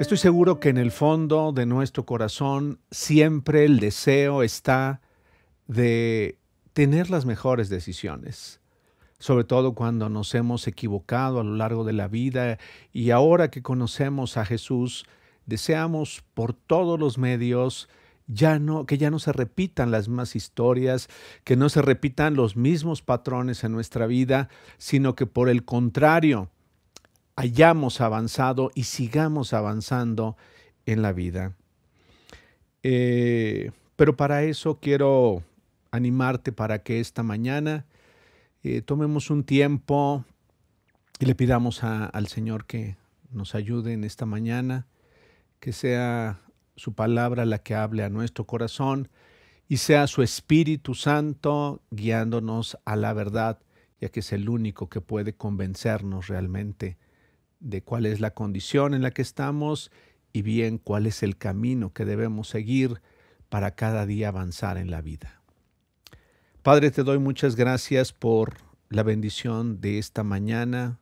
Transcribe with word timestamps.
Estoy 0.00 0.16
seguro 0.16 0.60
que 0.60 0.70
en 0.70 0.78
el 0.78 0.92
fondo 0.92 1.52
de 1.52 1.66
nuestro 1.66 2.06
corazón 2.06 2.80
siempre 2.90 3.66
el 3.66 3.80
deseo 3.80 4.42
está 4.42 5.02
de 5.66 6.38
tener 6.72 7.10
las 7.10 7.26
mejores 7.26 7.68
decisiones, 7.68 8.62
sobre 9.18 9.44
todo 9.44 9.74
cuando 9.74 10.08
nos 10.08 10.34
hemos 10.34 10.66
equivocado 10.66 11.38
a 11.38 11.44
lo 11.44 11.54
largo 11.54 11.84
de 11.84 11.92
la 11.92 12.08
vida 12.08 12.56
y 12.94 13.10
ahora 13.10 13.50
que 13.50 13.60
conocemos 13.60 14.38
a 14.38 14.46
Jesús, 14.46 15.04
deseamos 15.44 16.24
por 16.32 16.54
todos 16.54 16.98
los 16.98 17.18
medios 17.18 17.90
ya 18.26 18.58
no, 18.58 18.86
que 18.86 18.96
ya 18.96 19.10
no 19.10 19.18
se 19.18 19.34
repitan 19.34 19.90
las 19.90 20.08
mismas 20.08 20.34
historias, 20.34 21.08
que 21.44 21.56
no 21.56 21.68
se 21.68 21.82
repitan 21.82 22.36
los 22.36 22.56
mismos 22.56 23.02
patrones 23.02 23.64
en 23.64 23.72
nuestra 23.72 24.06
vida, 24.06 24.48
sino 24.78 25.14
que 25.14 25.26
por 25.26 25.50
el 25.50 25.66
contrario, 25.66 26.48
hayamos 27.36 28.00
avanzado 28.00 28.70
y 28.74 28.84
sigamos 28.84 29.52
avanzando 29.52 30.36
en 30.86 31.02
la 31.02 31.12
vida. 31.12 31.54
Eh, 32.82 33.70
pero 33.96 34.16
para 34.16 34.42
eso 34.42 34.78
quiero 34.80 35.42
animarte 35.90 36.52
para 36.52 36.82
que 36.82 37.00
esta 37.00 37.22
mañana 37.22 37.86
eh, 38.62 38.82
tomemos 38.82 39.30
un 39.30 39.44
tiempo 39.44 40.24
y 41.18 41.26
le 41.26 41.34
pidamos 41.34 41.84
al 41.84 42.28
Señor 42.28 42.66
que 42.66 42.96
nos 43.30 43.54
ayude 43.54 43.92
en 43.92 44.04
esta 44.04 44.26
mañana, 44.26 44.86
que 45.60 45.72
sea 45.72 46.40
su 46.76 46.94
palabra 46.94 47.44
la 47.44 47.58
que 47.58 47.74
hable 47.74 48.04
a 48.04 48.08
nuestro 48.08 48.46
corazón 48.46 49.08
y 49.68 49.76
sea 49.76 50.06
su 50.06 50.22
Espíritu 50.22 50.94
Santo 50.94 51.82
guiándonos 51.90 52.78
a 52.84 52.96
la 52.96 53.12
verdad, 53.12 53.58
ya 54.00 54.08
que 54.08 54.20
es 54.20 54.32
el 54.32 54.48
único 54.48 54.88
que 54.88 55.00
puede 55.00 55.34
convencernos 55.34 56.28
realmente 56.28 56.96
de 57.60 57.82
cuál 57.82 58.06
es 58.06 58.20
la 58.20 58.32
condición 58.32 58.94
en 58.94 59.02
la 59.02 59.10
que 59.12 59.22
estamos 59.22 59.92
y 60.32 60.42
bien 60.42 60.78
cuál 60.78 61.06
es 61.06 61.22
el 61.22 61.36
camino 61.36 61.92
que 61.92 62.04
debemos 62.04 62.48
seguir 62.48 63.00
para 63.48 63.74
cada 63.74 64.06
día 64.06 64.28
avanzar 64.28 64.78
en 64.78 64.90
la 64.90 65.02
vida. 65.02 65.42
Padre, 66.62 66.90
te 66.90 67.02
doy 67.02 67.18
muchas 67.18 67.56
gracias 67.56 68.12
por 68.12 68.58
la 68.88 69.02
bendición 69.02 69.80
de 69.80 69.98
esta 69.98 70.24
mañana, 70.24 70.98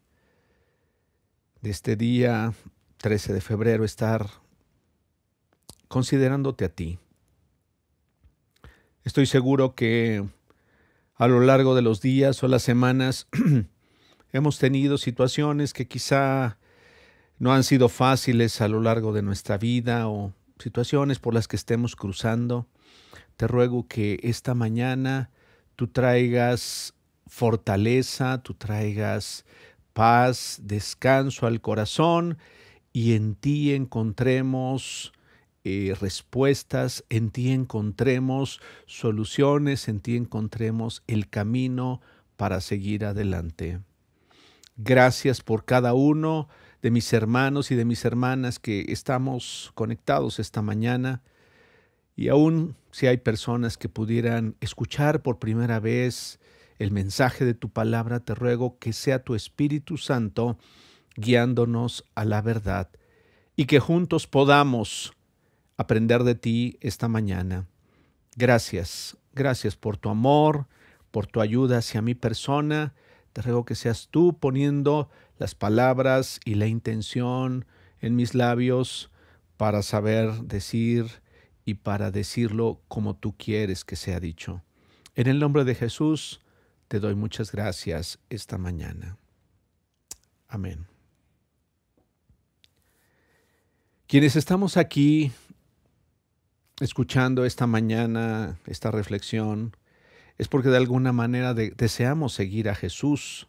de 1.62 1.70
este 1.70 1.96
día 1.96 2.52
13 2.98 3.32
de 3.32 3.40
febrero, 3.40 3.84
estar 3.84 4.28
considerándote 5.88 6.64
a 6.64 6.68
ti. 6.68 6.98
Estoy 9.04 9.26
seguro 9.26 9.74
que 9.74 10.24
a 11.14 11.26
lo 11.26 11.40
largo 11.40 11.74
de 11.74 11.82
los 11.82 12.00
días 12.00 12.42
o 12.42 12.48
las 12.48 12.62
semanas 12.62 13.26
Hemos 14.32 14.58
tenido 14.58 14.98
situaciones 14.98 15.72
que 15.72 15.88
quizá 15.88 16.58
no 17.38 17.52
han 17.54 17.64
sido 17.64 17.88
fáciles 17.88 18.60
a 18.60 18.68
lo 18.68 18.80
largo 18.80 19.12
de 19.12 19.22
nuestra 19.22 19.56
vida 19.56 20.08
o 20.08 20.34
situaciones 20.58 21.18
por 21.18 21.32
las 21.32 21.48
que 21.48 21.56
estemos 21.56 21.96
cruzando. 21.96 22.66
Te 23.36 23.46
ruego 23.46 23.86
que 23.88 24.18
esta 24.22 24.54
mañana 24.54 25.30
tú 25.76 25.86
traigas 25.86 26.94
fortaleza, 27.26 28.42
tú 28.42 28.54
traigas 28.54 29.46
paz, 29.94 30.60
descanso 30.62 31.46
al 31.46 31.60
corazón 31.60 32.36
y 32.92 33.14
en 33.14 33.34
ti 33.34 33.72
encontremos 33.72 35.12
eh, 35.64 35.94
respuestas, 36.00 37.04
en 37.08 37.30
ti 37.30 37.50
encontremos 37.50 38.60
soluciones, 38.86 39.88
en 39.88 40.00
ti 40.00 40.16
encontremos 40.16 41.02
el 41.06 41.28
camino 41.30 42.00
para 42.36 42.60
seguir 42.60 43.04
adelante. 43.04 43.80
Gracias 44.80 45.40
por 45.40 45.64
cada 45.64 45.92
uno 45.92 46.48
de 46.82 46.92
mis 46.92 47.12
hermanos 47.12 47.72
y 47.72 47.74
de 47.74 47.84
mis 47.84 48.04
hermanas 48.04 48.60
que 48.60 48.86
estamos 48.92 49.72
conectados 49.74 50.38
esta 50.38 50.62
mañana. 50.62 51.20
Y 52.14 52.28
aún 52.28 52.76
si 52.92 53.08
hay 53.08 53.16
personas 53.16 53.76
que 53.76 53.88
pudieran 53.88 54.54
escuchar 54.60 55.20
por 55.20 55.40
primera 55.40 55.80
vez 55.80 56.38
el 56.78 56.92
mensaje 56.92 57.44
de 57.44 57.54
tu 57.54 57.70
palabra, 57.70 58.20
te 58.20 58.36
ruego 58.36 58.78
que 58.78 58.92
sea 58.92 59.24
tu 59.24 59.34
Espíritu 59.34 59.96
Santo 59.96 60.58
guiándonos 61.16 62.04
a 62.14 62.24
la 62.24 62.40
verdad 62.40 62.88
y 63.56 63.64
que 63.64 63.80
juntos 63.80 64.28
podamos 64.28 65.12
aprender 65.76 66.22
de 66.22 66.36
ti 66.36 66.78
esta 66.80 67.08
mañana. 67.08 67.66
Gracias, 68.36 69.16
gracias 69.32 69.74
por 69.74 69.96
tu 69.96 70.08
amor, 70.08 70.68
por 71.10 71.26
tu 71.26 71.40
ayuda 71.40 71.78
hacia 71.78 72.00
mi 72.00 72.14
persona 72.14 72.94
te 73.38 73.42
ruego 73.42 73.64
que 73.64 73.76
seas 73.76 74.08
tú 74.10 74.36
poniendo 74.36 75.08
las 75.38 75.54
palabras 75.54 76.40
y 76.44 76.56
la 76.56 76.66
intención 76.66 77.66
en 78.00 78.16
mis 78.16 78.34
labios 78.34 79.12
para 79.56 79.82
saber 79.82 80.32
decir 80.42 81.06
y 81.64 81.74
para 81.74 82.10
decirlo 82.10 82.82
como 82.88 83.14
tú 83.14 83.36
quieres 83.36 83.84
que 83.84 83.94
sea 83.94 84.18
dicho. 84.18 84.64
En 85.14 85.28
el 85.28 85.38
nombre 85.38 85.62
de 85.62 85.76
Jesús 85.76 86.40
te 86.88 86.98
doy 86.98 87.14
muchas 87.14 87.52
gracias 87.52 88.18
esta 88.28 88.58
mañana. 88.58 89.18
Amén. 90.48 90.88
Quienes 94.08 94.34
estamos 94.34 94.76
aquí 94.76 95.30
escuchando 96.80 97.44
esta 97.44 97.68
mañana 97.68 98.58
esta 98.66 98.90
reflexión, 98.90 99.76
es 100.38 100.48
porque 100.48 100.68
de 100.68 100.76
alguna 100.76 101.12
manera 101.12 101.52
deseamos 101.52 102.32
seguir 102.32 102.68
a 102.68 102.74
Jesús, 102.74 103.48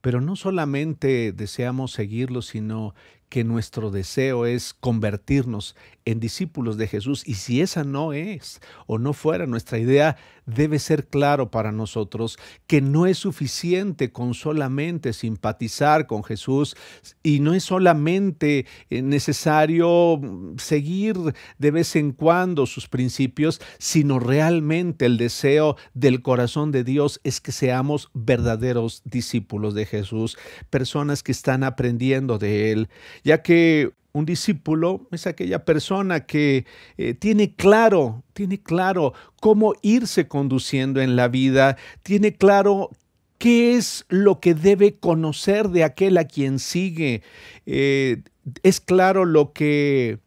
pero 0.00 0.20
no 0.20 0.36
solamente 0.36 1.32
deseamos 1.32 1.92
seguirlo, 1.92 2.40
sino 2.40 2.94
que 3.28 3.44
nuestro 3.44 3.90
deseo 3.90 4.46
es 4.46 4.74
convertirnos 4.74 5.74
en 6.04 6.20
discípulos 6.20 6.76
de 6.76 6.86
Jesús. 6.86 7.26
Y 7.26 7.34
si 7.34 7.60
esa 7.60 7.84
no 7.84 8.12
es 8.12 8.60
o 8.86 8.98
no 8.98 9.12
fuera 9.12 9.46
nuestra 9.46 9.78
idea, 9.78 10.16
debe 10.46 10.78
ser 10.78 11.06
claro 11.06 11.50
para 11.50 11.72
nosotros 11.72 12.38
que 12.66 12.82
no 12.82 13.06
es 13.06 13.18
suficiente 13.18 14.12
con 14.12 14.34
solamente 14.34 15.12
simpatizar 15.12 16.06
con 16.06 16.22
Jesús. 16.22 16.76
Y 17.22 17.40
no 17.40 17.54
es 17.54 17.64
solamente 17.64 18.66
eh, 18.90 19.02
necesario 19.02 20.20
seguir 20.58 21.16
de 21.58 21.70
vez 21.70 21.96
en 21.96 22.12
cuando 22.12 22.66
sus 22.66 22.88
principios, 22.88 23.60
sino 23.78 24.18
realmente 24.18 25.06
el 25.06 25.16
deseo 25.16 25.76
del 25.94 26.22
corazón 26.22 26.72
de 26.72 26.84
Dios 26.84 27.20
es 27.24 27.40
que 27.40 27.52
seamos 27.52 28.10
verdaderos 28.12 29.02
discípulos 29.04 29.74
de 29.74 29.86
Jesús, 29.86 30.36
personas 30.70 31.22
que 31.22 31.32
están 31.32 31.64
aprendiendo 31.64 32.38
de 32.38 32.72
Él, 32.72 32.88
ya 33.22 33.42
que 33.42 33.92
un 34.12 34.26
discípulo 34.26 35.08
es 35.10 35.26
aquella 35.26 35.64
persona 35.64 36.20
que 36.20 36.66
eh, 36.98 37.14
tiene 37.14 37.54
claro, 37.54 38.22
tiene 38.32 38.62
claro 38.62 39.12
cómo 39.40 39.74
irse 39.82 40.28
conduciendo 40.28 41.00
en 41.00 41.16
la 41.16 41.28
vida, 41.28 41.76
tiene 42.04 42.32
claro 42.32 42.90
qué 43.38 43.74
es 43.76 44.06
lo 44.08 44.38
que 44.38 44.54
debe 44.54 44.94
conocer 44.94 45.68
de 45.68 45.82
aquel 45.82 46.16
a 46.16 46.24
quien 46.24 46.60
sigue, 46.60 47.22
eh, 47.66 48.22
es 48.62 48.80
claro 48.80 49.24
lo 49.24 49.52
que 49.52 50.20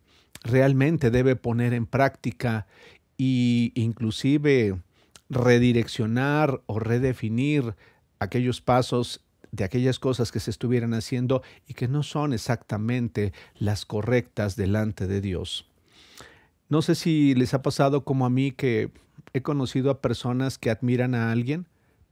realmente 0.44 1.10
debe 1.10 1.36
poner 1.36 1.74
en 1.74 1.86
práctica 1.86 2.68
e 3.18 3.72
inclusive 3.76 4.78
redireccionar 5.30 6.62
o 6.66 6.80
redefinir 6.80 7.76
aquellos 8.20 8.62
pasos 8.62 9.22
de 9.58 9.66
aquellas 9.66 10.00
cosas 10.00 10.32
que 10.32 10.40
se 10.40 10.52
estuvieran 10.52 10.94
haciendo 10.94 11.42
y 11.68 11.74
que 11.74 11.90
no 11.90 12.04
son 12.04 12.32
exactamente 12.32 13.34
las 13.58 13.86
correctas 13.86 14.56
delante 14.56 15.08
de 15.08 15.20
Dios. 15.20 15.68
No 16.70 16.82
sé 16.82 16.96
si 16.96 17.36
les 17.36 17.54
ha 17.54 17.62
pasado 17.62 18.06
como 18.06 18.26
a 18.26 18.30
mí 18.30 18.52
que 18.52 18.92
he 19.34 19.42
conocido 19.42 19.92
a 19.92 20.02
personas 20.02 20.58
que 20.58 20.70
admiran 20.70 21.16
a 21.16 21.32
alguien. 21.32 21.66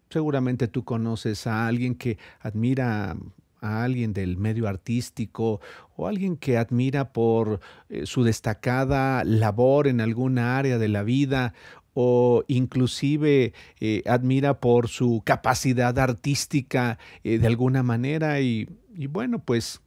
Seguramente 0.10 0.68
tú 0.68 0.84
conoces 0.84 1.48
a 1.48 1.68
alguien 1.68 1.96
que 1.96 2.18
admira 2.40 3.16
a 3.62 3.84
alguien 3.84 4.14
del 4.14 4.38
medio 4.38 4.68
artístico 4.68 5.60
o 5.96 6.08
alguien 6.08 6.38
que 6.38 6.58
admira 6.58 7.14
por 7.14 7.60
eh, 7.90 8.06
su 8.06 8.24
destacada 8.24 9.24
labor 9.24 9.88
en 9.88 10.02
alguna 10.02 10.58
área 10.58 10.78
de 10.78 10.88
la 10.88 11.04
vida 11.04 11.54
o 11.96 12.44
inclusive 12.48 13.54
eh, 13.80 14.04
admira 14.06 14.60
por 14.60 14.90
su 14.90 15.22
capacidad 15.26 15.98
artística 15.98 17.00
eh, 17.24 17.40
de 17.40 17.48
alguna 17.48 17.84
manera 17.84 18.42
y, 18.42 18.68
bueno, 19.10 19.40
pues 19.40 19.82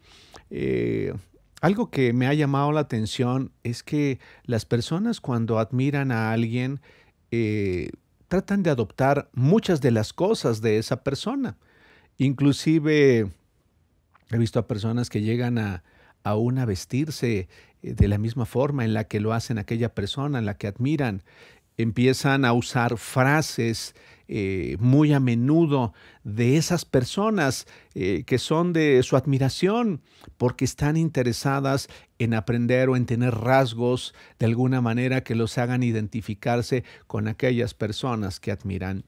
eh, 0.51 1.13
algo 1.61 1.91
que 1.91 2.15
me 2.15 2.27
ha 2.27 2.33
llamado 2.33 2.73
la 2.73 2.81
atención 2.81 3.53
es 3.63 3.83
que 3.83 4.19
las 4.45 4.65
personas 4.65 5.21
cuando 5.21 5.59
admiran 5.59 6.11
a 6.11 6.33
alguien 6.33 6.81
tratan 8.29 8.63
de 8.63 8.71
adoptar 8.71 9.29
muchas 9.35 9.83
de 9.83 9.91
las 9.91 10.15
cosas 10.15 10.63
de 10.63 10.79
esa 10.79 11.03
persona. 11.05 11.59
Inclusive 12.17 13.31
he 14.31 14.39
visto 14.39 14.59
a 14.59 14.67
personas 14.67 15.11
que 15.11 15.21
llegan 15.21 15.59
a, 15.59 15.85
aún 16.25 16.59
a 16.59 16.65
vestirse 16.65 17.49
de 17.83 18.09
la 18.09 18.17
misma 18.17 18.47
forma 18.47 18.87
en 18.87 18.95
la 18.95 19.05
que 19.05 19.21
lo 19.21 19.35
hacen 19.35 19.59
aquella 19.59 19.95
persona, 19.95 20.39
en 20.39 20.47
la 20.47 20.57
que 20.57 20.69
admiran 20.69 21.23
empiezan 21.79 22.45
a 22.45 22.53
usar 22.53 22.99
frases 22.99 23.95
eh, 24.31 24.77
muy 24.79 25.15
a 25.15 25.21
menudo 25.21 25.95
de 26.23 26.59
esas 26.59 26.85
personas 26.85 27.67
eh, 27.95 28.25
que 28.27 28.37
son 28.37 28.75
de 28.75 29.03
su 29.03 29.17
admiración 29.17 30.03
porque 30.37 30.67
están 30.67 30.99
interesadas 30.99 31.89
en 32.19 32.35
aprender 32.35 32.91
o 32.91 32.97
en 32.97 33.07
tener 33.07 33.35
rasgos 33.35 34.15
de 34.39 34.45
alguna 34.45 34.83
manera 34.83 35.23
que 35.23 35.35
los 35.35 35.57
hagan 35.57 35.83
identificarse 35.83 36.85
con 37.07 37.27
aquellas 37.27 37.73
personas 37.73 38.39
que 38.39 38.53
admiran. 38.53 39.05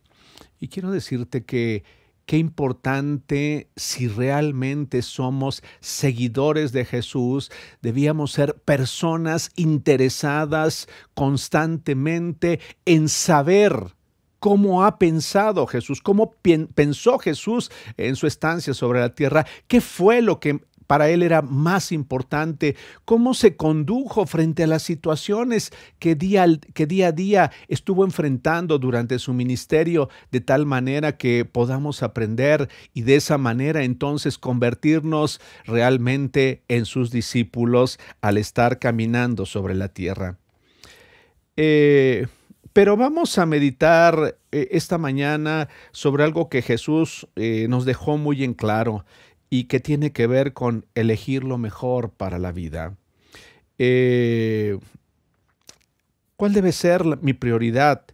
Y 0.59 0.69
quiero 0.69 0.91
decirte 0.91 1.45
que 1.45 1.85
qué 2.27 2.39
importante 2.39 3.71
si 3.77 4.09
realmente 4.09 5.03
somos 5.03 5.63
seguidores 5.81 6.73
de 6.73 6.85
Jesús, 6.85 7.51
debíamos 7.83 8.33
ser 8.33 8.55
personas 8.55 9.51
interesadas 9.57 10.89
constantemente 11.15 12.61
en 12.85 13.09
saber 13.09 13.95
cómo 14.41 14.85
ha 14.85 14.99
pensado 14.99 15.67
Jesús, 15.67 16.01
cómo 16.01 16.35
pensó 16.75 17.19
Jesús 17.19 17.71
en 17.97 18.17
su 18.17 18.27
estancia 18.27 18.75
sobre 18.75 19.01
la 19.01 19.15
tierra, 19.15 19.47
qué 19.69 19.81
fue 19.81 20.23
lo 20.23 20.41
que 20.41 20.61
para 20.91 21.09
él 21.09 21.23
era 21.23 21.41
más 21.41 21.93
importante, 21.93 22.75
cómo 23.05 23.33
se 23.33 23.55
condujo 23.55 24.27
frente 24.27 24.65
a 24.65 24.67
las 24.67 24.83
situaciones 24.83 25.71
que 26.01 26.17
día, 26.17 26.45
que 26.75 26.85
día 26.89 27.07
a 27.07 27.13
día 27.13 27.53
estuvo 27.69 28.05
enfrentando 28.05 28.77
durante 28.81 29.21
su 29.21 29.33
ministerio, 29.33 30.09
de 30.33 30.41
tal 30.41 30.67
manera 30.67 31.17
que 31.17 31.45
podamos 31.45 32.03
aprender 32.03 32.69
y 32.93 33.03
de 33.03 33.15
esa 33.15 33.39
manera 33.39 33.85
entonces 33.85 34.37
convertirnos 34.37 35.41
realmente 35.65 36.65
en 36.67 36.87
sus 36.87 37.13
discípulos 37.13 38.01
al 38.21 38.37
estar 38.37 38.81
caminando 38.81 39.47
sobre 39.47 39.77
la 39.77 39.91
tierra. 39.91 40.39
Eh, 41.57 42.27
pero 42.73 42.97
vamos 42.97 43.39
a 43.39 43.47
meditar 43.47 44.37
eh, 44.53 44.69
esta 44.73 44.99
mañana 44.99 45.69
sobre 45.93 46.25
algo 46.25 46.49
que 46.49 46.63
Jesús 46.63 47.29
eh, 47.37 47.67
nos 47.69 47.85
dejó 47.85 48.17
muy 48.17 48.43
en 48.45 48.55
claro 48.55 49.05
y 49.50 49.64
que 49.64 49.81
tiene 49.81 50.12
que 50.12 50.26
ver 50.26 50.52
con 50.52 50.87
elegir 50.94 51.44
lo 51.44 51.58
mejor 51.58 52.11
para 52.11 52.38
la 52.38 52.52
vida. 52.52 52.97
Eh, 53.79 54.79
¿Cuál 56.37 56.55
debe 56.55 56.73
ser 56.73 57.05
mi 57.20 57.35
prioridad? 57.35 58.05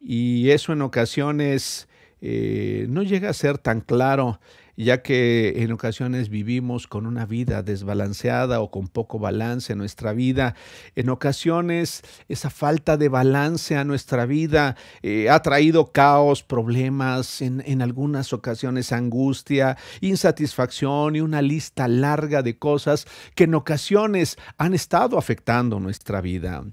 Y 0.00 0.50
eso 0.50 0.72
en 0.72 0.82
ocasiones 0.82 1.88
no 2.20 3.02
llega 3.02 3.28
a 3.28 3.34
ser 3.34 3.58
tan 3.58 3.82
claro 3.82 4.40
ya 4.76 5.02
que 5.02 5.62
en 5.62 5.72
ocasiones 5.72 6.28
vivimos 6.28 6.86
con 6.86 7.06
una 7.06 7.26
vida 7.26 7.62
desbalanceada 7.62 8.60
o 8.60 8.70
con 8.70 8.88
poco 8.88 9.18
balance 9.18 9.72
en 9.72 9.78
nuestra 9.78 10.12
vida. 10.12 10.54
En 10.94 11.08
ocasiones 11.08 12.02
esa 12.28 12.50
falta 12.50 12.96
de 12.96 13.08
balance 13.08 13.76
a 13.76 13.84
nuestra 13.84 14.26
vida 14.26 14.76
eh, 15.02 15.30
ha 15.30 15.40
traído 15.42 15.92
caos, 15.92 16.42
problemas, 16.42 17.42
en, 17.42 17.62
en 17.66 17.82
algunas 17.82 18.32
ocasiones 18.32 18.92
angustia, 18.92 19.76
insatisfacción 20.00 21.16
y 21.16 21.20
una 21.20 21.42
lista 21.42 21.88
larga 21.88 22.42
de 22.42 22.58
cosas 22.58 23.06
que 23.34 23.44
en 23.44 23.54
ocasiones 23.54 24.36
han 24.58 24.74
estado 24.74 25.18
afectando 25.18 25.80
nuestra 25.80 26.20
vida. 26.20 26.64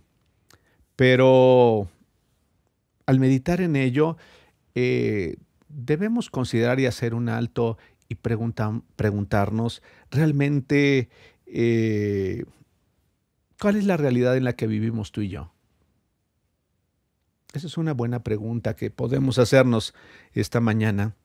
Pero 0.96 1.88
al 3.06 3.20
meditar 3.20 3.62
en 3.62 3.76
ello, 3.76 4.18
eh, 4.76 5.36
debemos 5.68 6.30
considerar 6.30 6.80
y 6.80 6.86
hacer 6.86 7.14
un 7.14 7.30
alto 7.30 7.78
y 8.12 8.16
preguntarnos 8.16 9.82
realmente 10.10 11.08
eh, 11.46 12.44
cuál 13.58 13.78
es 13.78 13.86
la 13.86 13.96
realidad 13.96 14.36
en 14.36 14.44
la 14.44 14.54
que 14.54 14.68
vivimos 14.68 15.14
tú 15.14 15.22
y 15.22 15.30
yo. 15.30 15.54
Esa 17.54 17.68
es 17.68 17.78
una 17.78 17.94
buena 17.94 18.22
pregunta 18.22 18.76
que 18.76 18.92
podemos 18.92 19.40
hacernos 19.40 19.94
esta 20.34 20.60
mañana. 20.60 21.16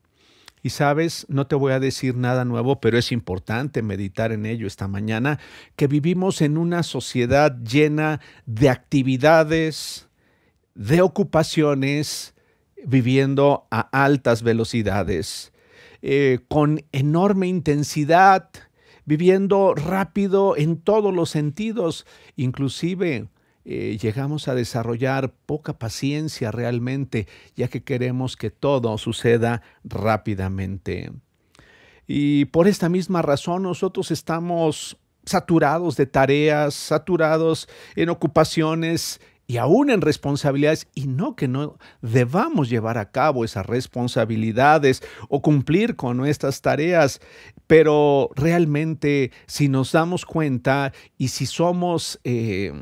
Y 0.63 0.71
sabes, 0.71 1.27
no 1.29 1.49
te 1.49 1.57
voy 1.57 1.73
a 1.73 1.81
decir 1.81 2.17
nada 2.17 2.45
nuevo, 2.45 2.81
pero 2.81 2.99
es 2.99 3.11
importante 3.11 3.83
meditar 3.83 4.31
en 4.31 4.47
ello 4.47 4.69
esta 4.69 4.87
mañana, 4.87 5.41
que 5.75 5.89
vivimos 5.89 6.41
en 6.41 6.57
una 6.57 6.85
sociedad 6.85 7.57
llena 7.65 8.21
de 8.47 8.69
actividades, 8.69 10.09
de 10.77 11.03
ocupaciones, 11.03 12.35
viviendo 12.85 13.67
a 13.73 13.81
altas 14.05 14.43
velocidades, 14.43 15.53
eh, 16.09 16.39
con 16.47 16.85
enorme 16.93 17.49
intensidad, 17.49 18.49
viviendo 19.07 19.75
rápido 19.75 20.57
en 20.57 20.77
todos 20.77 21.13
los 21.13 21.31
sentidos, 21.31 22.07
inclusive 22.37 23.27
eh, 23.65 23.99
llegamos 24.01 24.47
a 24.47 24.55
desarrollar 24.55 25.35
poca 25.47 25.81
paciencia 25.81 26.53
realmente, 26.53 27.27
ya 27.57 27.67
que 27.67 27.83
queremos 27.83 28.37
que 28.37 28.53
todo 28.53 28.97
suceda 28.99 29.63
rápidamente. 29.83 31.11
Y 32.07 32.45
por 32.45 32.69
esta 32.69 32.89
misma 32.89 33.21
razón 33.23 33.65
nosotros 33.65 34.13
estamos 34.13 34.99
saturados 35.25 35.97
de 35.97 36.07
tareas, 36.07 36.75
saturados 36.75 37.69
en 37.97 38.11
ocupaciones 38.11 39.21
y 39.47 39.59
aún 39.59 39.91
en 39.91 40.01
responsabilidades, 40.01 40.89
y 40.95 41.07
no 41.07 41.37
que 41.37 41.49
no 41.49 41.79
debamos 42.03 42.69
llevar 42.69 42.99
a 42.99 43.11
cabo 43.11 43.45
esas 43.45 43.67
responsabilidades 43.67 45.03
o 45.29 45.43
cumplir 45.43 45.97
con 45.97 46.17
nuestras 46.17 46.61
tareas, 46.61 47.21
pero 47.67 48.31
realmente 48.35 49.31
si 49.47 49.69
nos 49.69 49.93
damos 49.93 50.25
cuenta 50.25 50.93
y 51.17 51.29
si 51.29 51.47
somos... 51.47 52.21
Eh, 52.25 52.73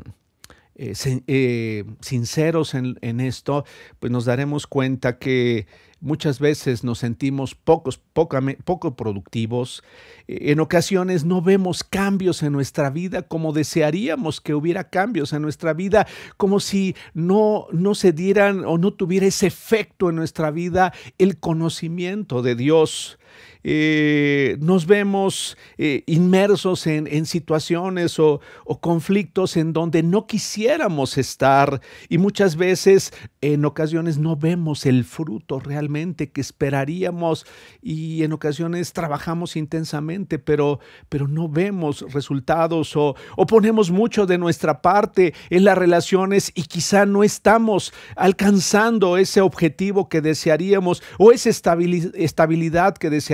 eh, 0.75 0.93
eh, 1.27 1.85
sinceros 2.01 2.73
en, 2.73 3.19
esto, 3.19 3.65
pues 3.99 4.11
nos 4.11 4.25
daremos 4.25 4.67
cuenta 4.67 5.17
que 5.17 5.67
Muchas 6.05 6.39
veces 6.39 6.83
nos 6.83 6.99
sentimos 6.99 7.55
pocos, 7.55 7.97
poco 7.97 8.95
productivos. 8.95 9.81
Eh, 10.27 10.51
en 10.51 10.59
ocasiones 10.59 11.25
no 11.25 11.41
vemos 11.41 11.83
cambios 11.83 12.43
en 12.43 12.51
nuestra 12.51 12.91
vida 12.91 13.23
como 13.23 13.53
desearíamos 13.53 14.39
que 14.39 14.53
hubiera 14.53 14.89
cambios 14.89 15.33
en 15.33 15.41
nuestra 15.41 15.73
vida, 15.73 16.05
como 16.37 16.59
si 16.59 16.95
no, 17.15 17.65
no 17.71 17.95
se 17.95 18.11
dieran 18.11 18.65
o 18.65 18.77
no 18.77 18.93
tuviera 18.93 19.25
ese 19.25 19.47
efecto 19.47 20.09
en 20.11 20.17
nuestra 20.17 20.51
vida 20.51 20.93
el 21.17 21.39
conocimiento 21.39 22.43
de 22.43 22.55
Dios. 22.55 23.17
Eh, 23.63 24.57
nos 24.59 24.85
vemos 24.85 25.57
eh, 25.77 26.03
inmersos 26.05 26.85
en, 26.85 27.25
situaciones 27.25 28.19
o, 28.19 28.41
conflictos 28.79 29.57
en 29.57 29.73
donde 29.73 30.03
no 30.03 30.27
quisiéramos 30.27 31.17
estar. 31.17 31.81
Y 32.09 32.19
muchas 32.19 32.57
veces 32.57 33.11
en 33.41 33.65
ocasiones 33.65 34.17
no 34.17 34.35
vemos 34.35 34.85
el 34.85 35.03
fruto 35.03 35.59
realmente 35.59 36.31
que 36.31 36.41
esperaríamos 36.41 37.45
y 37.81 38.23
en 38.23 38.33
ocasiones 38.33 38.93
trabajamos 38.93 39.55
intensamente 39.55 40.39
pero, 40.39 40.79
pero 41.09 41.27
no 41.27 41.49
vemos 41.49 42.05
resultados 42.13 42.95
o, 42.95 43.15
o 43.35 43.45
ponemos 43.45 43.91
mucho 43.91 44.25
de 44.25 44.37
nuestra 44.37 44.81
parte 44.81 45.33
en 45.49 45.63
las 45.63 45.77
relaciones 45.77 46.51
y 46.55 46.63
quizá 46.63 47.05
no 47.05 47.23
estamos 47.23 47.93
alcanzando 48.15 49.17
ese 49.17 49.41
objetivo 49.41 50.09
que 50.09 50.21
desearíamos 50.21 51.01
o 51.17 51.31
esa 51.31 51.49
estabilidad 51.49 52.95
que 52.95 53.09
desearíamos 53.09 53.24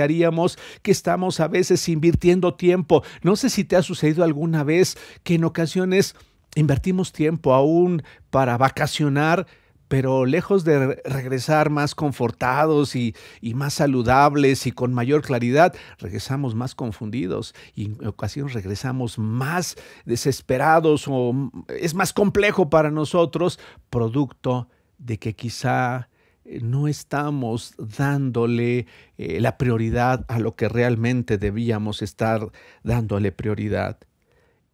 que 0.82 0.90
estamos 0.90 1.40
a 1.40 1.48
veces 1.48 1.88
invirtiendo 1.88 2.54
tiempo. 2.54 3.02
No 3.22 3.36
sé 3.36 3.50
si 3.50 3.64
te 3.64 3.76
ha 3.76 3.82
sucedido 3.82 4.24
alguna 4.24 4.64
vez 4.64 4.96
que 5.22 5.34
en 5.34 5.44
ocasiones 5.44 6.14
invertimos 6.54 7.12
tiempo 7.12 7.54
aún 7.54 8.02
para 8.30 8.56
vacacionar, 8.58 9.46
pero 9.88 10.24
lejos 10.24 10.64
de 10.64 11.02
regresar 11.04 11.68
más 11.68 11.94
confortados 11.94 12.96
y, 12.96 13.14
más 13.54 13.74
saludables 13.74 14.66
y 14.66 14.72
con 14.72 14.94
mayor 14.94 15.20
claridad, 15.20 15.74
regresamos 15.98 16.54
más 16.54 16.74
confundidos 16.74 17.54
y 17.74 17.86
en 17.86 18.06
ocasiones 18.06 18.54
regresamos 18.54 19.18
más 19.18 19.76
desesperados 20.06 21.04
o 21.08 21.50
es 21.68 21.94
más 21.94 22.14
complejo 22.14 22.70
para 22.70 22.90
nosotros, 22.90 23.58
producto 23.90 24.68
de 24.96 25.18
que 25.18 25.34
quizá 25.34 26.08
no 26.44 26.88
estamos 26.88 27.74
dándole 27.78 28.86
eh, 29.18 29.40
la 29.40 29.58
prioridad 29.58 30.24
a 30.28 30.38
lo 30.38 30.56
que 30.56 30.68
realmente 30.68 31.38
debíamos 31.38 32.02
estar 32.02 32.50
dándole 32.82 33.32
prioridad. 33.32 33.98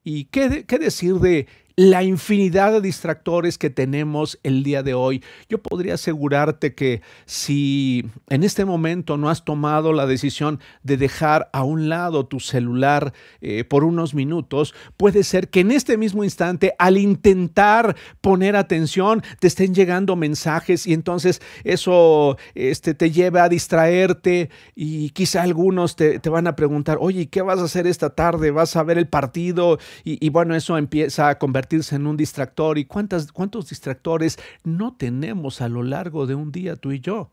¿Y 0.05 0.25
qué, 0.27 0.65
qué 0.67 0.79
decir 0.79 1.17
de 1.17 1.47
la 1.78 2.02
infinidad 2.02 2.73
de 2.73 2.80
distractores 2.80 3.56
que 3.56 3.70
tenemos 3.70 4.40
el 4.42 4.64
día 4.64 4.82
de 4.82 4.94
hoy. 4.94 5.23
Yo 5.49 5.58
podría 5.58 5.94
asegurarte 5.94 6.75
que 6.75 7.02
si 7.25 8.04
en 8.28 8.42
este 8.42 8.64
momento 8.64 9.16
no 9.16 9.30
has 9.30 9.44
tomado 9.44 9.92
la 9.92 10.08
decisión 10.08 10.58
de 10.82 10.97
dejar 10.97 11.49
a 11.52 11.62
un 11.62 11.88
lado 11.88 12.26
tu 12.26 12.40
celular 12.40 13.12
eh, 13.40 13.62
por 13.62 13.85
unos 13.85 14.12
minutos, 14.12 14.75
puede 14.97 15.23
ser 15.23 15.50
que 15.50 15.61
en 15.61 15.70
este 15.70 15.97
mismo 15.97 16.25
instante, 16.25 16.75
al 16.80 16.99
intentar 16.99 17.94
poner 18.20 18.56
atención, 18.56 19.23
te 19.38 19.47
estén 19.47 19.73
llegando 19.73 20.16
mensajes 20.16 20.85
y 20.85 20.94
entonces 20.94 21.40
eso 21.62 22.38
este, 22.56 22.92
te 22.94 23.12
lleva 23.12 23.44
a 23.44 23.49
distraerte 23.49 24.50
y 24.75 25.11
quizá 25.11 25.42
algunos 25.42 25.94
te, 25.94 26.18
van 26.28 26.49
a 26.49 26.56
preguntar, 26.56 26.99
oye, 27.00 27.28
¿qué 27.28 27.40
vas 27.40 27.61
a 27.61 27.66
hacer 27.66 27.87
esta 27.87 28.11
tarde? 28.11 28.50
¿Vas 28.50 28.75
a 28.75 28.82
ver 28.82 28.99
el 28.99 29.06
partido? 29.06 29.78
Y 30.02 30.28
bueno, 30.30 30.56
eso 30.56 30.76
empieza 30.76 31.28
a 31.28 31.38
convertirse 31.38 31.68
en 31.71 32.07
un 32.07 32.17
distractor. 32.17 32.79
¿Y 32.79 32.85
cuántas, 32.85 33.33
cuántos 33.33 33.69
distractores 33.69 34.39
no 34.65 34.95
tenemos 34.97 35.61
a 35.61 35.69
lo 35.69 35.83
largo 35.83 36.27
de 36.27 36.35
un 36.35 36.51
día 36.53 36.77
tú 36.77 36.93
y 36.93 37.01
yo? 37.01 37.31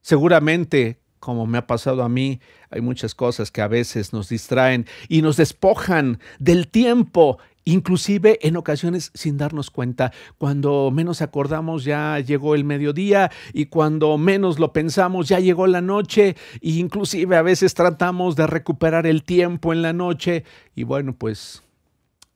Seguramente, 0.00 1.00
como 1.18 1.46
me 1.46 1.58
ha 1.58 1.66
pasado 1.66 2.02
a 2.02 2.08
mí, 2.08 2.40
hay 2.70 2.80
muchas 2.80 3.14
cosas 3.14 3.50
que 3.50 3.62
a 3.62 3.68
veces 3.68 4.12
nos 4.12 4.28
distraen 4.28 4.86
y 5.08 5.22
nos 5.22 5.36
despojan 5.36 6.18
del 6.38 6.68
tiempo 6.68 7.38
inclusive 7.64 8.38
en 8.46 8.56
ocasiones 8.56 9.10
sin 9.14 9.38
darnos 9.38 9.70
cuenta. 9.70 10.12
Cuando 10.38 10.90
menos 10.90 11.22
acordamos 11.22 11.84
ya 11.84 12.20
llegó 12.20 12.54
el 12.54 12.64
mediodía 12.64 13.30
y 13.52 13.66
cuando 13.66 14.18
menos 14.18 14.58
lo 14.58 14.72
pensamos 14.72 15.28
ya 15.28 15.40
llegó 15.40 15.66
la 15.66 15.80
noche 15.80 16.36
e 16.60 16.70
inclusive 16.72 17.36
a 17.36 17.42
veces 17.42 17.74
tratamos 17.74 18.36
de 18.36 18.46
recuperar 18.46 19.06
el 19.06 19.24
tiempo 19.24 19.72
en 19.72 19.82
la 19.82 19.92
noche 19.92 20.44
y 20.74 20.84
bueno, 20.84 21.14
pues 21.16 21.63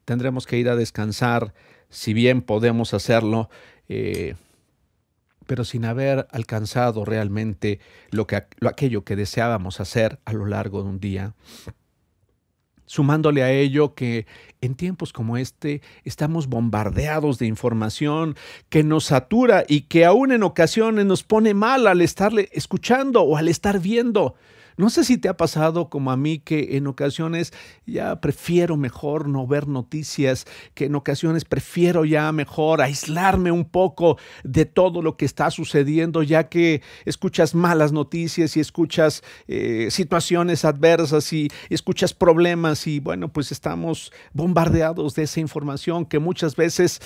tendremos 0.08 0.46
que 0.46 0.56
ir 0.56 0.70
a 0.70 0.74
descansar 0.74 1.52
si 1.90 2.14
bien 2.14 2.40
podemos 2.40 2.94
hacerlo. 2.94 3.50
Eh, 3.90 4.36
pero 5.46 5.64
sin 5.64 5.84
haber 5.84 6.26
alcanzado 6.30 7.04
realmente 7.04 7.78
lo 8.10 8.26
que, 8.26 8.42
lo, 8.58 8.70
aquello 8.70 9.04
que 9.04 9.16
deseábamos 9.16 9.80
hacer 9.80 10.18
a 10.24 10.32
lo 10.32 10.46
largo 10.46 10.82
de 10.82 10.88
un 10.88 11.00
día 11.00 11.34
sumándole 12.86 13.42
a 13.42 13.50
ello 13.50 13.94
que 13.94 14.26
en 14.62 14.74
tiempos 14.74 15.12
como 15.12 15.36
este 15.36 15.82
estamos 16.04 16.48
bombardeados 16.48 17.38
de 17.38 17.46
información 17.46 18.34
que 18.70 18.82
nos 18.82 19.04
satura 19.04 19.64
y 19.68 19.82
que 19.82 20.06
aún 20.06 20.32
en 20.32 20.42
ocasiones 20.42 21.04
nos 21.04 21.22
pone 21.22 21.52
mal 21.52 21.86
al 21.86 22.00
estarle 22.00 22.48
escuchando 22.52 23.22
o 23.22 23.36
al 23.36 23.48
estar 23.48 23.78
viendo. 23.78 24.36
No 24.78 24.90
sé 24.90 25.02
si 25.02 25.18
te 25.18 25.28
ha 25.28 25.36
pasado 25.36 25.90
como 25.90 26.12
a 26.12 26.16
mí 26.16 26.38
que 26.38 26.76
en 26.76 26.86
ocasiones 26.86 27.52
ya 27.84 28.20
prefiero 28.20 28.76
mejor 28.76 29.28
no 29.28 29.44
ver 29.44 29.66
noticias, 29.66 30.46
que 30.74 30.84
en 30.84 30.94
ocasiones 30.94 31.44
prefiero 31.44 32.04
ya 32.04 32.30
mejor 32.30 32.80
aislarme 32.80 33.50
un 33.50 33.64
poco 33.64 34.18
de 34.44 34.66
todo 34.66 35.02
lo 35.02 35.16
que 35.16 35.24
está 35.24 35.50
sucediendo, 35.50 36.22
ya 36.22 36.48
que 36.48 36.80
escuchas 37.06 37.56
malas 37.56 37.90
noticias 37.90 38.56
y 38.56 38.60
escuchas 38.60 39.24
eh, 39.48 39.88
situaciones 39.90 40.64
adversas 40.64 41.32
y 41.32 41.48
escuchas 41.70 42.14
problemas 42.14 42.86
y 42.86 43.00
bueno, 43.00 43.32
pues 43.32 43.50
estamos 43.50 44.12
bombardeados 44.32 45.16
de 45.16 45.24
esa 45.24 45.40
información 45.40 46.06
que 46.06 46.20
muchas 46.20 46.54
veces 46.54 47.00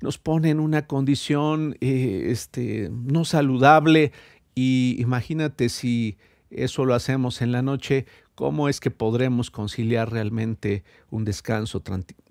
nos 0.00 0.16
pone 0.18 0.50
en 0.50 0.60
una 0.60 0.86
condición 0.86 1.76
eh, 1.80 2.28
este, 2.28 2.88
no 2.92 3.24
saludable. 3.24 4.12
Y 4.54 4.96
imagínate 5.00 5.68
si 5.68 6.18
eso 6.56 6.84
lo 6.84 6.94
hacemos 6.94 7.42
en 7.42 7.52
la 7.52 7.62
noche, 7.62 8.06
¿cómo 8.34 8.68
es 8.68 8.80
que 8.80 8.90
podremos 8.90 9.50
conciliar 9.50 10.10
realmente 10.10 10.84
un 11.10 11.24
descanso 11.24 11.82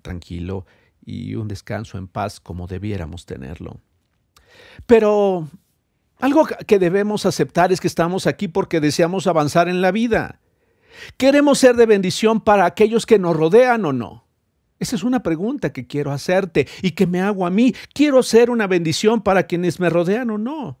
tranquilo 0.02 0.66
y 1.04 1.34
un 1.36 1.48
descanso 1.48 1.98
en 1.98 2.08
paz 2.08 2.40
como 2.40 2.66
debiéramos 2.66 3.26
tenerlo? 3.26 3.80
Pero 4.86 5.48
algo 6.18 6.46
que 6.66 6.78
debemos 6.78 7.26
aceptar 7.26 7.72
es 7.72 7.80
que 7.80 7.88
estamos 7.88 8.26
aquí 8.26 8.48
porque 8.48 8.80
deseamos 8.80 9.26
avanzar 9.26 9.68
en 9.68 9.80
la 9.82 9.92
vida. 9.92 10.40
¿Queremos 11.16 11.58
ser 11.58 11.76
de 11.76 11.86
bendición 11.86 12.40
para 12.40 12.64
aquellos 12.64 13.06
que 13.06 13.18
nos 13.18 13.36
rodean 13.36 13.84
o 13.84 13.92
no? 13.92 14.24
Esa 14.78 14.96
es 14.96 15.04
una 15.04 15.22
pregunta 15.22 15.72
que 15.72 15.86
quiero 15.86 16.12
hacerte 16.12 16.68
y 16.82 16.92
que 16.92 17.06
me 17.06 17.20
hago 17.20 17.46
a 17.46 17.50
mí. 17.50 17.74
¿Quiero 17.94 18.22
ser 18.22 18.50
una 18.50 18.66
bendición 18.66 19.22
para 19.22 19.44
quienes 19.44 19.80
me 19.80 19.90
rodean 19.90 20.30
o 20.30 20.38
no? 20.38 20.78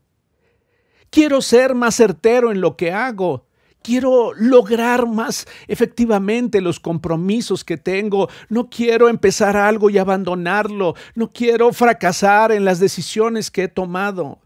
Quiero 1.10 1.40
ser 1.40 1.74
más 1.74 1.96
certero 1.96 2.50
en 2.50 2.60
lo 2.60 2.76
que 2.76 2.92
hago. 2.92 3.46
Quiero 3.82 4.32
lograr 4.34 5.06
más 5.06 5.46
efectivamente 5.68 6.60
los 6.60 6.80
compromisos 6.80 7.62
que 7.62 7.76
tengo. 7.76 8.28
No 8.48 8.68
quiero 8.68 9.08
empezar 9.08 9.56
algo 9.56 9.90
y 9.90 9.98
abandonarlo. 9.98 10.94
No 11.14 11.30
quiero 11.30 11.72
fracasar 11.72 12.50
en 12.50 12.64
las 12.64 12.80
decisiones 12.80 13.50
que 13.50 13.64
he 13.64 13.68
tomado. 13.68 14.40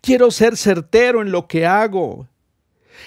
Quiero 0.00 0.30
ser 0.30 0.56
certero 0.56 1.20
en 1.20 1.32
lo 1.32 1.46
que 1.46 1.66
hago. 1.66 2.28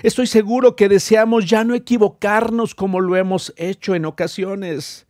Estoy 0.03 0.27
seguro 0.27 0.75
que 0.75 0.87
deseamos 0.87 1.45
ya 1.45 1.63
no 1.63 1.73
equivocarnos 1.73 2.75
como 2.75 2.99
lo 2.99 3.15
hemos 3.15 3.53
hecho 3.57 3.95
en 3.95 4.05
ocasiones. 4.05 5.07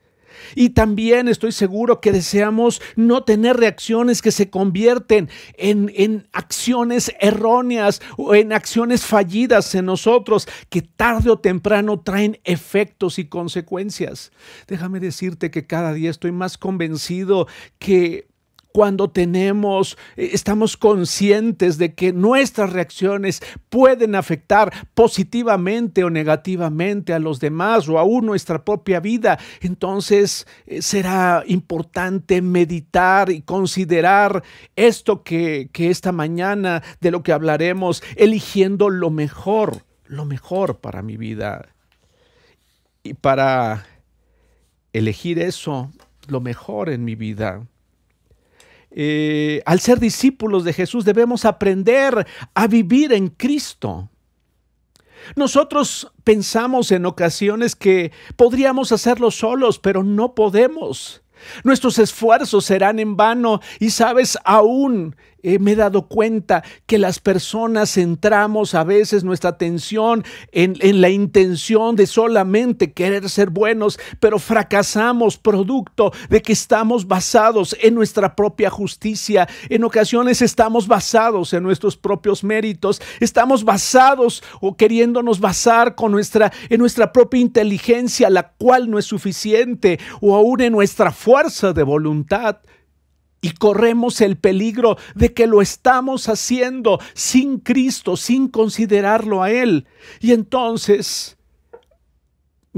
Y 0.55 0.69
también 0.69 1.27
estoy 1.27 1.51
seguro 1.51 2.01
que 2.01 2.11
deseamos 2.11 2.81
no 2.95 3.23
tener 3.23 3.57
reacciones 3.57 4.21
que 4.21 4.31
se 4.31 4.49
convierten 4.49 5.29
en, 5.57 5.91
en, 5.95 6.27
acciones 6.31 7.13
erróneas 7.19 8.01
o 8.17 8.35
en 8.35 8.53
acciones 8.53 9.05
fallidas 9.05 9.73
en 9.75 9.85
nosotros 9.85 10.47
que 10.69 10.81
tarde 10.81 11.29
o 11.29 11.39
temprano 11.39 11.99
traen 11.99 12.39
efectos 12.43 13.19
y 13.19 13.25
consecuencias. 13.25 14.31
Déjame 14.67 14.99
decirte 14.99 15.51
que 15.51 15.65
cada 15.65 15.93
día 15.93 16.09
estoy 16.09 16.31
más 16.31 16.57
convencido 16.57 17.47
que 17.79 18.28
cuando 18.79 19.09
tenemos, 19.09 19.97
eh, 20.15 20.29
estamos 20.31 20.77
conscientes 20.77 21.77
de 21.77 21.95
que 21.95 22.13
nuestras 22.13 22.71
reacciones 22.71 23.41
pueden 23.67 24.15
afectar 24.15 24.71
positivamente 24.93 26.05
o 26.05 26.09
negativamente 26.09 27.13
a 27.13 27.19
los 27.19 27.41
demás 27.41 27.89
o 27.89 27.99
aún 27.99 28.25
nuestra 28.25 28.63
propia 28.63 29.01
vida, 29.01 29.37
entonces 29.59 30.47
eh, 30.65 30.81
será 30.81 31.43
importante 31.45 32.41
meditar 32.41 33.29
y 33.31 33.41
considerar 33.41 34.45
esto 34.77 35.23
que, 35.23 35.69
que 35.73 35.89
esta 35.89 36.13
mañana 36.13 36.81
de 37.01 37.11
lo 37.11 37.21
que 37.21 37.33
hablaremos, 37.33 38.01
eligiendo 38.15 38.89
lo 38.89 39.09
mejor, 39.09 39.83
lo 40.05 40.23
mejor 40.23 40.77
para 40.77 41.01
mi 41.01 41.17
vida. 41.17 41.67
Y 43.03 43.13
para 43.13 43.85
elegir 44.93 45.37
eso, 45.37 45.91
lo 46.29 46.39
mejor 46.39 46.87
en 46.87 47.03
mi 47.03 47.15
vida 47.15 47.67
eh, 48.91 49.61
al 49.65 49.79
ser 49.79 49.99
discípulos 49.99 50.63
de 50.63 50.73
Jesús 50.73 51.05
debemos 51.05 51.45
aprender 51.45 52.25
a 52.53 52.67
vivir 52.67 53.13
en 53.13 53.27
Cristo. 53.29 54.09
Nosotros 55.35 56.11
pensamos 56.23 56.91
en 56.91 57.05
ocasiones 57.05 57.75
que 57.75 58.11
podríamos 58.35 58.91
hacerlo 58.91 59.31
solos, 59.31 59.79
pero 59.79 60.03
no 60.03 60.33
podemos. 60.33 61.21
Nuestros 61.63 61.99
esfuerzos 61.99 62.65
serán 62.65 62.99
en 62.99 63.15
vano 63.15 63.61
y 63.79 63.91
sabes, 63.91 64.37
aún 64.43 65.15
eh, 65.43 65.59
me 65.59 65.71
he 65.71 65.75
dado 65.75 66.07
cuenta 66.07 66.63
que 66.85 66.97
las 66.97 67.19
personas 67.19 67.93
centramos 67.93 68.75
a 68.75 68.83
veces 68.83 69.23
nuestra 69.23 69.51
atención 69.51 70.23
en, 70.51 70.75
en, 70.79 71.01
la 71.01 71.09
intención 71.09 71.95
de 71.95 72.07
solamente 72.07 72.91
querer 72.91 73.29
ser 73.29 73.49
buenos, 73.49 73.99
pero 74.19 74.39
fracasamos 74.39 75.37
producto 75.37 76.11
de 76.29 76.41
que 76.41 76.53
estamos 76.53 77.07
basados 77.07 77.75
en 77.81 77.95
nuestra 77.95 78.35
propia 78.35 78.69
justicia. 78.69 79.47
En 79.69 79.83
ocasiones 79.83 80.41
estamos 80.41 80.87
basados 80.87 81.53
en 81.53 81.63
nuestros 81.63 81.97
propios 81.97 82.43
méritos, 82.43 83.01
estamos 83.19 83.63
basados 83.63 84.43
o 84.61 84.75
queriéndonos 84.75 85.39
basar 85.39 85.95
con 85.95 86.11
nuestra, 86.11 86.51
en 86.69 86.79
nuestra 86.79 87.11
propia 87.11 87.39
inteligencia, 87.39 88.29
la 88.29 88.51
cual 88.51 88.89
no 88.89 88.99
es 88.99 89.05
suficiente, 89.05 89.99
o 90.21 90.35
aún 90.35 90.61
en 90.61 90.73
nuestra 90.73 91.11
fuerza 91.11 91.73
de 91.73 91.83
voluntad 91.83 92.57
y 93.41 93.51
corremos 93.51 94.21
el 94.21 94.37
peligro 94.37 94.97
de 95.15 95.33
que 95.33 95.47
lo 95.47 95.61
estamos 95.61 96.29
haciendo 96.29 96.99
sin 97.13 97.59
Cristo, 97.59 98.17
sin 98.17 98.47
considerarlo 98.47 99.41
a 99.43 99.51
Él. 99.51 99.87
Y 100.19 100.33
entonces 100.33 101.38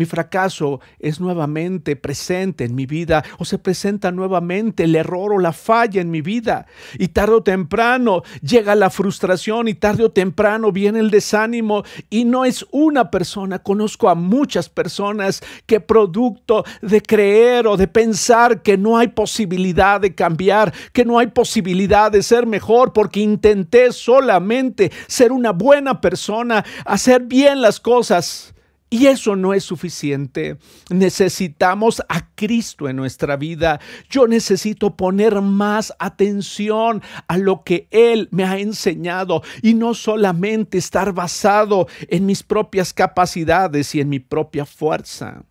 mi 0.01 0.05
fracaso 0.05 0.79
es 0.97 1.19
nuevamente 1.19 1.95
presente 1.95 2.63
en 2.63 2.73
mi 2.73 2.87
vida 2.87 3.23
o 3.37 3.45
se 3.45 3.59
presenta 3.59 4.11
nuevamente 4.11 4.85
el 4.85 4.95
error 4.95 5.31
o 5.33 5.37
la 5.37 5.53
falla 5.53 6.01
en 6.01 6.09
mi 6.09 6.21
vida. 6.21 6.65
Y 6.97 7.09
tarde 7.09 7.35
o 7.35 7.43
temprano 7.43 8.23
llega 8.41 8.73
la 8.73 8.89
frustración 8.89 9.67
y 9.67 9.75
tarde 9.75 10.05
o 10.05 10.11
temprano 10.11 10.71
viene 10.71 10.97
el 10.97 11.11
desánimo. 11.11 11.83
Y 12.09 12.25
no 12.25 12.45
es 12.45 12.65
una 12.71 13.11
persona, 13.11 13.59
conozco 13.59 14.09
a 14.09 14.15
muchas 14.15 14.69
personas 14.69 15.43
que 15.67 15.79
producto 15.79 16.65
de 16.81 16.99
creer 17.03 17.67
o 17.67 17.77
de 17.77 17.87
pensar 17.87 18.63
que 18.63 18.79
no 18.79 18.97
hay 18.97 19.09
posibilidad 19.09 20.01
de 20.01 20.15
cambiar, 20.15 20.73
que 20.93 21.05
no 21.05 21.19
hay 21.19 21.27
posibilidad 21.27 22.11
de 22.11 22.23
ser 22.23 22.47
mejor 22.47 22.91
porque 22.91 23.19
intenté 23.19 23.91
solamente 23.91 24.91
ser 25.05 25.31
una 25.31 25.51
buena 25.51 26.01
persona, 26.01 26.65
hacer 26.85 27.21
bien 27.21 27.61
las 27.61 27.79
cosas 27.79 28.55
y 28.93 29.07
eso 29.07 29.37
no 29.37 29.53
es 29.53 29.63
suficiente. 29.63 30.57
Necesitamos 30.89 32.03
a 32.09 32.27
Cristo 32.35 32.89
en 32.89 32.97
nuestra 32.97 33.37
vida. 33.37 33.79
Yo 34.09 34.27
necesito 34.27 34.97
poner 34.97 35.39
más 35.39 35.93
atención 35.97 37.01
a 37.29 37.37
lo 37.37 37.63
que 37.63 37.87
Él 37.89 38.27
me 38.31 38.43
ha 38.43 38.59
enseñado 38.59 39.43
y 39.61 39.75
no 39.75 39.93
solamente 39.93 40.77
estar 40.77 41.13
basado 41.13 41.87
en 42.09 42.25
mis 42.25 42.43
propias 42.43 42.91
capacidades 42.93 43.95
y 43.95 44.01
en 44.01 44.09
mi 44.09 44.19
propia 44.19 44.65
fuerza. 44.65 45.45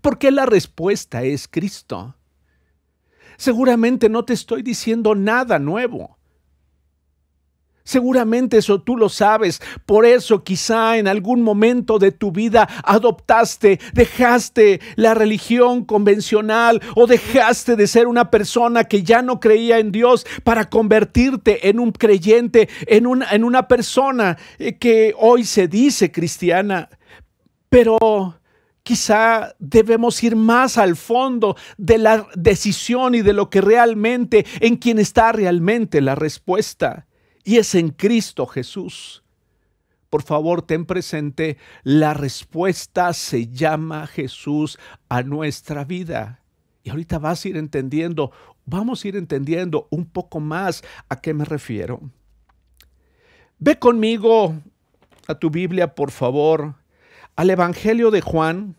Porque 0.00 0.30
la 0.30 0.46
respuesta 0.46 1.24
es 1.24 1.48
Cristo. 1.48 2.14
Seguramente 3.38 4.08
no 4.08 4.24
te 4.24 4.34
estoy 4.34 4.62
diciendo 4.62 5.16
nada 5.16 5.58
nuevo. 5.58 6.17
Seguramente 7.88 8.58
eso 8.58 8.82
tú 8.82 8.98
lo 8.98 9.08
sabes. 9.08 9.62
Por 9.86 10.04
eso 10.04 10.44
quizá 10.44 10.98
en 10.98 11.08
algún 11.08 11.40
momento 11.40 11.98
de 11.98 12.12
tu 12.12 12.32
vida 12.32 12.68
adoptaste, 12.84 13.80
dejaste 13.94 14.82
la 14.96 15.14
religión 15.14 15.86
convencional 15.86 16.82
o 16.96 17.06
dejaste 17.06 17.76
de 17.76 17.86
ser 17.86 18.06
una 18.06 18.30
persona 18.30 18.84
que 18.84 19.04
ya 19.04 19.22
no 19.22 19.40
creía 19.40 19.78
en 19.78 19.90
Dios 19.90 20.26
para 20.44 20.68
convertirte 20.68 21.70
en 21.70 21.80
un 21.80 21.92
creyente, 21.92 22.68
en 22.86 23.06
una, 23.06 23.30
en 23.30 23.42
una 23.42 23.66
persona 23.68 24.36
eh, 24.58 24.76
que 24.76 25.14
hoy 25.16 25.44
se 25.44 25.66
dice 25.66 26.12
cristiana. 26.12 26.90
Pero 27.70 28.38
quizá 28.82 29.54
debemos 29.58 30.22
ir 30.22 30.36
más 30.36 30.76
al 30.76 30.94
fondo 30.94 31.56
de 31.78 31.96
la 31.96 32.26
decisión 32.34 33.14
y 33.14 33.22
de 33.22 33.32
lo 33.32 33.48
que 33.48 33.62
realmente, 33.62 34.44
en 34.60 34.76
quien 34.76 34.98
está 34.98 35.32
realmente 35.32 36.02
la 36.02 36.14
respuesta 36.14 37.06
y 37.48 37.56
es 37.56 37.74
en 37.74 37.88
Cristo 37.88 38.44
Jesús. 38.44 39.22
Por 40.10 40.22
favor, 40.22 40.60
ten 40.60 40.84
presente, 40.84 41.56
la 41.82 42.12
respuesta 42.12 43.14
se 43.14 43.48
llama 43.48 44.06
Jesús 44.06 44.78
a 45.08 45.22
nuestra 45.22 45.84
vida. 45.84 46.42
Y 46.82 46.90
ahorita 46.90 47.18
vas 47.18 47.42
a 47.42 47.48
ir 47.48 47.56
entendiendo, 47.56 48.32
vamos 48.66 49.02
a 49.02 49.08
ir 49.08 49.16
entendiendo 49.16 49.88
un 49.88 50.04
poco 50.04 50.40
más 50.40 50.84
a 51.08 51.22
qué 51.22 51.32
me 51.32 51.46
refiero. 51.46 52.02
Ve 53.58 53.78
conmigo 53.78 54.54
a 55.26 55.34
tu 55.34 55.48
Biblia, 55.48 55.94
por 55.94 56.10
favor, 56.10 56.74
al 57.34 57.48
Evangelio 57.48 58.10
de 58.10 58.20
Juan 58.20 58.76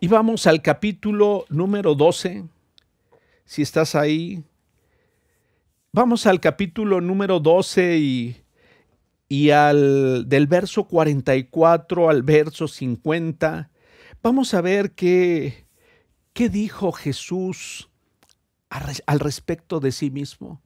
y 0.00 0.08
vamos 0.08 0.46
al 0.46 0.60
capítulo 0.60 1.46
número 1.48 1.94
12. 1.94 2.44
Si 3.46 3.62
estás 3.62 3.94
ahí, 3.94 4.44
Vamos 5.92 6.26
al 6.26 6.38
capítulo 6.38 7.00
número 7.00 7.40
12 7.40 7.98
y, 7.98 8.44
y 9.28 9.50
al 9.50 10.28
del 10.28 10.46
verso 10.46 10.84
44 10.84 12.08
al 12.08 12.22
verso 12.22 12.68
50. 12.68 13.72
Vamos 14.22 14.54
a 14.54 14.60
ver 14.60 14.92
qué, 14.92 15.66
qué 16.32 16.48
dijo 16.48 16.92
Jesús 16.92 17.90
al 18.68 19.18
respecto 19.18 19.80
de 19.80 19.90
sí 19.90 20.12
mismo. 20.12 20.62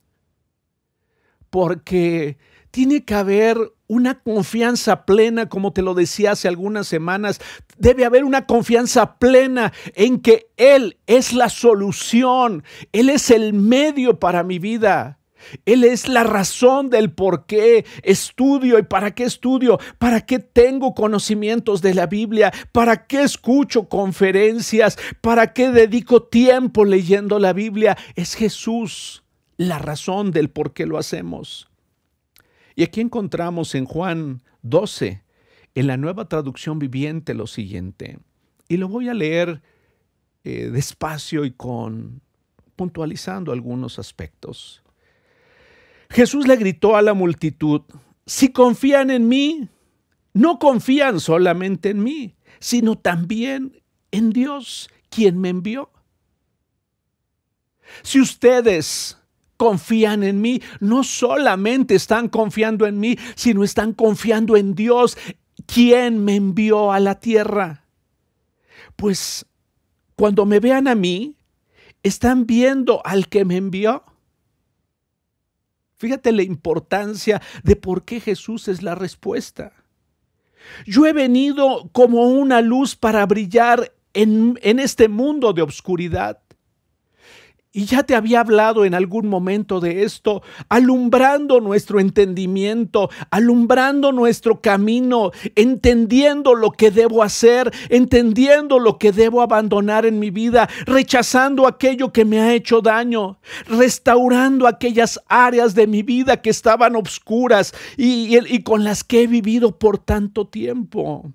Porque 1.49 2.37
tiene 2.75 3.05
que 3.05 3.15
haber 3.15 3.57
una 3.87 4.19
confianza 4.19 5.07
plena, 5.07 5.49
como 5.49 5.73
te 5.73 5.81
lo 5.81 5.95
decía 5.95 6.33
hace 6.33 6.49
algunas 6.49 6.89
semanas, 6.89 7.41
debe 7.79 8.05
haber 8.05 8.25
una 8.25 8.47
confianza 8.47 9.17
plena 9.21 9.73
en 9.95 10.19
que 10.19 10.49
Él 10.57 10.99
es 11.07 11.33
la 11.33 11.51
solución, 11.51 12.65
Él 12.91 13.11
es 13.11 13.31
el 13.31 13.53
medio 13.53 14.19
para 14.19 14.43
mi 14.43 14.59
vida. 14.59 15.21
Él 15.67 15.85
es 15.85 16.09
la 16.09 16.25
razón 16.25 16.91
del 16.91 17.13
por 17.13 17.47
qué 17.47 17.85
estudio 18.03 18.81
y 18.81 18.83
para 18.83 19.15
qué 19.15 19.23
estudio, 19.23 19.79
para 19.99 20.23
qué 20.23 20.41
tengo 20.41 20.95
conocimientos 20.95 21.81
de 21.81 21.95
la 21.95 22.07
Biblia, 22.07 22.53
para 22.73 23.07
qué 23.07 23.23
escucho 23.23 23.89
conferencias, 23.89 24.99
para 25.21 25.53
qué 25.53 25.71
dedico 25.71 26.25
tiempo 26.25 26.85
leyendo 26.85 27.39
la 27.39 27.53
Biblia. 27.53 27.97
Es 28.17 28.35
Jesús 28.35 29.23
la 29.59 29.79
razón 29.79 30.33
del 30.33 30.51
por 30.51 30.73
qué 30.73 30.87
lo 30.87 30.99
hacemos. 30.99 31.69
Y 32.77 32.83
aquí 32.83 33.01
encontramos 33.01 33.75
en 33.75 33.85
Juan 33.85 34.43
12, 34.63 35.23
en 35.75 35.87
la 35.87 35.97
nueva 35.97 36.29
traducción 36.29 36.79
viviente, 36.79 37.35
lo 37.35 37.47
siguiente. 37.47 38.19
Y 38.69 38.77
lo 38.77 38.89
voy 38.89 39.09
a 39.09 39.15
leer 39.15 39.63
eh, 40.45 40.71
despacio 40.71 41.45
y 41.45 41.53
con 41.53 42.21
puntualizando 42.77 43.53
algunos 43.53 43.99
aspectos. 43.99 44.83
Jesús 46.11 46.47
le 46.47 46.57
gritó 46.57 46.97
a 46.97 47.03
la 47.03 47.15
multitud, 47.15 47.83
si 48.27 48.53
confían 48.53 49.11
en 49.11 49.29
mí, 49.29 49.69
no 50.33 50.59
confían 50.59 51.21
solamente 51.21 51.91
en 51.91 52.03
mí, 52.03 52.35
sino 52.59 52.97
también 52.97 53.81
en 54.11 54.31
Dios, 54.31 54.91
quien 55.09 55.39
me 55.39 55.49
envió. 55.49 55.91
Si 58.03 58.21
ustedes 58.21 59.19
confían 59.57 60.23
en 60.23 60.41
mí, 60.41 60.63
no 60.81 61.05
solamente 61.05 61.95
están 61.95 62.29
confiando 62.29 62.87
en 62.87 62.99
mí, 62.99 63.17
sino 63.35 63.65
están 63.65 63.93
confiando 63.93 64.57
en 64.57 64.75
Dios, 64.75 65.17
quien 65.67 66.25
me 66.25 66.37
envió 66.37 66.93
a 66.93 67.01
la 67.01 67.21
tierra. 67.21 67.85
Pues 68.97 69.47
cuando 70.17 70.47
me 70.47 70.61
vean 70.61 70.89
a 70.89 70.95
mí, 70.95 71.37
están 72.03 72.47
viendo 72.47 73.05
al 73.05 73.29
que 73.29 73.45
me 73.45 73.57
envió. 73.57 74.05
Fíjate 75.97 76.33
la 76.33 76.43
importancia 76.43 77.41
de 77.63 77.77
por 77.77 78.05
qué 78.05 78.21
Jesús 78.21 78.69
es 78.69 78.83
la 78.83 78.95
respuesta. 78.95 79.73
Yo 80.87 81.07
he 81.07 81.13
venido 81.13 81.89
como 81.93 82.29
una 82.29 82.61
luz 82.61 82.97
para 82.97 83.25
brillar 83.27 83.93
en, 84.13 84.59
en 84.63 84.79
este 84.79 85.09
mundo 85.09 85.53
de 85.53 85.63
obscuridad. 85.63 86.44
Y 87.77 87.87
ya 87.87 88.05
te 88.05 88.15
había 88.15 88.39
hablado 88.39 88.85
en 88.85 88.95
algún 88.95 89.27
momento 89.27 89.81
de 89.81 90.05
esto, 90.05 90.45
alumbrando 90.69 91.61
nuestro 91.61 91.99
entendimiento, 91.99 93.11
alumbrando 93.33 94.13
nuestro 94.13 94.61
camino, 94.61 95.33
entendiendo 95.57 96.55
lo 96.55 96.71
que 96.71 96.93
debo 96.93 97.25
hacer, 97.25 97.75
entendiendo 97.89 98.79
lo 98.79 98.97
que 98.97 99.11
debo 99.11 99.43
abandonar 99.43 100.07
en 100.07 100.21
mi 100.21 100.31
vida, 100.31 100.69
rechazando 100.87 101.67
aquello 101.67 102.13
que 102.13 102.25
me 102.25 102.39
ha 102.41 102.55
hecho 102.55 102.81
daño, 102.81 103.41
restaurando 103.67 104.69
aquellas 104.69 105.21
áreas 105.27 105.75
de 105.75 105.89
mi 105.89 106.05
vida 106.05 106.41
que 106.41 106.51
estaban 106.51 106.95
obscuras 106.95 107.75
y, 107.97 108.39
y 108.55 108.63
con 108.63 108.85
las 108.85 109.03
que 109.03 109.23
he 109.23 109.27
vivido 109.27 109.81
por 109.81 109.99
tanto 109.99 110.47
tiempo. 110.47 111.33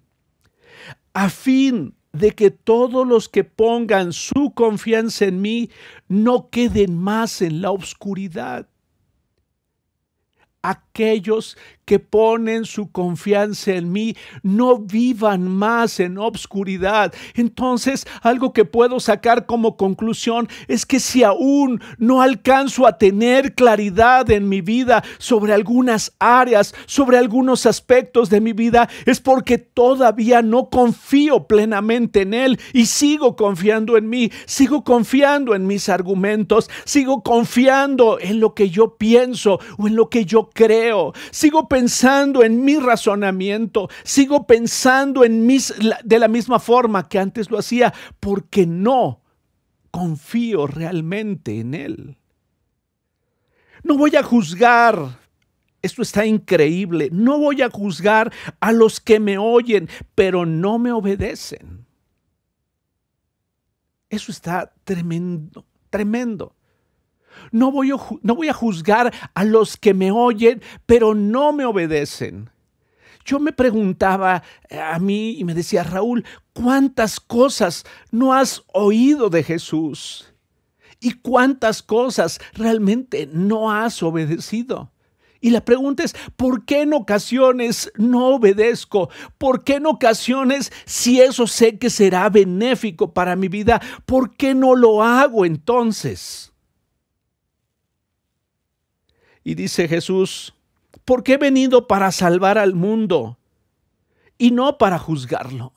A 1.14 1.30
fin 1.30 1.99
de 2.20 2.32
que 2.32 2.52
todos 2.52 3.08
los 3.08 3.30
que 3.30 3.44
pongan 3.44 4.14
su 4.14 4.52
confianza 4.54 5.26
en 5.26 5.42
mí 5.42 5.72
no 6.08 6.50
queden 6.50 6.96
más 6.96 7.42
en 7.42 7.62
la 7.62 7.72
oscuridad. 7.72 8.68
Aquellos 11.00 11.56
que 11.90 11.98
ponen 11.98 12.66
su 12.66 12.92
confianza 12.92 13.74
en 13.74 13.92
mí 13.92 14.16
no 14.44 14.78
vivan 14.78 15.48
más 15.48 16.00
en 16.00 16.20
obscuridad. 16.20 17.12
Entonces, 17.34 18.06
algo 18.22 18.54
que 18.54 18.64
puedo 18.64 19.00
sacar 19.00 19.48
como 19.48 19.76
conclusión 19.76 20.48
es 20.68 20.86
que 20.86 21.00
si 21.00 21.24
aún 21.24 21.82
no 21.98 22.22
alcanzo 22.22 22.86
a 22.86 23.00
tener 23.00 23.56
claridad 23.56 24.30
en 24.30 24.48
mi 24.48 24.62
vida 24.62 25.04
sobre 25.18 25.52
algunas 25.52 26.14
áreas, 26.20 26.76
sobre 26.86 27.18
algunos 27.18 27.66
aspectos 27.66 28.30
de 28.30 28.40
mi 28.40 28.54
vida, 28.54 28.88
es 29.08 29.20
porque 29.20 29.58
todavía 29.58 30.44
no 30.44 30.70
confío 30.70 31.48
plenamente 31.48 32.22
en 32.22 32.36
Él 32.36 32.60
y 32.72 32.86
sigo 32.86 33.36
confiando 33.36 33.98
en 33.98 34.10
mí, 34.10 34.32
sigo 34.46 34.84
confiando 34.84 35.56
en 35.56 35.66
mis 35.66 35.90
argumentos, 35.90 36.70
sigo 36.86 37.24
confiando 37.24 38.20
en 38.20 38.40
lo 38.40 38.54
que 38.54 38.70
yo 38.70 38.96
pienso 38.98 39.60
o 39.80 39.88
en 39.88 39.96
lo 39.96 40.10
que 40.10 40.26
yo 40.26 40.52
creo, 40.54 40.89
sigo 41.32 41.68
pensando 41.68 42.44
en 42.44 42.64
mi 42.64 42.78
razonamiento, 42.78 43.90
sigo 44.04 44.46
pensando 44.46 45.24
en 45.24 45.46
mis, 45.46 45.74
de 46.04 46.20
la 46.20 46.28
misma 46.28 46.60
forma 46.60 47.08
que 47.08 47.20
antes 47.20 47.50
lo 47.50 47.58
hacía, 47.58 47.94
porque 48.20 48.66
no 48.66 49.22
confío 49.92 50.68
realmente 50.68 51.60
en 51.60 51.74
Él. 51.74 52.18
No 53.84 53.98
voy 53.98 54.16
a 54.16 54.24
juzgar, 54.24 55.20
esto 55.82 56.02
está 56.02 56.26
increíble, 56.26 57.10
no 57.12 57.40
voy 57.40 57.62
a 57.62 57.70
juzgar 57.70 58.32
a 58.60 58.72
los 58.72 59.00
que 59.00 59.20
me 59.20 59.38
oyen, 59.38 59.90
pero 60.16 60.46
no 60.46 60.78
me 60.80 60.92
obedecen. 60.92 61.86
Eso 64.10 64.32
está 64.32 64.74
tremendo, 64.84 65.66
tremendo. 65.90 66.56
No 67.52 67.72
voy, 67.72 67.92
a, 67.92 68.54
juzgar 68.54 69.14
a 69.34 69.44
los 69.44 69.78
que 69.78 69.94
me 69.94 70.12
oyen, 70.12 70.62
pero 70.86 71.16
no 71.16 71.54
me 71.54 71.66
obedecen. 71.66 72.50
Yo 73.26 73.40
me 73.40 73.52
preguntaba 73.52 74.44
eh, 74.70 74.80
a 74.80 74.98
mí 75.00 75.32
y 75.38 75.44
me 75.44 75.54
decía, 75.54 75.84
Raúl, 75.84 76.26
¿cuántas 76.54 77.20
cosas 77.20 77.86
no 78.12 78.34
has 78.34 78.64
oído 78.74 79.30
de 79.30 79.44
Jesús? 79.44 80.34
¿Y 81.00 81.14
cuántas 81.14 81.82
cosas 81.82 82.40
realmente 82.54 83.30
no 83.32 83.72
has 83.72 84.02
obedecido? 84.04 84.92
Y 85.42 85.52
la 85.52 85.64
pregunta 85.64 86.04
es, 86.04 86.16
¿por 86.36 86.66
qué 86.66 86.82
en 86.82 86.94
ocasiones 86.94 87.92
no 87.96 88.36
obedezco? 88.36 89.10
¿Por 89.38 89.64
qué 89.64 89.76
en 89.76 89.86
ocasiones, 89.86 90.72
si 90.86 91.22
eso 91.22 91.48
sé 91.48 91.78
que 91.78 91.90
será 91.90 92.30
benéfico 92.30 93.14
para 93.14 93.38
mi 93.38 93.48
vida, 93.48 93.82
¿por 94.06 94.36
qué 94.36 94.54
no 94.54 94.76
lo 94.76 95.02
hago 95.02 95.46
entonces? 95.46 96.49
Y 99.50 99.56
dice 99.56 99.88
Jesús, 99.88 100.54
porque 101.06 101.34
he 101.34 101.38
venido 101.38 101.88
para 101.88 102.12
salvar 102.12 102.60
al 102.60 102.76
mundo 102.76 103.40
y 104.38 104.52
no 104.52 104.78
para 104.78 105.00
juzgarlo. 105.00 105.74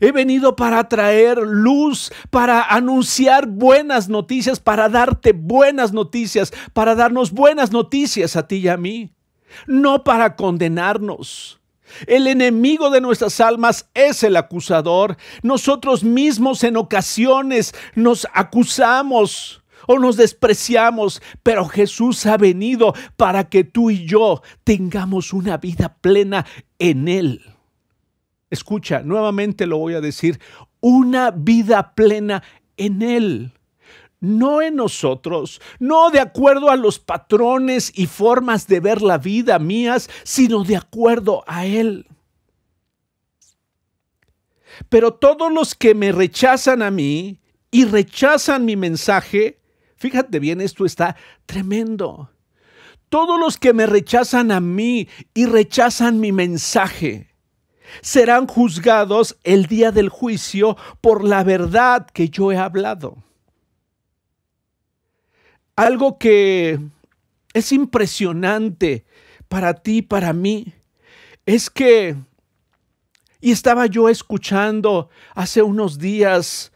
He 0.00 0.10
venido 0.10 0.56
para 0.56 0.88
traer 0.88 1.36
luz, 1.36 2.10
para 2.30 2.62
anunciar 2.62 3.46
buenas 3.46 4.08
noticias, 4.08 4.58
para 4.58 4.88
darte 4.88 5.34
buenas 5.34 5.92
noticias, 5.92 6.50
para 6.72 6.94
darnos 6.94 7.32
buenas 7.32 7.72
noticias 7.72 8.36
a 8.36 8.48
ti 8.48 8.56
y 8.56 8.68
a 8.68 8.78
mí, 8.78 9.12
no 9.66 10.02
para 10.02 10.34
condenarnos. 10.34 11.60
El 12.06 12.26
enemigo 12.26 12.88
de 12.88 13.02
nuestras 13.02 13.38
almas 13.42 13.90
es 13.92 14.22
el 14.22 14.36
acusador. 14.36 15.18
Nosotros 15.42 16.04
mismos 16.04 16.64
en 16.64 16.78
ocasiones 16.78 17.74
nos 17.94 18.26
acusamos 18.32 19.61
o 19.86 19.98
nos 19.98 20.16
despreciamos, 20.16 21.22
pero 21.42 21.66
Jesús 21.68 22.26
ha 22.26 22.36
venido 22.36 22.94
para 23.16 23.48
que 23.48 23.64
tú 23.64 23.90
y 23.90 24.06
yo 24.06 24.42
tengamos 24.64 25.32
una 25.32 25.56
vida 25.56 25.96
plena 26.00 26.46
en 26.78 27.08
Él. 27.08 27.42
Escucha, 28.50 29.00
nuevamente 29.02 29.66
lo 29.66 29.78
voy 29.78 29.94
a 29.94 30.00
decir, 30.00 30.40
una 30.80 31.30
vida 31.30 31.94
plena 31.94 32.42
en 32.76 33.02
Él 33.02 33.52
no 34.22 34.62
en 34.62 34.76
nosotros, 34.76 35.60
no 35.80 36.10
de 36.10 36.20
acuerdo 36.20 36.70
a 36.70 36.76
los 36.76 37.00
patrones 37.00 37.92
y 37.94 38.06
formas 38.06 38.68
de 38.68 38.78
ver 38.78 39.02
la 39.02 39.18
vida 39.18 39.58
mías, 39.58 40.08
sino 40.22 40.62
de 40.62 40.76
acuerdo 40.76 41.42
a 41.48 41.66
Él. 41.66 42.06
Pero 44.88 45.14
todos 45.14 45.52
los 45.52 45.74
que 45.74 45.94
me 45.94 46.12
rechazan 46.12 46.82
a 46.82 46.90
mí 46.90 47.40
y 47.72 47.84
rechazan 47.84 48.64
mi 48.64 48.76
mensaje, 48.76 49.58
fíjate 50.02 50.40
bien, 50.40 50.60
esto 50.60 50.84
está 50.84 51.14
tremendo. 51.46 52.28
Todos 53.08 53.38
los 53.38 53.56
que 53.56 53.72
me 53.72 53.86
rechazan 53.86 54.50
a 54.50 54.58
mí 54.58 55.08
y 55.32 55.46
rechazan 55.46 56.18
mi 56.18 56.32
mensaje, 56.32 57.28
serán 58.00 58.48
juzgados 58.48 59.36
el 59.44 59.66
día 59.66 59.92
del 59.92 60.08
juicio 60.08 60.76
por 61.00 61.22
la 61.22 61.44
verdad 61.44 62.08
que 62.12 62.28
yo 62.28 62.50
he 62.50 62.56
hablado. 62.56 63.22
Algo 65.76 66.18
que 66.18 66.80
es 67.54 67.70
impresionante 67.70 69.04
para 69.48 69.74
ti, 69.74 70.02
para 70.02 70.32
mí, 70.32 70.74
es 71.46 71.70
que, 71.70 72.16
y 73.40 73.52
estaba 73.52 73.86
yo 73.86 74.08
escuchando 74.08 75.10
hace 75.34 75.62
unos 75.62 75.98
días 75.98 76.71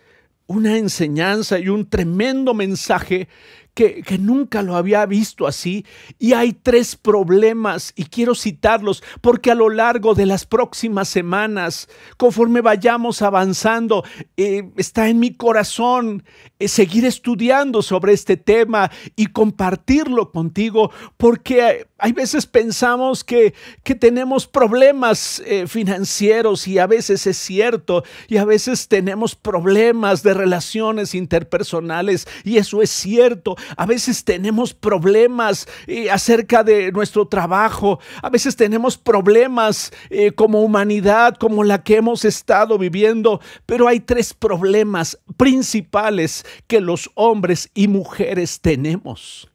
una 0.46 0.76
enseñanza 0.76 1.59
y 1.59 1.68
un 1.68 1.88
tremendo 1.88 2.54
mensaje 2.54 3.28
que, 3.76 4.16
nunca 4.18 4.62
lo 4.62 4.74
había 4.74 5.04
visto 5.04 5.46
así. 5.46 5.84
Y 6.18 6.32
hay 6.32 6.54
tres 6.54 6.96
problemas 6.96 7.92
y 7.94 8.04
quiero 8.04 8.34
citarlos 8.34 9.04
porque 9.20 9.50
a 9.50 9.54
lo 9.54 9.68
largo 9.68 10.14
de 10.14 10.24
las 10.24 10.46
próximas 10.46 11.08
semanas, 11.08 11.86
conforme 12.16 12.62
vayamos 12.62 13.20
avanzando, 13.20 14.02
eh, 14.38 14.70
está 14.78 15.10
en 15.10 15.18
mi 15.20 15.34
corazón 15.34 16.24
eh, 16.58 16.68
seguir 16.68 17.04
estudiando 17.04 17.82
sobre 17.82 18.14
este 18.14 18.38
tema 18.38 18.90
y 19.14 19.26
compartirlo 19.26 20.32
contigo 20.32 20.90
porque 21.18 21.86
hay 21.98 22.12
veces 22.12 22.46
pensamos 22.46 23.24
que, 23.24 23.54
que 23.82 23.94
tenemos 23.94 24.46
problemas 24.46 25.42
eh, 25.46 25.66
financieros 25.66 26.66
y 26.66 26.78
a 26.78 26.86
veces 26.86 27.26
es 27.26 27.36
cierto 27.36 28.04
y 28.28 28.38
a 28.38 28.44
veces 28.44 28.88
tenemos 28.88 29.34
problemas 29.34 30.22
de 30.22 30.34
relaciones 30.34 31.14
interpersonales 31.14 32.26
y 32.44 32.56
eso 32.56 32.80
es 32.80 32.90
cierto 32.90 33.56
a 33.76 33.87
veces 33.87 34.24
tenemos 34.24 34.74
problemas 34.74 35.66
eh, 35.87 36.11
acerca 36.11 36.62
de 36.62 36.92
nuestro 36.92 37.26
trabajo, 37.26 37.98
a 38.22 38.31
veces 38.31 38.57
tenemos 38.57 38.96
problemas 38.96 39.92
eh, 40.11 40.33
como 40.33 40.62
humanidad, 40.62 41.37
como 41.37 41.64
la 41.64 41.83
que 41.83 41.96
hemos 41.96 42.24
estado 42.24 42.79
viviendo, 42.79 43.40
pero 43.64 43.88
hay 43.88 44.00
tres 44.00 44.35
problemas 44.35 45.18
principales 45.37 46.44
que 46.66 46.81
los 46.81 47.11
hombres 47.14 47.70
y 47.74 47.88
mujeres 47.88 48.61
tenemos. 48.61 49.50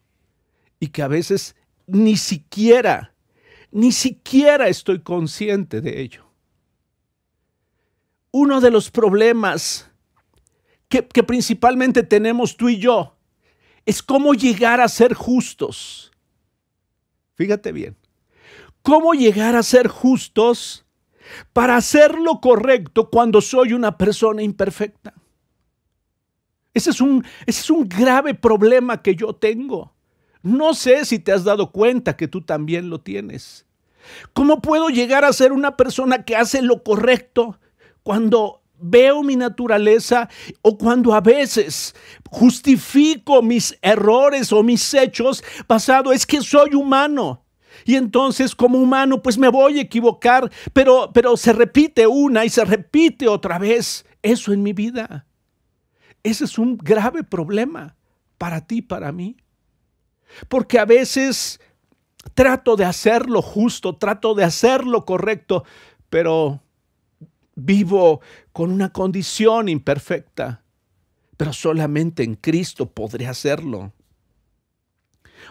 Y 0.80 0.88
que 0.88 1.04
a 1.04 1.08
veces 1.08 1.56
ni 1.86 2.17
siquiera, 2.17 3.13
ni 3.71 3.91
siquiera 3.91 4.67
estoy 4.67 5.02
consciente 5.02 5.82
de 5.82 6.02
ello. 6.02 6.26
Uno 8.32 8.62
de 8.62 8.71
los 8.71 8.89
problemas 8.89 9.89
que, 10.88 11.06
que 11.06 11.24
principalmente 11.24 12.04
tenemos 12.04 12.56
tú 12.56 12.69
y 12.69 12.78
yo 12.78 13.17
es 13.86 14.02
cómo 14.02 14.34
llegar 14.34 14.82
a 14.82 14.88
ser 14.88 15.13
justos. 15.13 16.12
Fíjate 17.36 17.72
bien, 17.72 17.96
cómo 18.82 19.13
llegar 19.13 19.56
a 19.56 19.63
ser 19.63 19.88
justos 19.88 20.86
para 21.54 21.78
hacer 21.78 22.20
lo 22.20 22.39
correcto 22.41 23.10
cuando 23.10 23.41
soy 23.41 23.74
una 23.74 23.98
persona 23.98 24.44
imperfecta. 24.44 25.13
Ese 26.74 26.91
es 26.91 27.02
un, 27.02 27.26
ese 27.46 27.62
es 27.62 27.70
un 27.70 27.88
grave 27.88 28.34
problema 28.34 29.02
que 29.02 29.15
yo 29.15 29.34
tengo. 29.34 29.94
No 30.41 30.74
sé 30.74 31.06
si 31.06 31.20
te 31.20 31.32
has 31.32 31.44
dado 31.44 31.72
cuenta 31.72 32.15
que 32.15 32.28
tú 32.28 32.41
también 32.41 32.89
lo 32.89 33.02
tienes. 33.02 33.65
¿Cómo 34.34 34.62
puedo 34.62 34.89
llegar 34.89 35.26
a 35.26 35.34
ser 35.34 35.52
una 35.52 35.78
persona 35.78 36.24
que 36.24 36.36
hace 36.36 36.62
lo 36.62 36.84
correcto 36.84 37.60
cuando 38.04 38.61
veo 38.82 39.24
mi 39.24 39.36
naturaleza 39.36 40.30
o 40.62 40.78
cuando 40.78 41.13
a 41.13 41.22
veces 41.22 41.96
justifico 42.30 43.41
mis 43.41 43.78
errores 43.82 44.52
o 44.52 44.63
mis 44.63 44.94
hechos 44.94 45.44
basado 45.67 46.12
es 46.12 46.26
que 46.26 46.41
soy 46.41 46.76
humano. 46.76 47.46
Y 47.86 47.96
entonces 47.96 48.56
como 48.56 48.78
humano 48.78 49.22
pues 49.22 49.38
me 49.38 49.50
voy 49.50 49.80
a 49.80 49.84
equivocar, 49.84 50.52
pero 50.74 51.12
pero 51.13 51.38
se 51.38 51.54
repite 51.54 52.08
una 52.08 52.46
y 52.46 52.50
se 52.50 52.65
repite 52.65 53.28
otra 53.28 53.58
vez 53.58 54.06
eso 54.22 54.54
en 54.54 54.63
mi 54.63 54.74
vida. 54.74 55.26
Ese 56.24 56.46
es 56.46 56.58
un 56.58 56.78
grave 56.78 57.24
problema 57.24 57.96
para 58.38 58.62
ti, 58.62 58.82
para 58.82 59.12
mí. 59.12 59.38
Porque 60.48 60.80
a 60.80 60.86
veces 60.86 61.60
trato 62.34 62.76
de 62.76 62.86
hacer 62.86 63.30
lo 63.30 63.41
justo, 63.41 63.98
trato 63.98 64.34
de 64.36 64.44
hacer 64.44 64.86
lo 64.86 65.06
correcto, 65.06 65.63
pero 66.10 66.62
vivo 67.56 68.22
con 68.52 68.72
una 68.72 68.92
condición 68.92 69.70
imperfecta, 69.70 70.64
pero 71.38 71.54
solamente 71.54 72.24
en 72.24 72.36
Cristo 72.36 72.86
podré 72.86 73.28
hacerlo. 73.28 73.94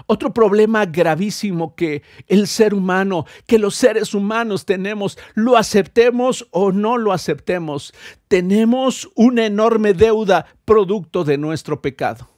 Otro 0.07 0.33
problema 0.33 0.87
gravísimo 0.87 1.75
que 1.75 2.03
el 2.27 2.47
ser 2.47 2.75
humano, 2.75 3.27
que 3.47 3.59
los 3.59 3.75
seres 3.75 4.15
humanos 4.15 4.65
tenemos, 4.65 5.19
lo 5.35 5.57
aceptemos 5.57 6.47
o 6.53 6.73
no 6.73 6.97
lo 6.97 7.13
aceptemos, 7.13 7.93
tenemos 8.29 9.11
una 9.15 9.47
enorme 9.47 9.93
deuda 9.93 10.47
producto 10.65 11.25
de 11.25 11.39
nuestro 11.39 11.83
pecado. 11.83 12.29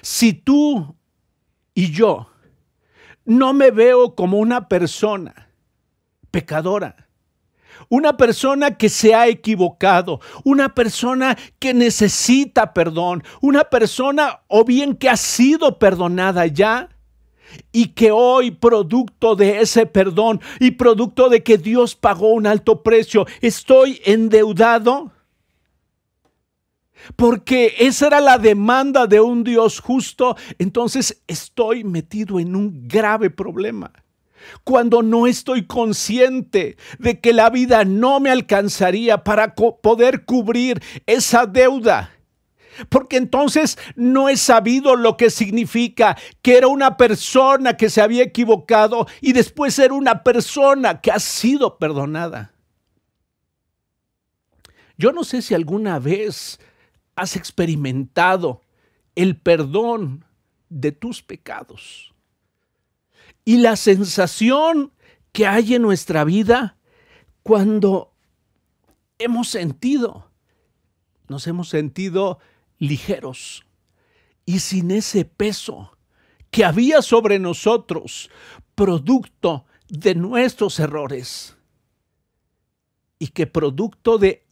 Si 0.00 0.32
tú 0.32 0.94
y 1.74 1.90
yo 1.90 2.28
no 3.24 3.52
me 3.52 3.70
veo 3.70 4.14
como 4.14 4.38
una 4.38 4.68
persona 4.68 5.48
pecadora. 6.30 7.08
Una 7.92 8.16
persona 8.16 8.78
que 8.78 8.88
se 8.88 9.14
ha 9.14 9.28
equivocado, 9.28 10.18
una 10.44 10.74
persona 10.74 11.36
que 11.58 11.74
necesita 11.74 12.72
perdón, 12.72 13.22
una 13.42 13.64
persona 13.64 14.40
o 14.48 14.64
bien 14.64 14.96
que 14.96 15.10
ha 15.10 15.16
sido 15.18 15.78
perdonada 15.78 16.46
ya 16.46 16.88
y 17.70 17.88
que 17.88 18.10
hoy 18.10 18.50
producto 18.50 19.36
de 19.36 19.60
ese 19.60 19.84
perdón 19.84 20.40
y 20.58 20.70
producto 20.70 21.28
de 21.28 21.42
que 21.42 21.58
Dios 21.58 21.94
pagó 21.94 22.32
un 22.32 22.46
alto 22.46 22.82
precio, 22.82 23.26
estoy 23.42 24.00
endeudado. 24.06 25.12
Porque 27.14 27.74
esa 27.78 28.06
era 28.06 28.20
la 28.22 28.38
demanda 28.38 29.06
de 29.06 29.20
un 29.20 29.44
Dios 29.44 29.80
justo, 29.80 30.34
entonces 30.58 31.22
estoy 31.26 31.84
metido 31.84 32.40
en 32.40 32.56
un 32.56 32.88
grave 32.88 33.28
problema 33.28 33.92
cuando 34.64 35.02
no 35.02 35.26
estoy 35.26 35.66
consciente 35.66 36.76
de 36.98 37.20
que 37.20 37.32
la 37.32 37.50
vida 37.50 37.84
no 37.84 38.20
me 38.20 38.30
alcanzaría 38.30 39.24
para 39.24 39.54
poder 39.54 40.24
cubrir 40.24 40.82
esa 41.06 41.46
deuda. 41.46 42.10
Porque 42.88 43.16
entonces 43.16 43.78
no 43.96 44.28
he 44.28 44.36
sabido 44.36 44.96
lo 44.96 45.16
que 45.16 45.30
significa 45.30 46.16
que 46.40 46.56
era 46.56 46.68
una 46.68 46.96
persona 46.96 47.76
que 47.76 47.90
se 47.90 48.00
había 48.00 48.22
equivocado 48.22 49.06
y 49.20 49.32
después 49.32 49.78
era 49.78 49.94
una 49.94 50.22
persona 50.22 51.00
que 51.00 51.10
ha 51.10 51.18
sido 51.18 51.78
perdonada. 51.78 52.52
Yo 54.96 55.12
no 55.12 55.24
sé 55.24 55.42
si 55.42 55.54
alguna 55.54 55.98
vez 55.98 56.60
has 57.14 57.36
experimentado 57.36 58.62
el 59.14 59.36
perdón 59.36 60.24
de 60.70 60.92
tus 60.92 61.22
pecados 61.22 62.11
y 63.44 63.58
la 63.58 63.76
sensación 63.76 64.92
que 65.32 65.46
hay 65.46 65.74
en 65.74 65.82
nuestra 65.82 66.24
vida 66.24 66.76
cuando 67.42 68.14
hemos 69.18 69.48
sentido, 69.48 70.30
nos 71.28 71.46
hemos 71.46 71.68
sentido 71.68 72.38
ligeros 72.78 73.64
y 74.44 74.58
sin 74.60 74.90
ese 74.90 75.24
peso 75.24 75.96
que 76.50 76.64
había 76.64 77.00
sobre 77.02 77.38
nosotros, 77.38 78.30
producto 78.74 79.64
de 79.88 80.14
nuestros 80.14 80.78
errores. 80.78 81.56
y 83.18 83.28
que 83.28 83.46
producto 83.46 84.18
de 84.18 84.44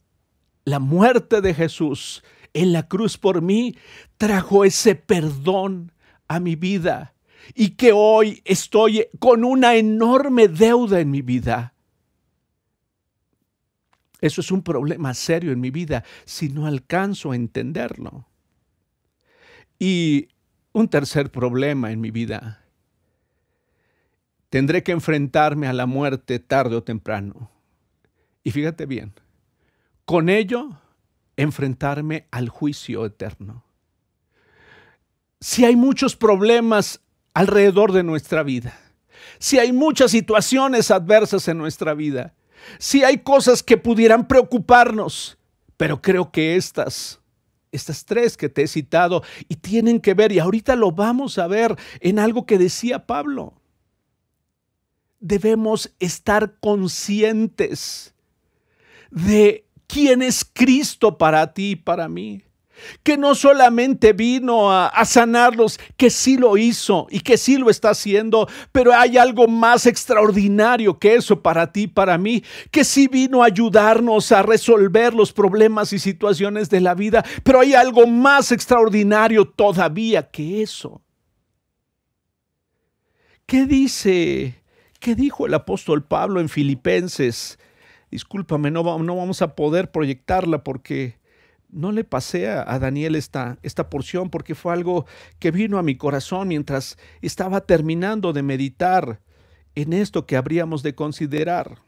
la 0.63 0.79
muerte 0.79 1.41
de 1.41 1.53
Jesús 1.53 2.23
en 2.53 2.71
la 2.71 2.87
cruz 2.87 3.17
por 3.17 3.41
mí, 3.41 3.75
trajo 4.15 4.63
ese 4.63 4.95
perdón 4.95 5.91
a 6.29 6.39
mi 6.39 6.55
vida 6.55 7.13
y 7.53 7.71
que 7.71 7.91
hoy 7.91 8.41
estoy 8.45 9.07
con 9.19 9.43
una 9.43 9.75
enorme 9.75 10.47
deuda 10.47 10.99
en 10.99 11.11
mi 11.11 11.21
vida. 11.21 11.73
Eso 14.19 14.41
es 14.41 14.51
un 14.51 14.61
problema 14.61 15.13
serio 15.13 15.51
en 15.51 15.59
mi 15.59 15.71
vida 15.71 16.03
si 16.25 16.49
no 16.49 16.67
alcanzo 16.67 17.31
a 17.31 17.35
entenderlo. 17.35 18.27
Y 19.79 20.29
un 20.73 20.87
tercer 20.87 21.31
problema 21.31 21.91
en 21.91 21.99
mi 21.99 22.11
vida. 22.11 22.63
Tendré 24.49 24.83
que 24.83 24.91
enfrentarme 24.91 25.67
a 25.67 25.73
la 25.73 25.85
muerte 25.85 26.39
tarde 26.39 26.75
o 26.75 26.83
temprano. 26.83 27.49
Y 28.43 28.51
fíjate 28.51 28.85
bien, 28.85 29.13
con 30.05 30.29
ello 30.29 30.79
enfrentarme 31.35 32.27
al 32.31 32.49
juicio 32.49 33.05
eterno. 33.05 33.63
Si 35.39 35.65
hay 35.65 35.75
muchos 35.75 36.15
problemas 36.15 37.01
alrededor 37.33 37.91
de 37.91 38.03
nuestra 38.03 38.43
vida, 38.43 38.77
si 39.39 39.59
hay 39.59 39.71
muchas 39.71 40.11
situaciones 40.11 40.91
adversas 40.91 41.47
en 41.47 41.57
nuestra 41.57 41.93
vida, 41.93 42.33
si 42.77 43.03
hay 43.03 43.19
cosas 43.19 43.63
que 43.63 43.77
pudieran 43.77 44.27
preocuparnos, 44.27 45.37
pero 45.77 46.01
creo 46.01 46.31
que 46.31 46.55
estas, 46.55 47.19
estas 47.71 48.05
tres 48.05 48.37
que 48.37 48.49
te 48.49 48.63
he 48.63 48.67
citado 48.67 49.23
y 49.49 49.55
tienen 49.55 49.99
que 49.99 50.13
ver, 50.13 50.31
y 50.31 50.39
ahorita 50.39 50.75
lo 50.75 50.91
vamos 50.91 51.37
a 51.37 51.47
ver 51.47 51.75
en 51.99 52.19
algo 52.19 52.45
que 52.45 52.57
decía 52.57 53.07
Pablo, 53.07 53.53
debemos 55.19 55.93
estar 55.99 56.55
conscientes 56.59 58.13
de 59.09 59.65
quién 59.87 60.21
es 60.21 60.45
Cristo 60.45 61.17
para 61.17 61.53
ti 61.53 61.71
y 61.71 61.75
para 61.75 62.07
mí 62.07 62.43
que 63.03 63.17
no 63.17 63.35
solamente 63.35 64.13
vino 64.13 64.71
a, 64.71 64.91
sanarlos, 65.05 65.79
que 65.97 66.09
sí 66.09 66.37
lo 66.37 66.57
hizo 66.57 67.07
y 67.09 67.21
que 67.21 67.37
sí 67.37 67.57
lo 67.57 67.69
está 67.69 67.91
haciendo, 67.91 68.47
pero 68.71 68.93
hay 68.93 69.17
algo 69.17 69.47
más 69.47 69.85
extraordinario 69.85 70.99
que 70.99 71.15
eso 71.15 71.41
para 71.41 71.71
ti, 71.71 71.87
para 71.87 72.17
mí, 72.17 72.43
que 72.69 72.83
sí 72.83 73.07
vino 73.07 73.43
a 73.43 73.47
ayudarnos 73.47 74.31
a 74.31 74.43
resolver 74.43 75.13
los 75.13 75.33
problemas 75.33 75.93
y 75.93 75.99
situaciones 75.99 76.69
de 76.69 76.81
la 76.81 76.93
vida, 76.93 77.25
pero 77.43 77.59
hay 77.59 77.73
algo 77.73 78.07
más 78.07 78.51
extraordinario 78.51 79.45
todavía 79.45 80.29
que 80.29 80.61
eso. 80.61 81.01
¿Qué 83.45 83.65
dice? 83.65 84.61
¿Qué 84.99 85.15
dijo 85.15 85.45
el 85.45 85.53
apóstol 85.53 86.03
Pablo 86.03 86.39
en 86.39 86.47
Filipenses? 86.47 87.59
Discúlpame, 88.09 88.71
no, 88.71 88.83
no 88.99 89.15
vamos 89.15 89.41
a 89.41 89.55
poder 89.55 89.91
proyectarla 89.91 90.63
porque 90.63 91.20
no 91.71 91.91
le 91.91 92.03
pasé 92.03 92.49
a, 92.49 92.77
Daniel 92.79 93.15
esta, 93.15 93.57
esta 93.63 93.89
porción 93.89 94.29
porque 94.29 94.55
fue 94.55 94.73
algo 94.73 95.05
que 95.39 95.51
vino 95.51 95.77
a 95.77 95.83
mi 95.83 95.95
corazón 95.95 96.49
mientras 96.49 96.97
estaba 97.21 97.61
terminando 97.61 98.33
de 98.33 98.43
meditar 98.43 99.21
en 99.75 99.93
esto 99.93 100.25
que 100.25 100.35
habríamos 100.35 100.83
de 100.83 100.95
considerar. 100.95 101.79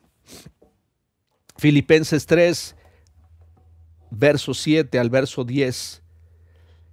Filipenses 1.57 2.25
3, 2.25 2.75
verso 4.09 4.53
7 4.53 4.99
al 4.99 5.09
verso 5.09 5.43
10. 5.43 6.01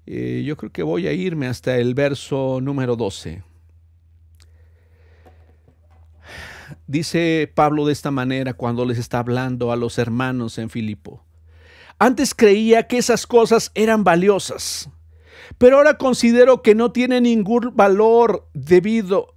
Eh, 0.07 0.42
yo 0.44 0.57
creo 0.57 0.72
que 0.72 0.83
voy 0.83 1.07
a 1.07 1.12
irme 1.12 1.46
hasta 1.46 1.79
el 1.79 1.94
verso 1.94 2.61
número 2.61 2.96
12. 2.96 3.42
Dice 6.87 7.50
Pablo 7.55 7.87
de 7.87 7.92
esta 7.92 8.11
manera 8.11 8.55
cuando 8.55 8.85
les 8.85 8.98
está 8.98 9.20
hablando 9.20 9.70
a 9.70 9.76
los 9.76 9.98
hermanos 9.98 10.59
en 10.59 10.70
Filipo. 10.70 11.24
Antes 12.02 12.34
creía 12.34 12.88
que 12.88 12.96
esas 12.96 13.26
cosas 13.26 13.70
eran 13.74 14.04
valiosas, 14.04 14.88
pero 15.58 15.76
ahora 15.76 15.98
considero 15.98 16.62
que 16.62 16.74
no 16.74 16.92
tiene 16.92 17.20
ningún 17.20 17.76
valor 17.76 18.48
debido 18.54 19.34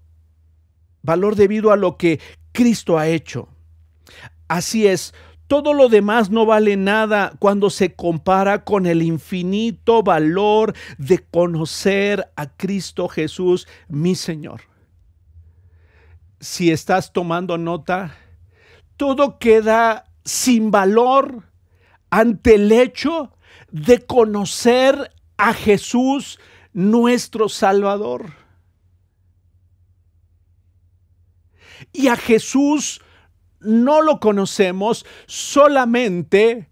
valor 1.01 1.35
debido 1.35 1.73
a 1.73 1.75
lo 1.75 1.97
que 1.97 2.21
Cristo 2.53 2.97
ha 2.97 3.09
hecho. 3.09 3.49
Así 4.47 4.87
es, 4.87 5.13
todo 5.47 5.73
lo 5.73 5.89
demás 5.89 6.29
no 6.29 6.45
vale 6.45 6.77
nada 6.77 7.33
cuando 7.37 7.69
se 7.69 7.93
compara 7.95 8.63
con 8.63 8.85
el 8.85 9.01
infinito 9.01 10.01
valor 10.01 10.73
de 10.97 11.19
conocer 11.19 12.31
a 12.37 12.47
Cristo 12.47 13.09
Jesús, 13.09 13.67
mi 13.89 14.15
Señor. 14.15 14.61
Si 16.39 16.71
estás 16.71 17.11
tomando 17.11 17.57
nota, 17.57 18.15
todo 18.95 19.37
queda 19.37 20.05
sin 20.23 20.71
valor 20.71 21.43
ante 22.13 22.53
el 22.53 22.71
hecho 22.71 23.31
de 23.71 24.05
conocer 24.05 25.11
a 25.35 25.51
Jesús 25.51 26.39
nuestro 26.71 27.49
Salvador. 27.49 28.33
Y 31.91 32.09
a 32.09 32.15
Jesús 32.15 33.01
no 33.61 34.03
lo 34.03 34.19
conocemos 34.19 35.07
solamente 35.25 36.69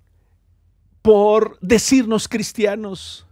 por 1.01 1.58
decirnos 1.62 2.27
cristianos. 2.27 3.25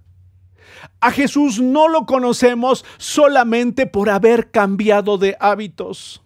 A 1.01 1.11
Jesús 1.11 1.61
no 1.61 1.87
lo 1.87 2.07
conocemos 2.07 2.85
solamente 2.97 3.85
por 3.85 4.09
haber 4.09 4.49
cambiado 4.49 5.19
de 5.19 5.37
hábitos. 5.39 6.23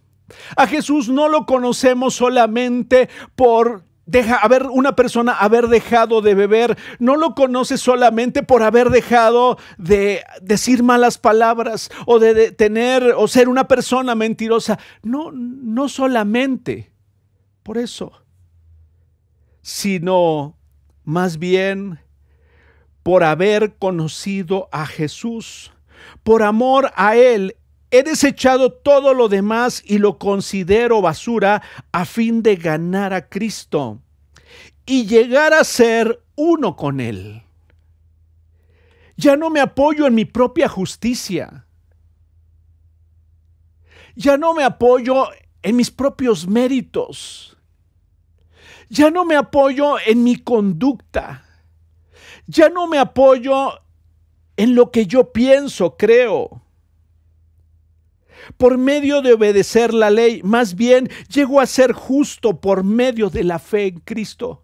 A 0.56 0.65
Jesús 0.65 1.10
no 1.10 1.28
lo 1.28 1.46
conocemos 1.46 2.13
solamente 2.13 3.10
por 3.36 3.84
deja 4.06 4.38
haber 4.38 4.63
una 4.68 4.96
persona 4.96 5.34
haber 5.34 5.68
dejado 5.68 6.22
de 6.22 6.36
beber, 6.36 6.78
no 7.00 7.16
lo 7.16 7.36
conoce 7.36 7.78
solamente 7.78 8.44
por 8.44 8.63
haber 8.63 8.89
dejado 8.89 9.58
de 9.78 10.24
decir 10.42 10.84
malas 10.84 11.18
palabras 11.18 11.89
o 12.06 12.20
de, 12.20 12.52
tener 12.52 13.13
o 13.18 13.28
ser 13.28 13.50
una 13.50 13.68
persona 13.68 14.16
mentirosa. 14.16 14.80
No, 15.02 15.32
no 15.32 15.89
solamente 15.89 16.92
por 17.63 17.78
eso, 17.78 18.12
sino 19.62 20.58
más 21.04 21.38
bien 21.39 22.00
por 23.04 23.24
haber 23.24 23.76
conocido 23.76 24.70
a 24.72 24.86
Jesús, 24.86 25.72
por 26.24 26.44
amor 26.44 26.92
a 26.96 27.16
Él 27.16 27.58
He 27.93 28.01
desechado 28.01 28.71
todo 28.71 29.13
lo 29.13 29.29
demás 29.29 29.84
y 29.86 29.99
lo 29.99 30.17
considero 30.17 30.99
basura 30.99 31.62
a 31.91 32.06
fin 32.06 32.41
de 32.41 32.56
ganar 32.56 33.13
a 33.13 33.29
Cristo 33.29 34.01
y 34.84 35.06
llegar 35.06 35.53
a 35.53 35.63
ser 35.63 36.23
uno 36.36 36.75
con 36.75 36.99
Él. 36.99 37.43
Ya 39.15 39.38
no 39.38 39.51
me 39.51 39.60
apoyo 39.60 40.08
en 40.08 40.15
mi 40.15 40.25
propia 40.25 40.67
justicia. 40.67 41.67
Ya 44.15 44.38
no 44.38 44.56
me 44.56 44.63
apoyo 44.63 45.27
en 45.62 45.75
mis 45.75 45.91
propios 45.91 46.47
méritos. 46.47 47.56
Ya 48.89 49.12
no 49.12 49.23
me 49.23 49.36
apoyo 49.36 49.97
en 50.03 50.23
mi 50.23 50.38
conducta. 50.38 51.45
Ya 52.47 52.69
no 52.69 52.88
me 52.88 52.97
apoyo 52.97 53.82
en 54.58 54.73
lo 54.73 54.89
que 54.89 55.06
yo 55.06 55.32
pienso, 55.32 55.95
creo 55.95 56.62
por 58.58 58.77
medio 58.77 59.21
de 59.21 59.34
obedecer 59.34 59.93
la 59.93 60.10
ley, 60.10 60.41
más 60.43 60.75
bien 60.75 61.10
llego 61.27 61.60
a 61.60 61.65
ser 61.65 61.93
justo 61.93 62.60
por 62.60 62.84
medio 62.84 63.29
de 63.29 63.43
la 63.43 63.60
fe 63.60 63.88
en 63.88 63.99
Cristo, 63.99 64.63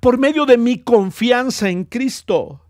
por 0.00 0.18
medio 0.18 0.46
de 0.46 0.58
mi 0.58 0.78
confianza 0.78 1.68
en 1.68 1.84
Cristo. 1.84 2.60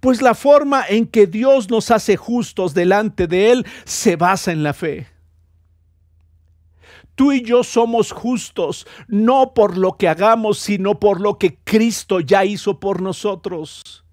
Pues 0.00 0.22
la 0.22 0.34
forma 0.34 0.84
en 0.88 1.06
que 1.06 1.26
Dios 1.26 1.68
nos 1.68 1.90
hace 1.90 2.16
justos 2.16 2.72
delante 2.72 3.26
de 3.26 3.50
Él 3.50 3.66
se 3.84 4.14
basa 4.14 4.52
en 4.52 4.62
la 4.62 4.74
fe. 4.74 5.08
Tú 7.14 7.32
y 7.32 7.42
yo 7.42 7.62
somos 7.62 8.12
justos 8.12 8.86
no 9.06 9.52
por 9.54 9.76
lo 9.76 9.96
que 9.96 10.08
hagamos, 10.08 10.58
sino 10.58 10.98
por 10.98 11.20
lo 11.20 11.36
que 11.36 11.58
Cristo 11.62 12.20
ya 12.20 12.44
hizo 12.44 12.80
por 12.80 13.02
nosotros. 13.02 14.04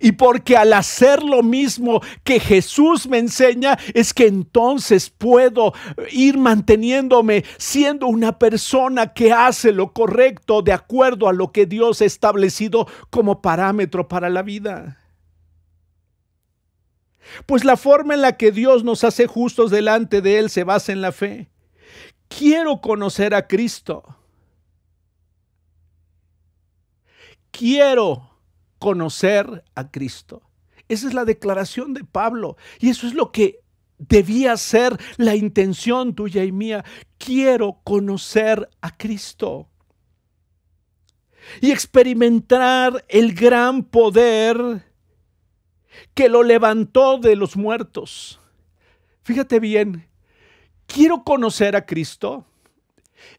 Y 0.00 0.12
porque 0.12 0.56
al 0.56 0.72
hacer 0.72 1.22
lo 1.22 1.42
mismo 1.42 2.00
que 2.24 2.40
Jesús 2.40 3.08
me 3.08 3.18
enseña, 3.18 3.78
es 3.94 4.14
que 4.14 4.26
entonces 4.26 5.10
puedo 5.10 5.72
ir 6.10 6.38
manteniéndome 6.38 7.44
siendo 7.56 8.06
una 8.06 8.38
persona 8.38 9.12
que 9.12 9.32
hace 9.32 9.72
lo 9.72 9.92
correcto 9.92 10.62
de 10.62 10.72
acuerdo 10.72 11.28
a 11.28 11.32
lo 11.32 11.52
que 11.52 11.66
Dios 11.66 12.00
ha 12.00 12.04
establecido 12.04 12.86
como 13.10 13.40
parámetro 13.42 14.08
para 14.08 14.28
la 14.28 14.42
vida. 14.42 14.98
Pues 17.46 17.64
la 17.64 17.76
forma 17.76 18.14
en 18.14 18.22
la 18.22 18.36
que 18.36 18.52
Dios 18.52 18.84
nos 18.84 19.04
hace 19.04 19.26
justos 19.26 19.70
delante 19.70 20.20
de 20.20 20.38
Él 20.38 20.50
se 20.50 20.64
basa 20.64 20.92
en 20.92 21.00
la 21.00 21.12
fe. 21.12 21.48
Quiero 22.28 22.80
conocer 22.80 23.34
a 23.34 23.46
Cristo. 23.46 24.16
Quiero 27.50 28.27
conocer 28.78 29.64
a 29.74 29.90
Cristo. 29.90 30.42
Esa 30.88 31.08
es 31.08 31.14
la 31.14 31.24
declaración 31.24 31.94
de 31.94 32.04
Pablo 32.04 32.56
y 32.80 32.88
eso 32.88 33.06
es 33.06 33.14
lo 33.14 33.30
que 33.32 33.60
debía 33.98 34.56
ser 34.56 34.96
la 35.16 35.34
intención 35.34 36.14
tuya 36.14 36.44
y 36.44 36.52
mía. 36.52 36.84
Quiero 37.18 37.80
conocer 37.84 38.68
a 38.80 38.96
Cristo. 38.96 39.68
y 41.62 41.70
experimentar 41.70 43.04
el 43.08 43.32
gran 43.34 43.82
poder 43.82 44.84
que 46.14 46.28
lo 46.28 46.42
levantó 46.42 47.18
de 47.18 47.36
los 47.36 47.56
muertos. 47.56 48.38
Fíjate 49.22 49.60
bien, 49.60 50.08
quiero 50.86 51.24
conocer 51.24 51.76
a 51.76 51.86
Cristo, 51.86 52.44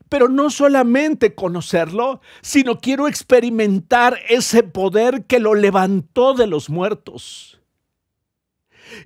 pero 0.10 0.28
no 0.28 0.50
solamente 0.50 1.36
conocerlo, 1.36 2.22
sino 2.42 2.80
quiero 2.80 3.08
experimentar 3.08 4.20
ese 4.28 4.63
poder 4.63 5.26
que 5.26 5.39
lo 5.39 5.56
levantó 5.56 6.34
de 6.34 6.48
los 6.48 6.70
muertos 6.70 7.60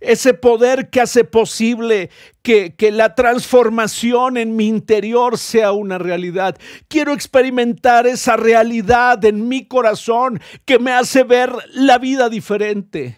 ese 0.01 0.33
poder 0.33 0.89
que 0.89 1.01
hace 1.01 1.23
posible 1.23 2.09
que, 2.41 2.75
que, 2.75 2.91
la 2.91 3.15
transformación 3.15 4.37
en 4.37 4.55
mi 4.55 4.67
interior 4.67 5.37
sea 5.37 5.71
una 5.71 5.97
realidad. 5.97 6.57
Quiero 6.87 7.13
experimentar 7.13 8.07
esa 8.07 8.37
realidad 8.37 9.23
en 9.25 9.47
mi 9.47 9.65
corazón 9.65 10.41
que 10.65 10.79
me 10.79 10.91
hace 10.91 11.23
ver 11.23 11.51
la 11.73 11.97
vida 11.97 12.29
diferente. 12.29 13.17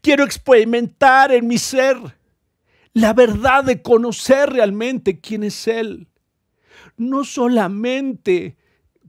Quiero 0.00 0.24
experimentar 0.24 1.32
en 1.32 1.46
mi 1.46 1.58
ser 1.58 1.96
la 2.92 3.12
verdad 3.12 3.64
de 3.64 3.82
conocer 3.82 4.50
realmente 4.50 5.20
quién 5.20 5.44
es 5.44 5.68
Él. 5.68 6.08
No 6.96 7.24
solamente 7.24 8.56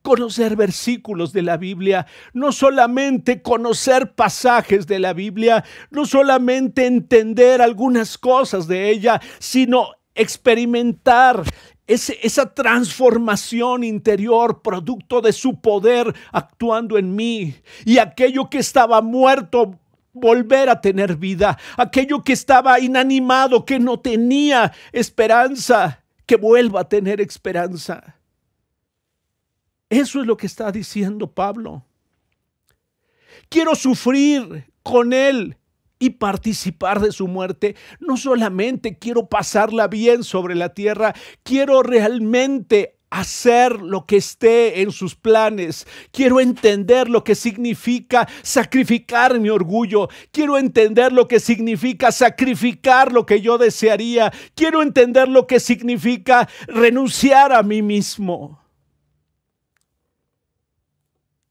conocer 0.01 0.55
versículos 0.55 1.33
de 1.33 1.41
la 1.41 1.57
Biblia, 1.57 2.07
no 2.33 2.51
solamente 2.51 3.41
conocer 3.41 4.13
pasajes 4.13 4.87
de 4.87 4.99
la 4.99 5.13
Biblia, 5.13 5.65
no 5.89 6.05
solamente 6.05 6.85
entender 6.85 7.61
algunas 7.61 8.17
cosas 8.17 8.67
de 8.67 8.89
ella, 8.89 9.21
sino 9.39 9.89
experimentar 10.15 11.43
esa 11.87 12.53
transformación 12.53 13.83
interior 13.83 14.61
producto 14.61 15.21
de 15.21 15.31
su 15.31 15.61
poder 15.61 16.13
actuando 16.31 16.97
en 16.97 17.15
mí. 17.15 17.55
Y 17.85 17.97
aquello 17.97 18.49
que 18.49 18.59
estaba 18.59 19.01
muerto 19.01 19.79
volver 20.13 20.69
a 20.69 20.81
tener 20.81 21.15
vida, 21.15 21.57
aquello 21.77 22.23
que 22.23 22.33
estaba 22.33 22.79
inanimado, 22.79 23.65
que 23.65 23.79
no 23.79 23.99
tenía 23.99 24.73
esperanza, 24.91 26.03
que 26.27 26.35
vuelva 26.35 26.81
a 26.81 26.89
tener 26.89 27.19
esperanza. 27.19 28.17
Eso 29.89 30.21
es 30.21 30.27
lo 30.27 30.37
que 30.37 30.45
está 30.45 30.71
diciendo 30.71 31.31
Pablo. 31.31 31.85
Quiero 33.49 33.73
sufrir 33.73 34.71
con 34.83 35.13
Él 35.13 35.57
y 35.99 36.11
participar 36.11 36.99
de 36.99 37.11
su 37.11 37.27
muerte. 37.27 37.75
No 37.99 38.17
solamente 38.17 38.97
quiero 38.99 39.27
pasarla 39.27 39.87
bien 39.87 40.23
sobre 40.23 40.53
la 40.53 40.73
tierra, 40.73 41.15
quiero 41.43 41.81
realmente 41.81 42.96
hacer 43.09 43.81
lo 43.81 44.05
que 44.05 44.17
esté 44.17 44.81
en 44.81 44.91
sus 44.91 45.15
planes. 45.15 45.87
Quiero 46.11 46.39
entender 46.39 47.09
lo 47.09 47.23
que 47.23 47.35
significa 47.35 48.27
sacrificar 48.41 49.39
mi 49.39 49.49
orgullo. 49.49 50.09
Quiero 50.31 50.57
entender 50.57 51.13
lo 51.13 51.27
que 51.27 51.39
significa 51.39 52.11
sacrificar 52.11 53.11
lo 53.11 53.25
que 53.25 53.41
yo 53.41 53.57
desearía. 53.57 54.31
Quiero 54.55 54.81
entender 54.81 55.27
lo 55.27 55.47
que 55.47 55.59
significa 55.59 56.47
renunciar 56.67 57.53
a 57.53 57.63
mí 57.63 57.81
mismo 57.81 58.61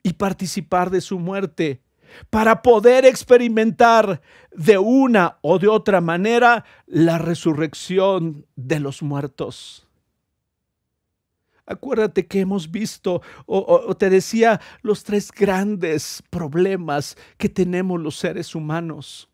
y 0.03 0.13
participar 0.13 0.91
de 0.91 1.01
su 1.01 1.19
muerte 1.19 1.83
para 2.31 2.63
poder 2.63 3.05
experimentar 3.05 4.21
de 4.53 4.79
una 4.79 5.39
o 5.43 5.59
de 5.59 5.69
otra 5.69 6.01
manera 6.01 6.65
la 6.87 7.19
resurrección 7.19 8.47
de 8.55 8.81
los 8.81 9.03
muertos. 9.03 9.86
Acuérdate 11.67 12.27
que 12.27 12.39
hemos 12.41 12.71
visto, 12.71 13.23
o, 13.45 13.97
te 13.97 14.09
decía, 14.09 14.61
los 14.83 15.03
tres 15.03 15.33
grandes 15.33 16.23
problemas 16.31 17.17
que 17.37 17.49
tenemos 17.49 18.01
los 18.01 18.17
seres 18.17 18.55
humanos. 18.55 19.29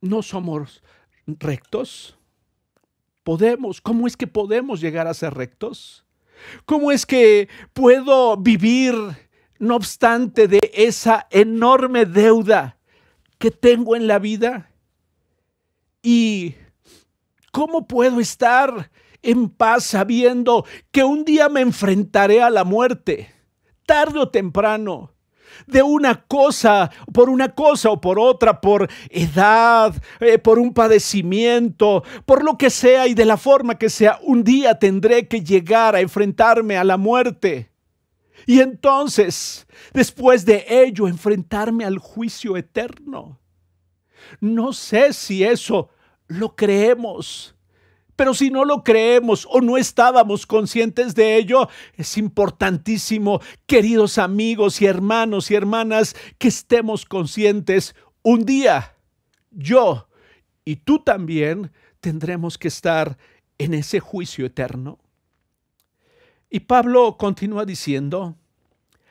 No 0.00 0.22
somos 0.22 0.82
rectos. 1.26 2.18
Podemos, 3.22 3.80
¿cómo 3.80 4.08
es 4.08 4.16
que 4.16 4.26
podemos 4.26 4.80
llegar 4.80 5.06
a 5.06 5.14
ser 5.14 5.32
rectos? 5.34 6.04
¿Cómo 6.64 6.90
es 6.90 7.06
que 7.06 7.48
puedo 7.72 8.36
vivir 8.36 8.94
no 9.60 9.76
obstante 9.76 10.48
de 10.48 10.60
esa 10.74 11.28
enorme 11.30 12.06
deuda 12.06 12.76
que 13.38 13.52
tengo 13.52 13.94
en 13.94 14.08
la 14.08 14.18
vida? 14.18 14.70
¿Y 16.02 16.56
cómo 17.56 17.86
puedo 17.86 18.20
estar 18.20 18.90
en 19.22 19.48
paz 19.48 19.84
sabiendo 19.84 20.66
que 20.92 21.04
un 21.04 21.24
día 21.24 21.48
me 21.48 21.62
enfrentaré 21.62 22.42
a 22.42 22.50
la 22.50 22.64
muerte, 22.64 23.30
tarde 23.86 24.18
o 24.18 24.28
temprano? 24.28 25.14
de 25.66 25.82
una 25.82 26.22
cosa, 26.26 26.90
por 27.14 27.30
una 27.30 27.54
cosa 27.54 27.88
o 27.88 27.98
por 27.98 28.18
otra, 28.18 28.60
por 28.60 28.90
edad, 29.08 29.94
eh, 30.20 30.36
por 30.36 30.58
un 30.58 30.74
padecimiento, 30.74 32.04
por 32.26 32.44
lo 32.44 32.58
que 32.58 32.68
sea 32.68 33.06
y 33.06 33.14
de 33.14 33.24
la 33.24 33.38
forma 33.38 33.78
que 33.78 33.88
sea, 33.88 34.18
un 34.22 34.44
día 34.44 34.78
tendré 34.78 35.26
que 35.26 35.40
llegar 35.40 35.96
a 35.96 36.02
enfrentarme 36.02 36.76
a 36.76 36.84
la 36.84 36.98
muerte. 36.98 37.70
Y 38.44 38.60
entonces, 38.60 39.66
después 39.94 40.44
de 40.44 40.66
ello, 40.68 41.08
enfrentarme 41.08 41.86
al 41.86 41.96
juicio 41.96 42.54
eterno. 42.58 43.40
No 44.40 44.74
sé 44.74 45.14
si 45.14 45.42
eso 45.42 45.88
lo 46.28 46.56
creemos. 46.56 47.54
Pero 48.16 48.32
si 48.32 48.50
no 48.50 48.64
lo 48.64 48.82
creemos 48.82 49.46
o 49.50 49.60
no 49.60 49.76
estábamos 49.76 50.46
conscientes 50.46 51.14
de 51.14 51.36
ello, 51.36 51.68
es 51.94 52.16
importantísimo, 52.16 53.40
queridos 53.66 54.16
amigos 54.16 54.80
y 54.80 54.86
hermanos 54.86 55.50
y 55.50 55.54
hermanas, 55.54 56.16
que 56.38 56.48
estemos 56.48 57.04
conscientes. 57.04 57.94
Un 58.22 58.46
día, 58.46 58.94
yo 59.50 60.08
y 60.64 60.76
tú 60.76 60.98
también 60.98 61.72
tendremos 62.00 62.56
que 62.56 62.68
estar 62.68 63.18
en 63.58 63.74
ese 63.74 64.00
juicio 64.00 64.46
eterno. 64.46 64.98
Y 66.48 66.60
Pablo 66.60 67.16
continúa 67.18 67.64
diciendo, 67.66 68.36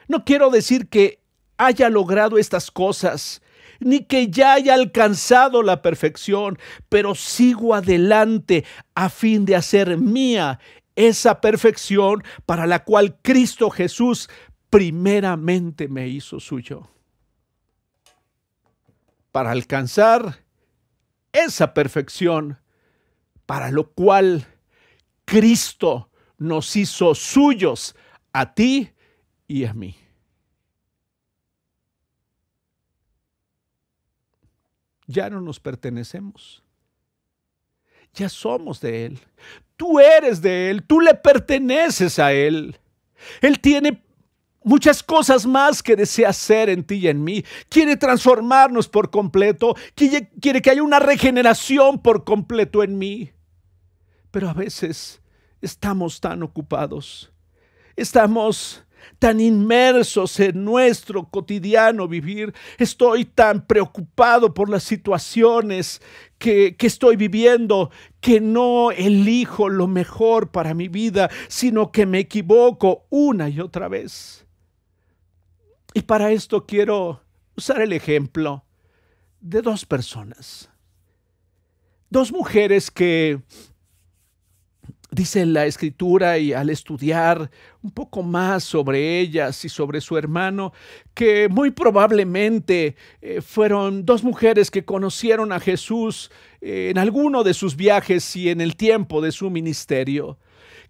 no 0.08 0.26
quiero 0.26 0.50
decir 0.50 0.90
que 0.90 1.22
haya 1.58 1.90
logrado 1.90 2.38
estas 2.38 2.72
cosas 2.72 3.42
ni 3.80 4.06
que 4.06 4.30
ya 4.30 4.54
haya 4.54 4.74
alcanzado 4.74 5.64
la 5.64 5.82
perfección, 5.82 6.58
pero 6.90 7.16
sigo 7.16 7.74
adelante 7.74 8.66
a 8.94 9.10
fin 9.10 9.46
de 9.46 9.56
hacer 9.56 9.98
mía 9.98 10.60
esa 10.96 11.42
perfección 11.42 12.24
para 12.46 12.66
la 12.66 12.84
cual 12.84 13.18
Cristo 13.22 13.70
Jesús 13.70 14.30
primeramente 14.70 15.88
me 15.88 16.08
hizo 16.08 16.40
suyo. 16.40 16.90
Para 19.32 19.52
alcanzar 19.52 20.44
esa 21.34 21.74
perfección, 21.74 22.60
para 23.46 23.72
lo 23.72 23.92
cual 23.92 24.48
Cristo 25.26 26.10
nos 26.38 26.76
hizo 26.76 27.16
suyos 27.16 27.96
a 28.32 28.54
ti 28.54 28.92
y 29.48 29.66
a 29.66 29.74
mí. 29.74 29.96
Ya 35.08 35.30
no 35.30 35.42
nos 35.42 35.60
pertenecemos. 35.60 36.64
Ya 38.14 38.30
somos 38.30 38.80
de 38.80 39.06
Él. 39.06 39.20
Tú 39.76 40.00
eres 40.00 40.42
de 40.42 40.70
Él, 40.70 40.84
tú 40.84 41.02
le 41.02 41.14
perteneces 41.14 42.18
a 42.20 42.32
Él. 42.32 42.78
Él 43.42 43.60
tiene 43.60 44.02
muchas 44.66 45.04
cosas 45.04 45.46
más 45.46 45.82
que 45.82 45.96
desea 45.96 46.30
hacer 46.30 46.70
en 46.70 46.84
ti 46.84 46.96
y 46.96 47.08
en 47.08 47.24
mí. 47.24 47.46
Quiere 47.70 47.96
transformarnos 47.96 48.90
por 48.90 49.10
completo, 49.10 49.76
quiere, 49.94 50.30
que 50.62 50.70
haya 50.70 50.84
una 50.84 51.00
regeneración 51.00 52.02
por 52.02 52.26
completo 52.26 52.84
en 52.84 52.98
mí. 52.98 53.32
Pero 54.32 54.50
a 54.50 54.54
veces 54.54 55.22
estamos 55.62 56.20
tan 56.20 56.44
ocupados, 56.44 57.32
estamos 57.96 58.84
tan 59.20 59.40
inmersos 59.40 60.40
en 60.40 60.64
nuestro 60.64 61.30
cotidiano 61.30 62.08
vivir. 62.08 62.54
Estoy 62.78 63.26
tan 63.26 63.66
preocupado 63.66 64.54
por 64.54 64.70
las 64.70 64.84
situaciones 64.84 66.02
que, 66.38 66.76
que, 66.76 66.88
estoy 66.88 67.16
viviendo 67.16 67.92
que 68.20 68.42
no 68.42 68.92
elijo 68.92 69.70
lo 69.70 69.88
mejor 69.88 70.52
para 70.52 70.74
mi 70.74 70.88
vida, 70.88 71.30
sino 71.48 71.92
que 71.92 72.06
me 72.06 72.20
equivoco 72.20 73.06
una 73.10 73.50
y 73.50 73.60
otra 73.60 73.88
vez. 73.88 74.46
Y 75.94 76.02
para 76.02 76.32
esto 76.32 76.66
quiero 76.66 77.22
usar 77.56 77.82
el 77.82 77.94
ejemplo 77.94 78.66
de 79.40 79.62
dos 79.62 79.86
personas. 79.86 80.70
Dos 82.10 82.32
mujeres 82.32 82.92
que 82.92 83.42
dice 85.16 85.46
la 85.46 85.66
escritura 85.66 86.38
y 86.38 86.54
al 86.54 86.70
estudiar 86.70 87.50
un 87.82 87.92
poco 87.92 88.22
más 88.22 88.64
sobre 88.64 89.20
ellas 89.20 89.64
y 89.66 89.70
sobre 89.70 90.02
su 90.02 90.18
hermano, 90.18 90.74
que 91.14 91.48
muy 91.50 91.72
probablemente 91.72 92.96
eh, 93.22 93.42
fueron 93.42 94.06
dos 94.06 94.24
mujeres 94.24 94.70
que 94.70 94.86
conocieron 94.86 95.52
a 95.52 95.60
Jesús 95.60 96.30
eh, 96.62 96.90
en 96.92 96.98
alguno 96.98 97.44
de 97.44 97.54
sus 97.54 97.76
viajes 97.76 98.36
y 98.36 98.50
en 98.50 98.62
el 98.62 98.76
tiempo 98.76 99.22
de 99.22 99.32
su 99.32 99.50
ministerio 99.50 100.38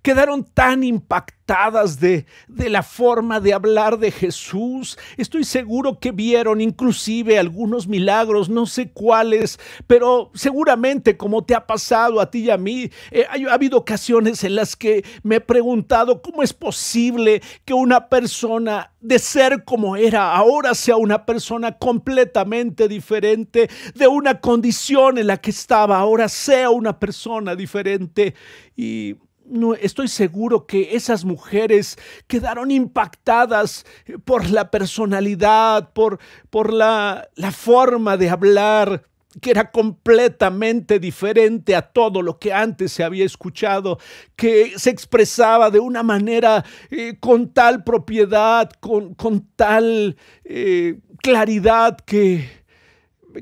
quedaron 0.05 0.43
tan 0.43 0.83
impactadas 0.83 1.99
de, 1.99 2.27
de 2.47 2.69
la 2.69 2.83
forma 2.83 3.39
de 3.39 3.55
hablar 3.55 3.97
de 3.97 4.11
Jesús. 4.11 4.99
Estoy 5.17 5.43
seguro 5.43 5.99
que 5.99 6.11
vieron 6.11 6.61
inclusive 6.61 7.39
algunos 7.39 7.87
milagros, 7.87 8.47
no 8.47 8.67
sé 8.67 8.91
cuáles, 8.91 9.59
pero 9.87 10.29
seguramente 10.35 11.17
como 11.17 11.43
te 11.43 11.55
ha 11.55 11.65
pasado 11.65 12.21
a 12.21 12.29
ti 12.29 12.43
y 12.43 12.49
a 12.51 12.57
mí, 12.57 12.91
eh, 13.09 13.25
ha 13.27 13.51
habido 13.51 13.79
ocasiones 13.79 14.43
en 14.43 14.53
las 14.53 14.75
que 14.75 15.03
me 15.23 15.37
he 15.37 15.41
preguntado 15.41 16.21
cómo 16.21 16.43
es 16.43 16.53
posible 16.53 17.41
que 17.65 17.73
una 17.73 18.07
persona 18.07 18.91
de 19.01 19.17
ser 19.17 19.63
como 19.63 19.95
era 19.95 20.35
ahora 20.35 20.75
sea 20.75 20.97
una 20.97 21.25
persona 21.25 21.79
completamente 21.79 22.87
diferente, 22.87 23.71
de 23.95 24.07
una 24.07 24.39
condición 24.39 25.17
en 25.17 25.25
la 25.25 25.37
que 25.37 25.49
estaba 25.49 25.97
ahora 25.97 26.29
sea 26.29 26.69
una 26.69 26.99
persona 26.99 27.55
diferente. 27.55 28.35
Y 28.75 29.15
no, 29.47 29.73
estoy 29.73 30.07
seguro 30.07 30.65
que 30.65 30.95
esas 30.95 31.25
mujeres 31.25 31.97
quedaron 32.27 32.71
impactadas 32.71 33.85
por 34.23 34.49
la 34.49 34.71
personalidad, 34.71 35.93
por, 35.93 36.19
por 36.49 36.73
la, 36.73 37.29
la 37.35 37.51
forma 37.51 38.17
de 38.17 38.29
hablar, 38.29 39.03
que 39.41 39.51
era 39.51 39.71
completamente 39.71 40.99
diferente 40.99 41.75
a 41.75 41.81
todo 41.81 42.21
lo 42.21 42.39
que 42.39 42.53
antes 42.53 42.91
se 42.91 43.03
había 43.03 43.25
escuchado, 43.25 43.99
que 44.35 44.73
se 44.77 44.89
expresaba 44.89 45.69
de 45.69 45.79
una 45.79 46.03
manera 46.03 46.63
eh, 46.89 47.17
con 47.19 47.53
tal 47.53 47.83
propiedad, 47.83 48.69
con, 48.79 49.13
con 49.13 49.47
tal 49.55 50.15
eh, 50.45 50.99
claridad 51.21 51.97
que, 51.97 52.49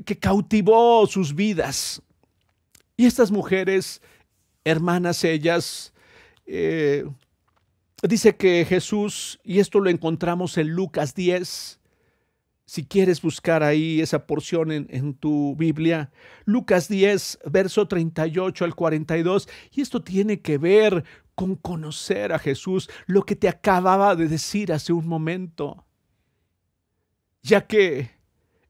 que 0.04 0.18
cautivó 0.18 1.06
sus 1.06 1.34
vidas. 1.34 2.02
Y 2.96 3.06
estas 3.06 3.30
mujeres, 3.30 4.02
hermanas 4.64 5.22
ellas, 5.24 5.93
eh, 6.46 7.04
dice 8.02 8.36
que 8.36 8.64
Jesús, 8.64 9.40
y 9.44 9.60
esto 9.60 9.80
lo 9.80 9.90
encontramos 9.90 10.58
en 10.58 10.68
Lucas 10.70 11.14
10, 11.14 11.80
si 12.66 12.84
quieres 12.86 13.20
buscar 13.20 13.62
ahí 13.62 14.00
esa 14.00 14.26
porción 14.26 14.72
en, 14.72 15.14
tu 15.14 15.54
Biblia, 15.56 16.10
Lucas 16.44 16.88
10, 16.88 17.40
verso 17.46 17.86
38 17.86 18.64
al 18.64 18.74
42, 18.74 19.48
y 19.72 19.82
esto 19.82 20.02
tiene 20.02 20.40
que 20.40 20.56
ver 20.56 21.04
con 21.34 21.56
conocer 21.56 22.32
a 22.32 22.38
Jesús, 22.38 22.88
lo 23.06 23.24
que 23.24 23.36
te 23.36 23.48
acababa 23.48 24.16
de 24.16 24.28
decir 24.28 24.72
hace 24.72 24.92
un 24.92 25.06
momento, 25.06 25.84
ya 27.42 27.66
que 27.66 28.10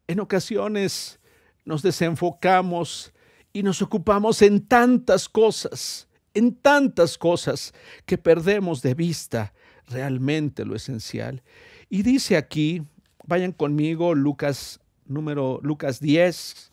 en 0.08 0.20
ocasiones 0.20 1.20
nos 1.64 1.82
desenfocamos 1.82 3.12
y 3.52 3.62
nos 3.62 3.80
ocupamos 3.80 4.42
en 4.42 4.66
tantas 4.66 5.28
cosas, 5.28 6.08
en 6.35 6.55
tantas 6.55 7.16
cosas 7.16 7.72
que 8.05 8.18
perdemos 8.18 8.82
de 8.82 8.95
vista 8.95 9.55
realmente 9.87 10.64
lo 10.64 10.74
esencial. 10.74 11.43
Y 11.89 12.03
dice 12.03 12.37
aquí, 12.37 12.82
Vayan 13.26 13.53
conmigo, 13.53 14.14
Lucas 14.14 14.80
número 15.07 15.59
Lucas 15.62 15.99
10 15.99 16.70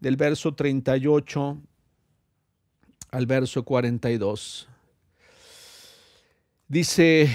del 0.00 0.16
verso 0.16 0.52
38 0.52 1.58
al 3.12 3.26
verso 3.26 3.62
42. 3.64 4.68
Dice 6.66 7.28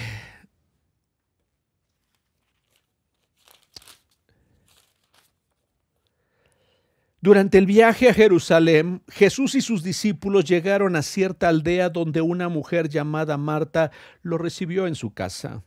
Durante 7.20 7.58
el 7.58 7.66
viaje 7.66 8.10
a 8.10 8.14
Jerusalén, 8.14 9.02
Jesús 9.10 9.56
y 9.56 9.62
sus 9.62 9.82
discípulos 9.82 10.46
llegaron 10.46 10.96
a 10.96 11.02
cierta 11.02 11.50
aldea 11.50 11.90
donde 11.90 12.22
una 12.22 12.48
mujer 12.48 12.90
llamada 12.90 13.38
Marta 13.38 13.92
lo 14.22 14.38
recibió 14.38 14.86
en 14.86 14.94
su 14.94 15.12
casa. 15.14 15.64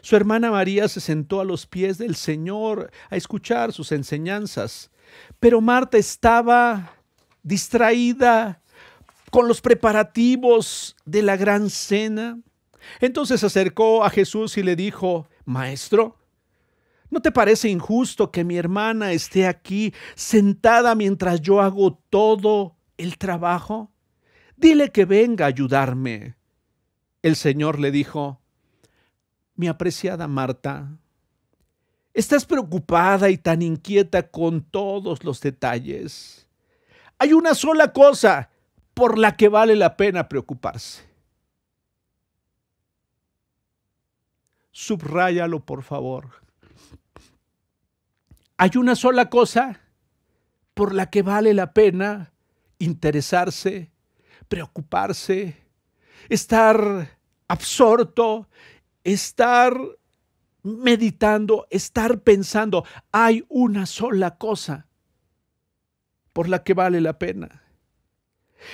Su 0.00 0.16
hermana 0.16 0.50
María 0.50 0.88
se 0.88 1.00
sentó 1.00 1.40
a 1.40 1.44
los 1.44 1.66
pies 1.66 1.98
del 1.98 2.16
Señor 2.16 2.90
a 3.10 3.16
escuchar 3.16 3.72
sus 3.72 3.92
enseñanzas, 3.92 4.90
pero 5.38 5.60
Marta 5.60 5.98
estaba 5.98 6.96
distraída 7.44 8.60
con 9.30 9.46
los 9.46 9.60
preparativos 9.60 10.96
de 11.04 11.22
la 11.22 11.36
gran 11.36 11.70
cena. 11.70 12.40
Entonces 13.00 13.38
se 13.38 13.46
acercó 13.46 14.04
a 14.04 14.10
Jesús 14.10 14.56
y 14.58 14.64
le 14.64 14.74
dijo, 14.74 15.28
Maestro, 15.44 16.18
¿no 17.10 17.20
te 17.20 17.32
parece 17.32 17.68
injusto 17.68 18.30
que 18.30 18.44
mi 18.44 18.56
hermana 18.56 19.12
esté 19.12 19.46
aquí 19.46 19.94
sentada 20.14 20.94
mientras 20.94 21.40
yo 21.40 21.60
hago 21.60 21.94
todo 22.10 22.76
el 22.96 23.18
trabajo? 23.18 23.92
Dile 24.56 24.90
que 24.90 25.04
venga 25.04 25.44
a 25.44 25.48
ayudarme. 25.48 26.36
El 27.22 27.36
Señor 27.36 27.78
le 27.78 27.90
dijo, 27.90 28.40
mi 29.54 29.68
apreciada 29.68 30.28
Marta, 30.28 30.96
estás 32.14 32.44
preocupada 32.46 33.30
y 33.30 33.38
tan 33.38 33.62
inquieta 33.62 34.30
con 34.30 34.62
todos 34.62 35.24
los 35.24 35.40
detalles. 35.40 36.46
Hay 37.18 37.32
una 37.32 37.54
sola 37.54 37.92
cosa 37.92 38.50
por 38.94 39.18
la 39.18 39.36
que 39.36 39.48
vale 39.48 39.76
la 39.76 39.96
pena 39.96 40.28
preocuparse. 40.28 41.04
Subráyalo, 44.70 45.64
por 45.64 45.82
favor. 45.82 46.45
Hay 48.56 48.70
una 48.76 48.96
sola 48.96 49.28
cosa 49.28 49.80
por 50.74 50.94
la 50.94 51.10
que 51.10 51.22
vale 51.22 51.54
la 51.54 51.72
pena 51.72 52.32
interesarse, 52.78 53.90
preocuparse, 54.48 55.56
estar 56.28 57.16
absorto 57.48 58.48
estar 59.06 59.78
meditando, 60.64 61.66
estar 61.70 62.20
pensando, 62.20 62.84
hay 63.12 63.44
una 63.48 63.86
sola 63.86 64.36
cosa 64.36 64.88
por 66.32 66.48
la 66.48 66.64
que 66.64 66.74
vale 66.74 67.00
la 67.00 67.18
pena. 67.18 67.62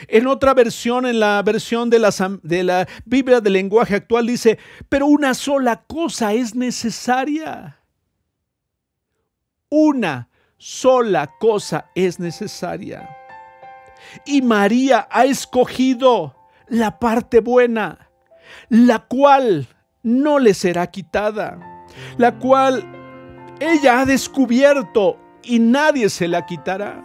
En 0.08 0.26
otra 0.26 0.54
versión, 0.54 1.04
en 1.04 1.20
la 1.20 1.42
versión 1.42 1.90
de 1.90 1.98
la, 1.98 2.88
Biblia 3.04 3.42
del 3.42 3.52
lenguaje 3.52 3.96
actual, 3.96 4.26
dice, 4.26 4.58
pero 4.88 5.06
una 5.06 5.34
sola 5.34 5.84
cosa 5.86 6.32
es 6.32 6.54
necesaria. 6.54 7.81
Una 9.74 10.28
sola 10.58 11.30
cosa 11.40 11.86
es 11.94 12.20
necesaria. 12.20 13.08
Y 14.26 14.42
María 14.42 15.08
ha 15.10 15.24
escogido 15.24 16.36
la 16.68 16.98
parte 16.98 17.40
buena, 17.40 18.10
la 18.68 18.98
cual 18.98 19.66
no 20.02 20.38
le 20.38 20.52
será 20.52 20.88
quitada, 20.88 21.58
la 22.18 22.32
cual 22.38 22.84
ella 23.60 24.00
ha 24.00 24.04
descubierto 24.04 25.18
y 25.42 25.58
nadie 25.58 26.10
se 26.10 26.28
la 26.28 26.44
quitará. 26.44 27.02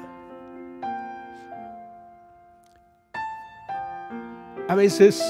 A 4.68 4.76
veces 4.76 5.24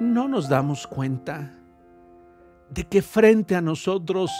no 0.00 0.26
nos 0.26 0.48
damos 0.48 0.86
cuenta 0.86 1.50
de 2.70 2.84
que 2.84 3.02
frente 3.02 3.54
a 3.54 3.60
nosotros 3.60 4.30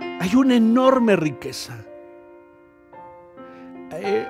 hay 0.00 0.34
una 0.34 0.56
enorme 0.56 1.16
riqueza. 1.16 1.76
Eh, 3.92 4.26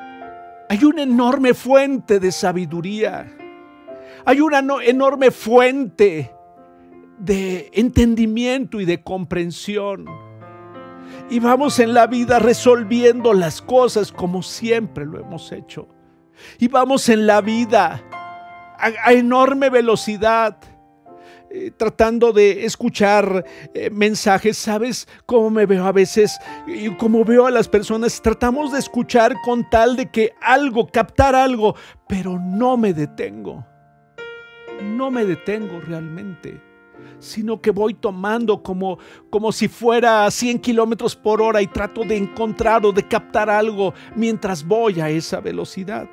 hay 0.68 0.84
una 0.84 1.02
enorme 1.02 1.54
fuente 1.54 2.20
de 2.20 2.32
sabiduría. 2.32 3.36
Hay 4.24 4.40
una 4.40 4.62
enorme 4.84 5.30
fuente 5.30 6.32
de 7.18 7.70
entendimiento 7.72 8.80
y 8.80 8.84
de 8.84 9.02
comprensión. 9.02 10.06
Y 11.28 11.38
vamos 11.38 11.78
en 11.78 11.94
la 11.94 12.06
vida 12.06 12.38
resolviendo 12.38 13.32
las 13.34 13.62
cosas 13.62 14.10
como 14.12 14.42
siempre 14.42 15.06
lo 15.06 15.20
hemos 15.20 15.52
hecho. 15.52 15.88
Y 16.58 16.68
vamos 16.68 17.08
en 17.08 17.26
la 17.26 17.40
vida 17.40 18.02
a, 18.78 19.12
enorme 19.12 19.70
velocidad. 19.70 20.56
Eh, 21.52 21.72
tratando 21.76 22.32
de 22.32 22.64
escuchar 22.64 23.44
eh, 23.74 23.90
mensajes, 23.90 24.56
¿sabes 24.56 25.08
cómo 25.26 25.50
me 25.50 25.66
veo 25.66 25.84
a 25.84 25.90
veces? 25.90 26.38
Y 26.68 26.94
cómo 26.94 27.24
veo 27.24 27.44
a 27.44 27.50
las 27.50 27.66
personas, 27.66 28.22
tratamos 28.22 28.72
de 28.72 28.78
escuchar 28.78 29.34
con 29.44 29.68
tal 29.68 29.96
de 29.96 30.08
que 30.08 30.32
algo, 30.40 30.86
captar 30.86 31.34
algo, 31.34 31.74
pero 32.06 32.38
no 32.38 32.76
me 32.76 32.94
detengo. 32.94 33.66
No 34.80 35.10
me 35.10 35.24
detengo 35.24 35.80
realmente 35.80 36.60
sino 37.18 37.60
que 37.60 37.70
voy 37.70 37.94
tomando 37.94 38.62
como, 38.62 38.98
como 39.28 39.52
si 39.52 39.68
fuera 39.68 40.24
a 40.24 40.30
100 40.30 40.58
kilómetros 40.58 41.14
por 41.14 41.42
hora 41.42 41.60
y 41.60 41.66
trato 41.66 42.02
de 42.04 42.16
encontrar 42.16 42.86
o 42.86 42.92
de 42.92 43.06
captar 43.06 43.50
algo 43.50 43.92
mientras 44.16 44.64
voy 44.64 45.00
a 45.00 45.10
esa 45.10 45.40
velocidad. 45.40 46.08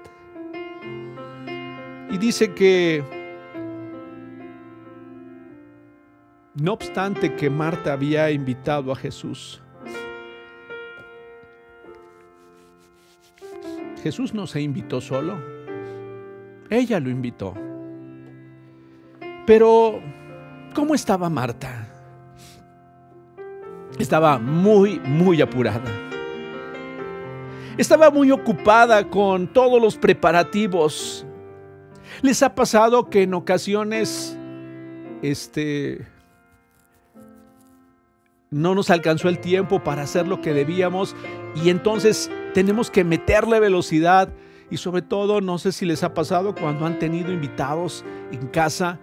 Y 2.10 2.18
dice 2.18 2.54
que, 2.54 3.04
no 6.60 6.74
obstante 6.74 7.36
que 7.36 7.50
Marta 7.50 7.94
había 7.94 8.32
invitado 8.32 8.92
a 8.92 8.96
Jesús, 8.96 9.62
Jesús 14.02 14.34
no 14.34 14.48
se 14.48 14.62
invitó 14.62 15.02
solo, 15.02 15.38
ella 16.70 17.00
lo 17.00 17.10
invitó. 17.10 17.54
Pero, 19.46 20.02
¿cómo 20.74 20.96
estaba 20.96 21.30
Marta? 21.30 21.88
Estaba 24.00 24.38
muy, 24.40 25.00
muy 25.00 25.42
apurada. 25.42 25.92
Estaba 27.78 28.10
muy 28.10 28.32
ocupada 28.32 29.10
con 29.10 29.48
todos 29.54 29.82
los 29.82 29.96
preparativos. 29.96 31.26
¿Les 32.22 32.42
ha 32.44 32.56
pasado 32.56 33.10
que 33.10 33.24
en 33.24 33.34
ocasiones 33.34 34.38
este 35.22 36.17
no 38.50 38.76
nos 38.76 38.90
alcanzó 38.90 39.30
el 39.30 39.40
tiempo 39.40 39.84
para 39.84 40.04
hacer 40.04 40.28
lo 40.28 40.42
que 40.42 40.54
debíamos 40.54 41.16
y 41.56 41.70
entonces 41.70 42.32
tenemos 42.54 42.90
que 42.90 43.04
meterle 43.04 43.60
velocidad 43.60 44.30
y 44.70 44.78
sobre 44.78 45.02
todo 45.02 45.42
no 45.42 45.58
sé 45.58 45.72
si 45.72 45.86
les 45.86 46.04
ha 46.04 46.14
pasado 46.14 46.56
cuando 46.56 46.86
han 46.86 47.00
tenido 47.00 47.32
invitados 47.32 48.06
en 48.32 48.48
casa 48.48 49.00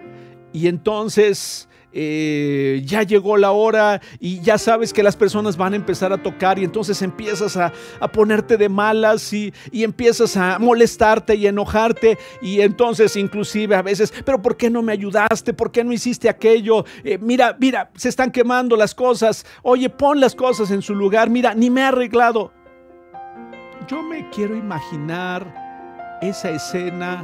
y 0.53 0.68
entonces 0.68 1.68
eh, 1.97 2.82
ya 2.84 3.05
llegó 3.05 3.36
la 3.36 3.53
hora 3.53 4.01
y 4.18 4.40
ya 4.40 4.59
sabes 4.59 4.92
que 4.92 5.05
las 5.05 5.16
personas 5.16 5.57
van 5.57 5.74
a 5.74 5.76
empezar 5.76 6.12
a 6.12 6.20
tocar 6.20 6.59
y 6.59 6.64
entonces 6.64 7.01
empiezas 7.03 7.57
a, 7.57 7.72
ponerte 8.12 8.57
de 8.57 8.68
malas 8.68 9.32
y, 9.32 9.53
empiezas 9.72 10.36
a 10.36 10.59
molestarte 10.59 11.36
y 11.36 11.47
enojarte 11.47 12.18
y 12.42 12.61
entonces 12.61 13.16
inclusive 13.16 13.76
a 13.76 13.82
veces, 13.82 14.12
pero 14.24 14.42
¿por 14.42 14.57
qué 14.57 14.70
no 14.70 14.82
me 14.82 14.92
ayudaste? 14.92 15.55
¿Por 15.55 15.70
qué 15.70 15.84
no 15.84 15.92
hiciste 15.92 16.28
aquello? 16.28 16.84
Eh, 17.05 17.18
mira, 17.18 17.57
mira, 17.61 17.90
se 17.95 18.09
están 18.09 18.32
quemando 18.32 18.76
las 18.76 18.95
cosas. 18.95 19.47
Oye, 19.62 19.88
pon 19.88 20.18
las 20.18 20.34
cosas 20.34 20.70
en 20.72 20.82
su 20.82 20.95
lugar. 20.95 21.30
Mira, 21.30 21.55
ni 21.55 21.70
me 21.70 21.82
he 21.82 21.84
arreglado. 21.84 22.53
Yo 23.86 24.03
me 24.03 24.28
quiero 24.30 24.57
imaginar 24.57 26.18
esa 26.22 26.51
escena 26.51 27.22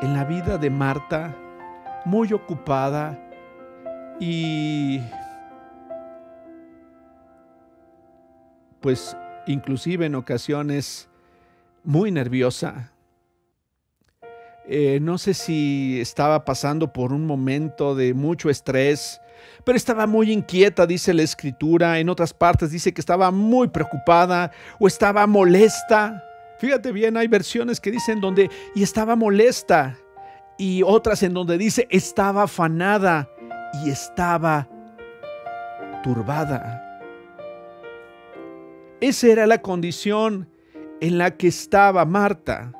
en 0.00 0.14
la 0.14 0.24
vida 0.24 0.56
de 0.56 0.70
Marta, 0.70 1.36
muy 2.04 2.32
ocupada, 2.32 3.18
y 4.24 5.00
pues 8.80 9.16
inclusive 9.48 10.06
en 10.06 10.14
ocasiones 10.14 11.08
muy 11.82 12.12
nerviosa. 12.12 12.92
Eh, 14.68 15.00
no 15.02 15.18
sé 15.18 15.34
si 15.34 16.00
estaba 16.00 16.44
pasando 16.44 16.92
por 16.92 17.12
un 17.12 17.26
momento 17.26 17.96
de 17.96 18.14
mucho 18.14 18.48
estrés, 18.48 19.20
pero 19.64 19.76
estaba 19.76 20.06
muy 20.06 20.30
inquieta, 20.30 20.86
dice 20.86 21.12
la 21.12 21.24
escritura. 21.24 21.98
En 21.98 22.08
otras 22.08 22.32
partes 22.32 22.70
dice 22.70 22.94
que 22.94 23.00
estaba 23.00 23.32
muy 23.32 23.66
preocupada 23.66 24.52
o 24.78 24.86
estaba 24.86 25.26
molesta. 25.26 26.22
Fíjate 26.60 26.92
bien, 26.92 27.16
hay 27.16 27.26
versiones 27.26 27.80
que 27.80 27.90
dicen 27.90 28.20
donde 28.20 28.48
y 28.76 28.84
estaba 28.84 29.16
molesta 29.16 29.98
y 30.56 30.84
otras 30.84 31.24
en 31.24 31.34
donde 31.34 31.58
dice 31.58 31.88
estaba 31.90 32.44
afanada 32.44 33.28
y 33.72 33.90
estaba 33.90 34.68
turbada. 36.02 36.82
Esa 39.00 39.26
era 39.28 39.46
la 39.46 39.60
condición 39.60 40.48
en 41.00 41.18
la 41.18 41.36
que 41.36 41.48
estaba 41.48 42.04
Marta. 42.04 42.72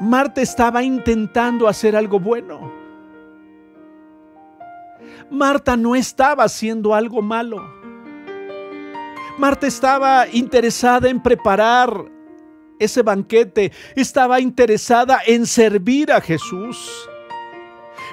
Marta 0.00 0.42
estaba 0.42 0.82
intentando 0.82 1.68
hacer 1.68 1.96
algo 1.96 2.18
bueno. 2.18 2.72
Marta 5.30 5.76
no 5.76 5.94
estaba 5.94 6.44
haciendo 6.44 6.94
algo 6.94 7.22
malo. 7.22 7.62
Marta 9.38 9.66
estaba 9.66 10.26
interesada 10.30 11.08
en 11.08 11.22
preparar 11.22 12.04
ese 12.78 13.02
banquete, 13.02 13.72
estaba 13.96 14.40
interesada 14.40 15.20
en 15.26 15.46
servir 15.46 16.12
a 16.12 16.20
Jesús. 16.20 17.08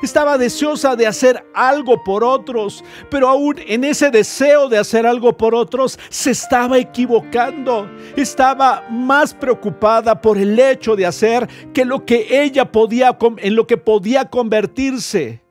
Estaba 0.01 0.37
deseosa 0.37 0.95
de 0.95 1.07
hacer 1.07 1.45
algo 1.53 2.03
por 2.03 2.23
otros, 2.23 2.83
pero 3.09 3.27
aún 3.27 3.55
en 3.67 3.83
ese 3.83 4.09
deseo 4.09 4.69
de 4.69 4.77
hacer 4.77 5.05
algo 5.05 5.35
por 5.35 5.55
otros 5.55 5.99
se 6.09 6.31
estaba 6.31 6.77
equivocando. 6.77 7.89
Estaba 8.15 8.85
más 8.89 9.33
preocupada 9.33 10.21
por 10.21 10.37
el 10.37 10.57
hecho 10.59 10.95
de 10.95 11.05
hacer 11.05 11.47
que 11.73 11.85
lo 11.85 12.05
que 12.05 12.43
ella 12.43 12.71
podía 12.71 13.17
en 13.37 13.55
lo 13.55 13.67
que 13.67 13.77
podía 13.77 14.29
convertirse. 14.29 15.41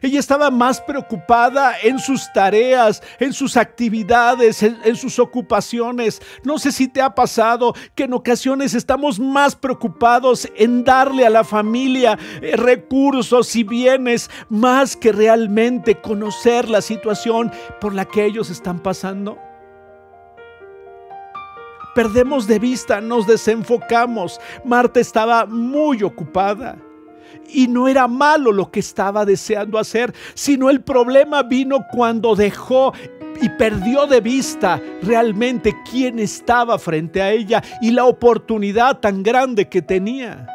Ella 0.00 0.18
estaba 0.20 0.50
más 0.50 0.80
preocupada 0.80 1.74
en 1.82 1.98
sus 1.98 2.32
tareas, 2.32 3.02
en 3.18 3.32
sus 3.32 3.56
actividades, 3.56 4.62
en, 4.62 4.96
sus 4.96 5.18
ocupaciones. 5.18 6.20
No 6.44 6.58
sé 6.58 6.72
si 6.72 6.88
te 6.88 7.00
ha 7.00 7.14
pasado 7.14 7.74
que 7.94 8.04
en 8.04 8.12
ocasiones 8.12 8.74
estamos 8.74 9.18
más 9.18 9.56
preocupados 9.56 10.48
en 10.56 10.84
darle 10.84 11.26
a 11.26 11.30
la 11.30 11.44
familia 11.44 12.18
eh, 12.40 12.56
recursos 12.56 13.54
y 13.56 13.64
bienes 13.64 14.30
más 14.48 14.96
que 14.96 15.12
realmente 15.12 16.00
conocer 16.00 16.68
la 16.68 16.80
situación 16.80 17.52
por 17.80 17.94
la 17.94 18.04
que 18.04 18.24
ellos 18.24 18.50
están 18.50 18.80
pasando 18.80 19.38
perdemos 21.98 22.46
de 22.46 22.60
vista, 22.60 23.00
nos 23.00 23.26
desenfocamos. 23.26 24.40
Marta 24.64 25.00
estaba 25.00 25.46
muy 25.46 26.04
ocupada. 26.04 26.78
Y 27.48 27.68
no 27.68 27.88
era 27.88 28.06
malo 28.08 28.52
lo 28.52 28.70
que 28.70 28.80
estaba 28.80 29.24
deseando 29.24 29.78
hacer, 29.78 30.14
sino 30.34 30.70
el 30.70 30.82
problema 30.82 31.42
vino 31.42 31.86
cuando 31.90 32.36
dejó 32.36 32.92
y 33.40 33.48
perdió 33.50 34.06
de 34.06 34.20
vista 34.20 34.80
realmente 35.02 35.74
quién 35.90 36.18
estaba 36.18 36.78
frente 36.78 37.22
a 37.22 37.30
ella 37.30 37.62
y 37.80 37.90
la 37.90 38.04
oportunidad 38.04 38.98
tan 38.98 39.22
grande 39.22 39.68
que 39.68 39.82
tenía. 39.82 40.46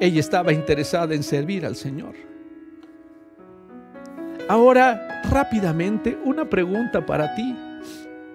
Ella 0.00 0.20
estaba 0.20 0.52
interesada 0.52 1.14
en 1.14 1.22
servir 1.22 1.66
al 1.66 1.76
Señor. 1.76 2.14
Ahora, 4.48 5.22
rápidamente, 5.30 6.18
una 6.24 6.48
pregunta 6.48 7.04
para 7.04 7.34
ti. 7.34 7.54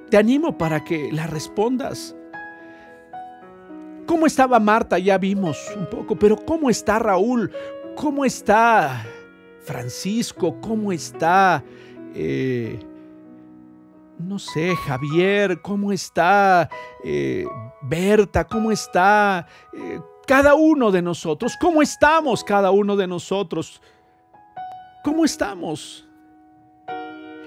Te 0.09 0.17
animo 0.17 0.57
para 0.57 0.83
que 0.83 1.11
la 1.11 1.27
respondas. 1.27 2.15
¿Cómo 4.05 4.27
estaba 4.27 4.59
Marta? 4.59 4.99
Ya 4.99 5.17
vimos 5.17 5.57
un 5.75 5.87
poco, 5.89 6.15
pero 6.15 6.35
¿cómo 6.37 6.69
está 6.69 6.99
Raúl? 6.99 7.51
¿Cómo 7.95 8.23
está 8.23 9.03
Francisco? 9.63 10.59
¿Cómo 10.61 10.91
está, 10.91 11.63
eh, 12.13 12.79
no 14.19 14.37
sé, 14.37 14.75
Javier? 14.75 15.59
¿Cómo 15.61 15.91
está 15.91 16.69
eh, 17.03 17.45
Berta? 17.81 18.45
¿Cómo 18.45 18.71
está 18.71 19.47
eh, 19.73 19.99
cada 20.27 20.53
uno 20.53 20.91
de 20.91 21.01
nosotros? 21.01 21.55
¿Cómo 21.59 21.81
estamos 21.81 22.43
cada 22.43 22.69
uno 22.69 22.95
de 22.95 23.07
nosotros? 23.07 23.81
¿Cómo 25.03 25.25
estamos? 25.25 26.07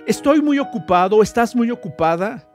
¿Estoy 0.06 0.40
muy 0.40 0.58
ocupado? 0.58 1.22
¿Estás 1.22 1.54
muy 1.54 1.70
ocupada? 1.70 2.47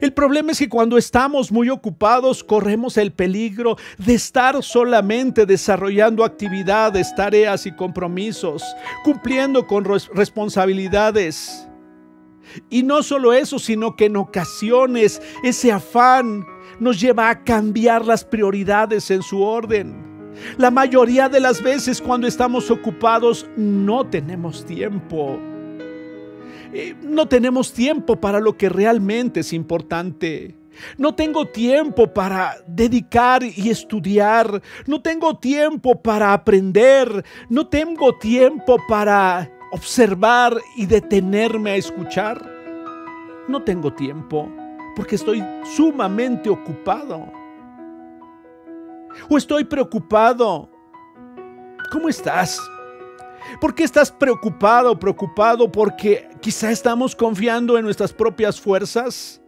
El 0.00 0.12
problema 0.12 0.52
es 0.52 0.58
que 0.58 0.68
cuando 0.68 0.98
estamos 0.98 1.50
muy 1.52 1.70
ocupados 1.70 2.42
corremos 2.42 2.96
el 2.96 3.12
peligro 3.12 3.76
de 3.98 4.14
estar 4.14 4.62
solamente 4.62 5.46
desarrollando 5.46 6.24
actividades, 6.24 7.14
tareas 7.14 7.66
y 7.66 7.72
compromisos, 7.72 8.62
cumpliendo 9.04 9.66
con 9.66 9.84
responsabilidades. 9.84 11.68
Y 12.70 12.82
no 12.82 13.02
solo 13.02 13.32
eso, 13.32 13.58
sino 13.58 13.94
que 13.94 14.06
en 14.06 14.16
ocasiones 14.16 15.20
ese 15.42 15.70
afán 15.70 16.44
nos 16.80 17.00
lleva 17.00 17.28
a 17.28 17.44
cambiar 17.44 18.04
las 18.04 18.24
prioridades 18.24 19.10
en 19.10 19.22
su 19.22 19.42
orden. 19.42 20.06
La 20.56 20.70
mayoría 20.70 21.28
de 21.28 21.40
las 21.40 21.62
veces 21.62 22.00
cuando 22.00 22.26
estamos 22.26 22.70
ocupados 22.70 23.46
no 23.56 24.06
tenemos 24.06 24.64
tiempo 24.64 25.38
eh, 26.72 26.94
no 27.02 27.26
tenemos 27.28 27.72
tiempo 27.72 28.16
para 28.16 28.40
lo 28.40 28.56
que 28.56 28.68
realmente 28.68 29.40
es 29.40 29.52
importante. 29.52 30.54
No 30.96 31.14
tengo 31.14 31.46
tiempo 31.46 32.12
para 32.12 32.56
dedicar 32.66 33.42
y 33.42 33.70
estudiar. 33.70 34.62
No 34.86 35.02
tengo 35.02 35.36
tiempo 35.36 36.00
para 36.00 36.32
aprender. 36.32 37.24
No 37.48 37.66
tengo 37.66 38.16
tiempo 38.16 38.76
para 38.88 39.50
observar 39.72 40.56
y 40.76 40.86
detenerme 40.86 41.70
a 41.70 41.76
escuchar. 41.76 42.48
No 43.48 43.62
tengo 43.62 43.92
tiempo 43.92 44.48
porque 44.94 45.16
estoy 45.16 45.44
sumamente 45.76 46.48
ocupado. 46.48 47.32
O 49.28 49.36
estoy 49.36 49.64
preocupado. 49.64 50.68
¿Cómo 51.90 52.08
estás? 52.08 52.60
¿Por 53.60 53.74
qué 53.74 53.84
estás 53.84 54.10
preocupado 54.10 54.92
o 54.92 54.98
preocupado? 54.98 55.70
Porque 55.70 56.28
quizá 56.40 56.70
estamos 56.70 57.16
confiando 57.16 57.78
en 57.78 57.84
nuestras 57.84 58.12
propias 58.12 58.60
fuerzas. 58.60 59.40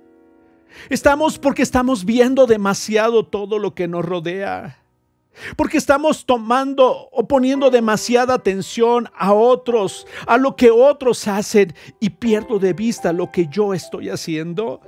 Estamos 0.88 1.38
porque 1.38 1.62
estamos 1.62 2.04
viendo 2.04 2.46
demasiado 2.46 3.26
todo 3.26 3.58
lo 3.58 3.74
que 3.74 3.88
nos 3.88 4.04
rodea. 4.04 4.78
Porque 5.56 5.78
estamos 5.78 6.26
tomando 6.26 7.08
o 7.12 7.26
poniendo 7.28 7.70
demasiada 7.70 8.34
atención 8.34 9.08
a 9.16 9.32
otros, 9.32 10.06
a 10.26 10.36
lo 10.36 10.56
que 10.56 10.70
otros 10.70 11.26
hacen 11.28 11.74
y 12.00 12.10
pierdo 12.10 12.58
de 12.58 12.72
vista 12.72 13.12
lo 13.12 13.30
que 13.30 13.46
yo 13.46 13.72
estoy 13.72 14.10
haciendo. 14.10 14.80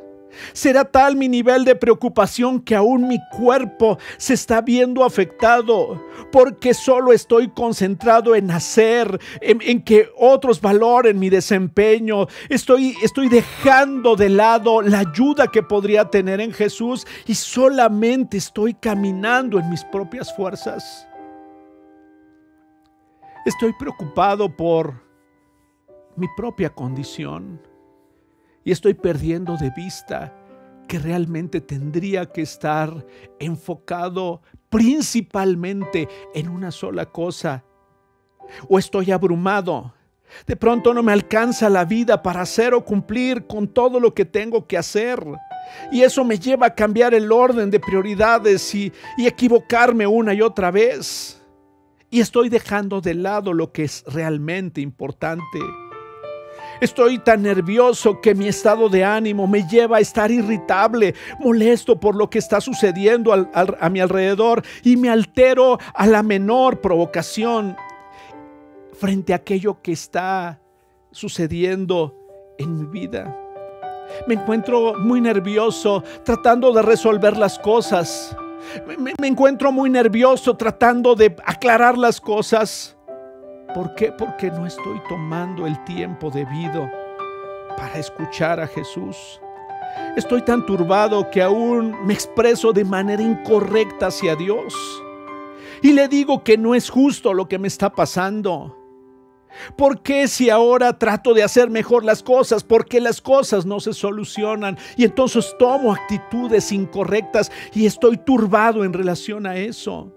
Será 0.52 0.84
tal 0.84 1.16
mi 1.16 1.28
nivel 1.28 1.64
de 1.64 1.74
preocupación 1.74 2.60
que 2.60 2.74
aún 2.74 3.08
mi 3.08 3.18
cuerpo 3.30 3.98
se 4.16 4.34
está 4.34 4.60
viendo 4.60 5.04
afectado 5.04 6.02
porque 6.30 6.74
solo 6.74 7.12
estoy 7.12 7.48
concentrado 7.48 8.34
en 8.34 8.50
hacer, 8.50 9.20
en, 9.40 9.82
que 9.82 10.08
otros 10.16 10.60
valoren 10.60 11.18
mi 11.18 11.30
desempeño. 11.30 12.26
Estoy, 12.48 12.96
estoy 13.02 13.28
dejando 13.28 14.16
de 14.16 14.28
lado 14.28 14.82
la 14.82 15.00
ayuda 15.00 15.46
que 15.48 15.62
podría 15.62 16.08
tener 16.10 16.40
en 16.40 16.52
Jesús 16.52 17.06
y 17.26 17.34
solamente 17.34 18.36
estoy 18.36 18.74
caminando 18.74 19.58
en 19.58 19.68
mis 19.68 19.84
propias 19.84 20.34
fuerzas. 20.34 21.06
Estoy 23.44 23.72
preocupado 23.78 24.48
por 24.54 24.94
mi 26.16 26.28
propia 26.36 26.70
condición 26.70 27.60
y 28.64 28.72
estoy 28.72 28.94
perdiendo 28.94 29.56
de 29.56 29.70
vista 29.70 30.32
que 30.88 30.98
realmente 30.98 31.60
tendría 31.60 32.26
que 32.26 32.42
estar 32.42 33.06
enfocado 33.38 34.42
principalmente 34.68 36.08
en 36.34 36.48
una 36.48 36.70
sola 36.70 37.06
cosa. 37.06 37.64
O 38.68 38.78
estoy 38.78 39.10
abrumado. 39.10 39.94
De 40.46 40.56
pronto 40.56 40.94
no 40.94 41.02
me 41.02 41.12
alcanza 41.12 41.68
la 41.68 41.84
vida 41.84 42.22
para 42.22 42.42
hacer 42.42 42.74
o 42.74 42.84
cumplir 42.84 43.46
con 43.46 43.68
todo 43.68 44.00
lo 44.00 44.14
que 44.14 44.24
tengo 44.24 44.66
que 44.66 44.78
hacer. 44.78 45.24
Y 45.90 46.02
eso 46.02 46.24
me 46.24 46.38
lleva 46.38 46.66
a 46.66 46.74
cambiar 46.74 47.14
el 47.14 47.30
orden 47.30 47.70
de 47.70 47.80
prioridades 47.80 48.74
y, 48.74 48.92
y 49.16 49.26
equivocarme 49.26 50.06
una 50.06 50.34
y 50.34 50.42
otra 50.42 50.70
vez. 50.70 51.42
Y 52.10 52.20
estoy 52.20 52.48
dejando 52.48 53.00
de 53.00 53.14
lado 53.14 53.52
lo 53.52 53.72
que 53.72 53.84
es 53.84 54.04
realmente 54.06 54.80
importante. 54.80 55.58
Estoy 56.82 57.20
tan 57.20 57.42
nervioso 57.42 58.20
que 58.20 58.34
mi 58.34 58.48
estado 58.48 58.88
de 58.88 59.04
ánimo 59.04 59.46
me 59.46 59.64
lleva 59.68 59.98
a 59.98 60.00
estar 60.00 60.32
irritable, 60.32 61.14
molesto 61.38 62.00
por 62.00 62.16
lo 62.16 62.28
que 62.28 62.40
está 62.40 62.60
sucediendo 62.60 63.32
a 63.32 63.88
mi 63.88 64.00
alrededor 64.00 64.64
y 64.82 64.96
me 64.96 65.08
altero 65.08 65.78
a 65.94 66.06
la 66.08 66.24
menor 66.24 66.80
provocación 66.80 67.76
frente 68.94 69.32
a 69.32 69.36
aquello 69.36 69.80
que 69.80 69.92
está 69.92 70.60
sucediendo 71.12 72.16
en 72.58 72.76
mi 72.76 72.86
vida. 72.86 73.32
Me 74.26 74.34
encuentro 74.34 74.98
muy 74.98 75.20
nervioso 75.20 76.02
tratando 76.24 76.72
de 76.72 76.82
resolver 76.82 77.36
las 77.36 77.60
cosas. 77.60 78.36
me, 78.98 79.28
encuentro 79.28 79.70
muy 79.70 79.88
nervioso 79.88 80.56
tratando 80.56 81.14
de 81.14 81.36
aclarar 81.44 81.96
las 81.96 82.20
cosas. 82.20 82.96
¿Por 83.74 83.94
qué? 83.94 84.12
Porque 84.12 84.50
no 84.50 84.66
estoy 84.66 85.00
tomando 85.08 85.66
el 85.66 85.82
tiempo 85.84 86.30
debido 86.30 86.90
para 87.76 87.98
escuchar 87.98 88.60
a 88.60 88.66
Jesús. 88.66 89.40
Estoy 90.16 90.42
tan 90.42 90.66
turbado 90.66 91.30
que 91.30 91.42
aún 91.42 91.96
me 92.04 92.12
expreso 92.12 92.72
de 92.72 92.84
manera 92.84 93.22
incorrecta 93.22 94.08
hacia 94.08 94.36
Dios. 94.36 94.74
Y 95.82 95.92
le 95.92 96.06
digo 96.08 96.44
que 96.44 96.58
no 96.58 96.74
es 96.74 96.90
justo 96.90 97.32
lo 97.32 97.48
que 97.48 97.58
me 97.58 97.68
está 97.68 97.90
pasando. 97.90 98.76
¿Por 99.76 100.02
qué 100.02 100.28
si 100.28 100.50
ahora 100.50 100.98
trato 100.98 101.34
de 101.34 101.42
hacer 101.42 101.70
mejor 101.70 102.04
las 102.04 102.22
cosas? 102.22 102.62
¿Por 102.64 102.86
qué 102.86 103.00
las 103.00 103.20
cosas 103.20 103.66
no 103.66 103.80
se 103.80 103.92
solucionan? 103.92 104.78
Y 104.96 105.04
entonces 105.04 105.54
tomo 105.58 105.92
actitudes 105.92 106.72
incorrectas 106.72 107.50
y 107.74 107.86
estoy 107.86 108.18
turbado 108.18 108.84
en 108.84 108.92
relación 108.92 109.46
a 109.46 109.56
eso. 109.56 110.12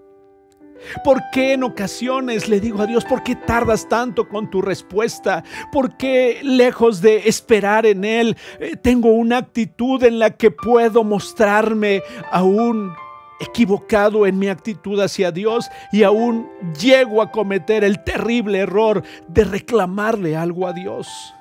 ¿Por 1.04 1.22
qué 1.32 1.54
en 1.54 1.62
ocasiones 1.62 2.48
le 2.48 2.60
digo 2.60 2.82
a 2.82 2.86
Dios, 2.86 3.04
¿por 3.04 3.22
qué 3.22 3.34
tardas 3.34 3.88
tanto 3.88 4.28
con 4.28 4.50
tu 4.50 4.62
respuesta? 4.62 5.44
¿Por 5.72 5.96
qué 5.96 6.40
lejos 6.42 7.00
de 7.00 7.28
esperar 7.28 7.86
en 7.86 8.04
Él, 8.04 8.36
eh, 8.60 8.76
tengo 8.76 9.10
una 9.10 9.38
actitud 9.38 10.02
en 10.04 10.18
la 10.18 10.30
que 10.30 10.50
puedo 10.50 11.04
mostrarme 11.04 12.02
aún 12.30 12.92
equivocado 13.40 14.26
en 14.26 14.38
mi 14.38 14.48
actitud 14.48 15.00
hacia 15.00 15.30
Dios 15.30 15.68
y 15.92 16.02
aún 16.02 16.48
llego 16.78 17.20
a 17.20 17.30
cometer 17.30 17.84
el 17.84 18.02
terrible 18.02 18.58
error 18.58 19.02
de 19.28 19.44
reclamarle 19.44 20.36
algo 20.36 20.66
a 20.66 20.72
Dios? 20.72 21.34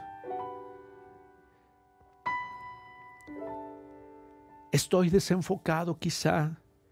Estoy 4.71 5.09
desenfocado 5.09 5.97
quizá. 5.97 6.51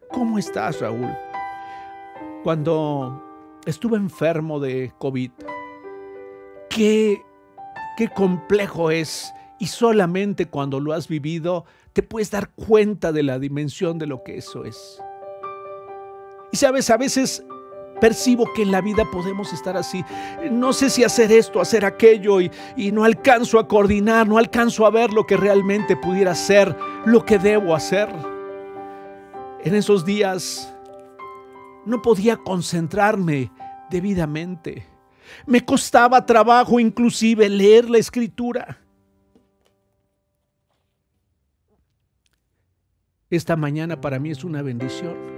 ¿Cómo 0.09 0.37
estás, 0.39 0.79
Raúl? 0.79 1.09
Cuando 2.43 3.23
estuve 3.65 3.95
enfermo 3.95 4.59
de 4.59 4.91
COVID, 4.97 5.31
qué, 6.69 7.21
qué 7.95 8.09
complejo 8.09 8.91
es 8.91 9.33
y 9.59 9.67
solamente 9.67 10.47
cuando 10.47 10.81
lo 10.81 10.91
has 10.91 11.07
vivido 11.07 11.63
te 11.93 12.03
puedes 12.03 12.31
dar 12.31 12.49
cuenta 12.49 13.13
de 13.13 13.23
la 13.23 13.39
dimensión 13.39 13.97
de 13.97 14.07
lo 14.07 14.23
que 14.23 14.37
eso 14.37 14.65
es. 14.65 15.01
Y 16.51 16.57
sabes, 16.57 16.89
a 16.89 16.97
veces 16.97 17.45
percibo 18.01 18.51
que 18.53 18.63
en 18.63 18.71
la 18.71 18.81
vida 18.81 19.09
podemos 19.09 19.53
estar 19.53 19.77
así. 19.77 20.03
No 20.51 20.73
sé 20.73 20.89
si 20.89 21.05
hacer 21.05 21.31
esto, 21.31 21.61
hacer 21.61 21.85
aquello 21.85 22.41
y, 22.41 22.51
y, 22.75 22.91
no 22.91 23.05
alcanzo 23.05 23.57
a 23.57 23.69
coordinar, 23.69 24.27
no 24.27 24.37
alcanzo 24.37 24.85
a 24.85 24.89
ver 24.89 25.13
lo 25.13 25.25
que 25.25 25.37
realmente 25.37 25.95
pudiera 25.95 26.35
ser, 26.35 26.75
lo 27.05 27.23
que 27.23 27.39
debo 27.39 27.73
hacer. 27.73 28.09
En 29.63 29.75
esos 29.75 30.03
días 30.03 30.72
no 31.85 32.01
podía 32.01 32.37
concentrarme 32.37 33.51
debidamente. 33.89 34.85
Me 35.45 35.63
costaba 35.63 36.25
trabajo 36.25 36.79
inclusive 36.79 37.49
leer 37.49 37.89
la 37.89 37.97
escritura. 37.97 38.79
Esta 43.29 43.55
mañana 43.55 43.99
para 43.99 44.19
mí 44.19 44.29
es 44.31 44.43
una 44.43 44.61
bendición 44.61 45.33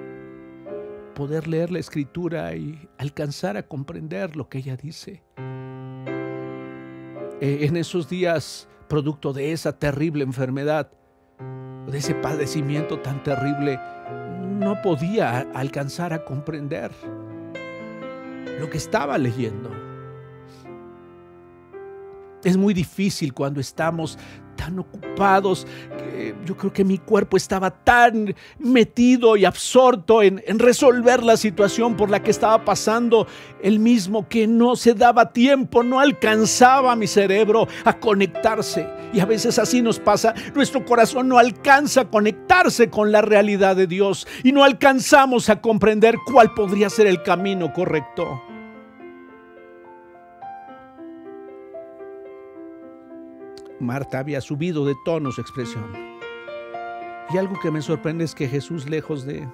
poder 1.16 1.48
leer 1.48 1.72
la 1.72 1.80
escritura 1.80 2.54
y 2.56 2.88
alcanzar 3.00 3.58
a 3.58 3.64
comprender 3.64 4.36
lo 4.36 4.48
que 4.50 4.60
ella 4.60 4.78
dice. 4.78 5.24
Eh, 7.42 7.66
en 7.66 7.78
esos 7.78 8.08
días, 8.08 8.68
producto 8.88 9.34
de 9.34 9.52
esa 9.52 9.80
terrible 9.80 10.24
enfermedad, 10.24 10.92
de 11.88 11.98
ese 11.98 12.16
padecimiento 12.16 13.00
tan 13.00 13.24
terrible, 13.24 13.80
no 14.60 14.82
podía 14.82 15.48
alcanzar 15.54 16.14
a 16.14 16.24
comprender 16.24 16.92
lo 18.60 18.70
que 18.70 18.78
estaba 18.78 19.18
leyendo. 19.18 19.70
Es 22.46 22.56
muy 22.56 22.74
difícil 22.74 23.34
cuando 23.34 23.60
estamos 23.60 24.18
tan 24.56 24.80
ocupados 24.80 25.68
yo 26.46 26.56
creo 26.56 26.72
que 26.72 26.84
mi 26.84 26.98
cuerpo 26.98 27.38
estaba 27.38 27.72
tan 27.72 28.36
metido 28.60 29.36
y 29.36 29.46
absorto 29.46 30.22
en, 30.22 30.42
en, 30.46 30.60
resolver 30.60 31.24
la 31.24 31.38
situación 31.38 31.96
por 31.96 32.10
la 32.10 32.22
que 32.22 32.32
estaba 32.32 32.64
pasando 32.64 33.28
el 33.62 33.80
mismo 33.80 34.28
que 34.28 34.48
no 34.48 34.76
se 34.76 34.94
daba 34.94 35.32
tiempo, 35.32 35.84
no 35.84 36.00
alcanzaba 36.00 36.96
mi 36.96 37.08
cerebro 37.08 37.68
a 37.84 38.00
conectarse. 38.00 38.88
Y 39.14 39.20
a 39.20 39.26
veces 39.26 39.60
así 39.60 39.82
nos 39.82 40.00
pasa, 40.00 40.34
nuestro 40.54 40.86
corazón 40.86 41.28
no 41.28 41.38
alcanza 41.38 42.02
a 42.02 42.10
conectarse 42.10 42.90
con 42.90 43.12
la 43.12 43.22
realidad 43.22 43.76
de 43.76 43.88
Dios 43.88 44.28
y 44.44 44.52
no 44.52 44.64
alcanzamos 44.64 45.50
a 45.50 45.62
comprender 45.62 46.16
cuál 46.26 46.54
podría 46.54 46.90
ser 46.90 47.08
el 47.08 47.24
camino 47.24 47.74
correcto. 47.74 48.42
Marta 53.86 54.20
había 54.20 54.42
subido 54.42 54.86
de 54.86 54.96
tono 55.06 55.32
su 55.32 55.42
expresión. 55.42 55.92
Y 57.34 57.38
algo 57.38 57.60
que 57.60 57.72
me 57.72 57.82
sorprende 57.82 58.24
es 58.24 58.36
que 58.36 58.48
Jesús, 58.48 58.90
lejos 58.90 59.26
de 59.26 59.48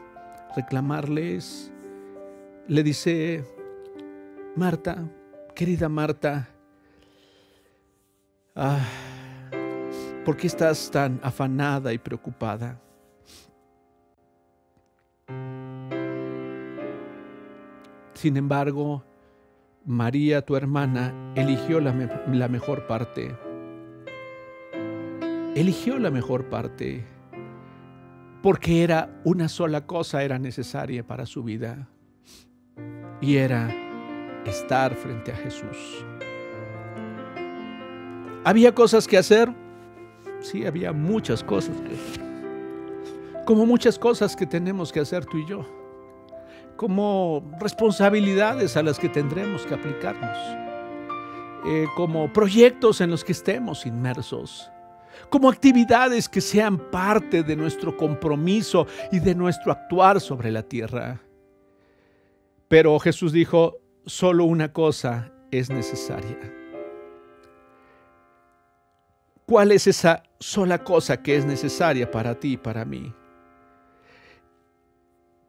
reclamarles, 0.55 1.71
le 2.67 2.83
dice, 2.83 3.45
Marta, 4.55 5.09
querida 5.55 5.89
Marta, 5.89 6.49
ah, 8.55 8.79
¿por 10.25 10.37
qué 10.37 10.47
estás 10.47 10.89
tan 10.91 11.19
afanada 11.23 11.93
y 11.93 11.97
preocupada? 11.97 12.79
Sin 18.13 18.37
embargo, 18.37 19.03
María, 19.85 20.45
tu 20.45 20.55
hermana, 20.55 21.33
eligió 21.35 21.79
la, 21.79 21.93
la 22.31 22.47
mejor 22.47 22.85
parte 22.85 23.35
eligió 25.55 25.99
la 25.99 26.11
mejor 26.11 26.49
parte 26.49 27.05
porque 28.41 28.83
era 28.83 29.21
una 29.23 29.49
sola 29.49 29.85
cosa 29.85 30.23
era 30.23 30.39
necesaria 30.39 31.05
para 31.05 31.25
su 31.25 31.43
vida 31.43 31.89
y 33.19 33.35
era 33.35 33.69
estar 34.45 34.95
frente 34.95 35.31
a 35.31 35.35
Jesús. 35.35 36.05
¿Había 38.43 38.73
cosas 38.73 39.07
que 39.07 39.17
hacer? 39.17 39.53
Sí, 40.39 40.65
había 40.65 40.91
muchas 40.93 41.43
cosas 41.43 41.75
que 41.81 42.21
como 43.45 43.65
muchas 43.65 43.99
cosas 43.99 44.35
que 44.35 44.45
tenemos 44.45 44.91
que 44.91 45.01
hacer 45.01 45.25
tú 45.25 45.37
y 45.37 45.45
yo, 45.45 45.65
como 46.77 47.43
responsabilidades 47.59 48.77
a 48.77 48.83
las 48.83 48.97
que 48.97 49.09
tendremos 49.09 49.65
que 49.65 49.73
aplicarnos, 49.73 50.37
eh, 51.65 51.85
como 51.97 52.31
proyectos 52.31 53.01
en 53.01 53.11
los 53.11 53.23
que 53.23 53.33
estemos 53.33 53.85
inmersos 53.85 54.71
como 55.29 55.49
actividades 55.49 56.27
que 56.27 56.41
sean 56.41 56.77
parte 56.91 57.43
de 57.43 57.55
nuestro 57.55 57.95
compromiso 57.95 58.87
y 59.11 59.19
de 59.19 59.35
nuestro 59.35 59.71
actuar 59.71 60.19
sobre 60.19 60.51
la 60.51 60.63
tierra. 60.63 61.21
Pero 62.67 62.97
Jesús 62.99 63.31
dijo, 63.31 63.77
solo 64.05 64.45
una 64.45 64.71
cosa 64.71 65.31
es 65.51 65.69
necesaria. 65.69 66.39
¿Cuál 69.45 69.73
es 69.73 69.87
esa 69.87 70.23
sola 70.39 70.81
cosa 70.83 71.21
que 71.21 71.35
es 71.35 71.45
necesaria 71.45 72.09
para 72.09 72.39
ti 72.39 72.53
y 72.53 72.57
para 72.57 72.85
mí? 72.85 73.13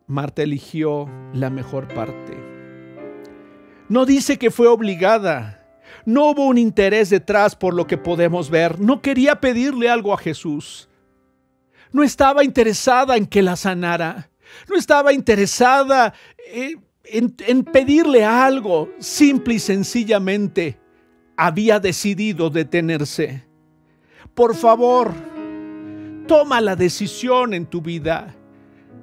Marta 0.09 0.43
eligió 0.43 1.09
la 1.33 1.51
mejor 1.51 1.87
parte. 1.95 2.37
No 3.89 4.05
dice 4.05 4.39
que 4.39 4.51
fue 4.51 4.67
obligada. 4.67 5.62
No 6.05 6.30
hubo 6.30 6.46
un 6.46 6.59
interés 6.59 7.11
detrás 7.11 7.55
por 7.55 7.74
lo 7.74 7.86
que 7.86 7.98
podemos 7.98 8.50
ver. 8.50 8.80
No 8.80 9.00
quería 9.00 9.40
pedirle 9.40 9.88
algo 9.88 10.12
a 10.12 10.18
Jesús. 10.18 10.88
No 11.92 12.03
estaba 12.03 12.44
interesada 12.44 13.16
en 13.16 13.26
que 13.26 13.42
la 13.42 13.57
sanara. 13.57 14.30
No 14.68 14.76
estaba 14.76 15.12
interesada 15.12 16.14
en, 16.53 17.34
en 17.46 17.64
pedirle 17.64 18.24
algo. 18.24 18.90
Simple 18.98 19.55
y 19.55 19.59
sencillamente 19.59 20.78
había 21.36 21.78
decidido 21.80 22.50
detenerse. 22.50 23.44
Por 24.34 24.55
favor, 24.55 25.12
toma 26.26 26.61
la 26.61 26.76
decisión 26.76 27.55
en 27.55 27.66
tu 27.66 27.80
vida. 27.80 28.34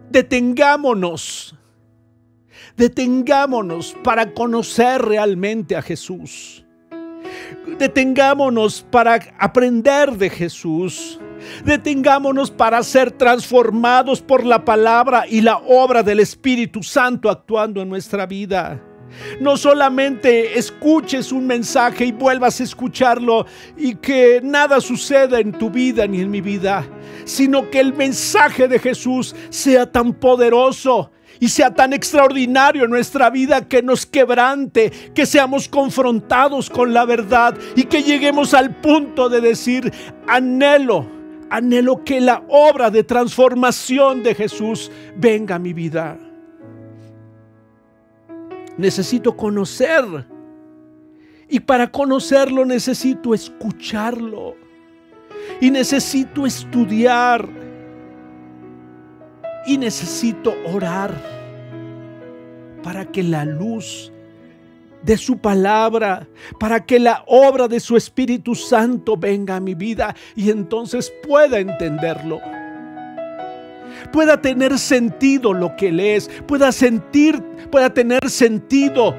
Detengámonos. 0.10 1.56
Detengámonos 2.76 3.96
para 4.04 4.34
conocer 4.34 5.02
realmente 5.02 5.76
a 5.76 5.82
Jesús. 5.82 6.66
Detengámonos 7.78 8.86
para 8.90 9.20
aprender 9.38 10.12
de 10.12 10.30
Jesús. 10.30 11.20
Detengámonos 11.64 12.52
para 12.52 12.84
ser 12.84 13.12
transformados 13.12 14.22
por 14.22 14.46
la 14.46 14.66
palabra 14.66 15.26
y 15.28 15.42
la 15.42 15.58
obra 15.58 16.04
del 16.04 16.20
Espíritu 16.20 16.84
Santo 16.84 17.30
actuando 17.30 17.82
en 17.82 17.90
nuestra 17.90 18.26
vida. 18.26 18.82
No 19.40 19.58
solamente 19.58 20.58
escuches 20.58 21.32
un 21.32 21.48
mensaje 21.48 22.06
y 22.06 22.12
vuelvas 22.12 22.60
a 22.60 22.64
escucharlo 22.64 23.46
y 23.78 23.96
que 23.96 24.40
nada 24.44 24.80
suceda 24.82 25.40
en 25.40 25.52
tu 25.52 25.70
vida 25.70 26.06
ni 26.08 26.22
en 26.22 26.30
mi 26.30 26.42
vida, 26.42 26.86
sino 27.26 27.70
que 27.70 27.80
el 27.80 27.94
mensaje 27.94 28.68
de 28.68 28.80
Jesús 28.80 29.36
sea 29.50 29.92
tan 29.92 30.14
poderoso 30.14 31.12
y 31.40 31.48
sea 31.50 31.74
tan 31.74 31.94
extraordinario 31.94 32.84
en 32.84 32.92
nuestra 32.92 33.30
vida 33.30 33.68
que 33.68 33.82
nos 33.82 34.06
quebrante, 34.06 34.92
que 35.14 35.26
seamos 35.26 35.70
confrontados 35.70 36.70
con 36.70 36.94
la 36.94 37.06
verdad 37.06 37.56
y 37.76 37.84
que 37.84 38.04
lleguemos 38.04 38.54
al 38.54 38.76
punto 38.76 39.30
de 39.30 39.42
decir, 39.42 39.92
anhelo, 40.28 41.08
anhelo 41.50 42.04
que 42.04 42.20
la 42.20 42.44
obra 42.50 42.90
de 42.92 43.04
transformación 43.04 44.22
de 44.22 44.36
Jesús 44.36 44.92
venga 45.16 45.56
a 45.56 45.60
mi 45.60 45.74
vida. 45.74 46.18
Necesito 48.78 49.36
conocer. 49.36 50.04
Y 51.50 51.60
para 51.60 51.90
conocerlo 51.90 52.64
necesito 52.64 53.34
escucharlo. 53.34 54.56
Y 55.60 55.72
necesito 55.72 56.46
estudiar 56.46 57.50
y 59.66 59.78
necesito 59.78 60.54
orar 60.74 61.14
para 62.84 63.06
que 63.06 63.24
la 63.24 63.46
luz 63.46 64.12
de 65.04 65.18
su 65.18 65.38
palabra, 65.38 66.28
para 66.60 66.86
que 66.86 67.00
la 67.00 67.24
obra 67.28 67.68
de 67.68 67.80
su 67.80 67.96
Espíritu 67.96 68.56
Santo 68.56 69.16
venga 69.16 69.56
a 69.56 69.60
mi 69.60 69.74
vida 69.74 70.16
y 70.36 70.50
entonces 70.50 71.14
pueda 71.28 71.60
entenderlo. 71.60 72.42
Pueda 74.12 74.42
tener 74.42 74.78
sentido 74.78 75.54
lo 75.54 75.76
que 75.76 75.92
lees, 75.92 76.30
pueda 76.48 76.72
sentir, 76.72 77.42
pueda 77.72 77.94
tener 77.94 78.30
sentido 78.30 79.16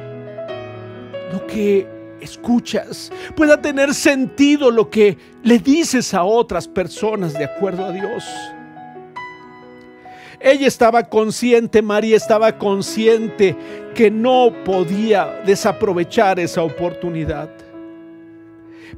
lo 1.33 1.47
que 1.47 1.87
escuchas, 2.21 3.13
pueda 3.37 3.61
tener 3.61 3.95
sentido 3.95 4.71
lo 4.71 4.91
que 4.91 5.17
le 5.43 5.59
dices 5.59 6.13
a 6.15 6.25
otras 6.25 6.69
personas 6.69 7.35
de 7.35 7.45
acuerdo 7.45 7.85
a 7.85 7.93
Dios. 7.93 8.25
Ella 10.41 10.67
estaba 10.67 11.03
consciente, 11.05 11.83
María 11.83 12.17
estaba 12.17 12.57
consciente 12.57 13.55
que 13.95 14.11
no 14.11 14.51
podía 14.65 15.43
desaprovechar 15.45 16.41
esa 16.41 16.63
oportunidad. 16.63 17.51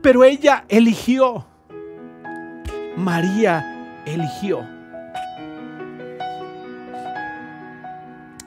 Pero 0.01 0.23
ella 0.23 0.65
eligió. 0.69 1.45
María 2.97 4.01
eligió. 4.07 4.65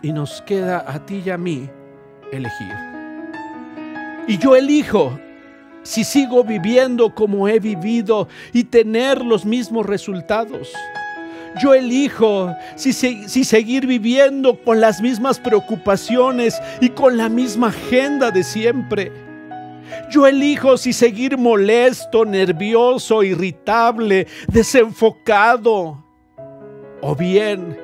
Y 0.01 0.13
nos 0.13 0.41
queda 0.43 0.85
a 0.87 1.05
ti 1.05 1.21
y 1.25 1.29
a 1.31 1.37
mí 1.37 1.69
elegir. 2.31 2.73
Y 4.27 4.37
yo 4.37 4.55
elijo 4.55 5.19
si 5.83 6.05
sigo 6.05 6.45
viviendo 6.45 7.13
como 7.13 7.47
he 7.47 7.59
vivido 7.59 8.29
y 8.53 8.63
tener 8.63 9.23
los 9.23 9.45
mismos 9.45 9.85
resultados. 9.85 10.71
Yo 11.61 11.73
elijo 11.73 12.53
si, 12.75 12.91
si, 12.91 13.43
seguir 13.43 13.87
viviendo 13.87 14.61
con 14.63 14.81
las 14.81 15.01
mismas 15.01 15.39
preocupaciones 15.39 16.59
y 16.81 16.89
con 16.89 17.17
la 17.17 17.29
misma 17.29 17.67
agenda 17.67 18.31
de 18.31 18.43
siempre. 18.43 19.11
Yo 20.09 20.27
elijo 20.27 20.77
si 20.77 20.91
seguir 20.91 21.37
molesto, 21.37 22.25
nervioso, 22.25 23.23
irritable, 23.23 24.27
desenfocado. 24.47 26.03
O 27.01 27.15
bien, 27.15 27.77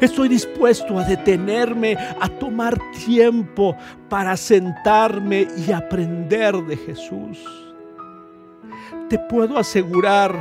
estoy 0.00 0.28
dispuesto 0.28 0.98
a 0.98 1.04
detenerme, 1.04 1.96
a 2.20 2.28
tomar 2.28 2.78
tiempo 3.04 3.76
para 4.08 4.36
sentarme 4.36 5.48
y 5.66 5.72
aprender 5.72 6.54
de 6.56 6.76
Jesús. 6.76 7.38
Te 9.08 9.18
puedo 9.18 9.58
asegurar 9.58 10.34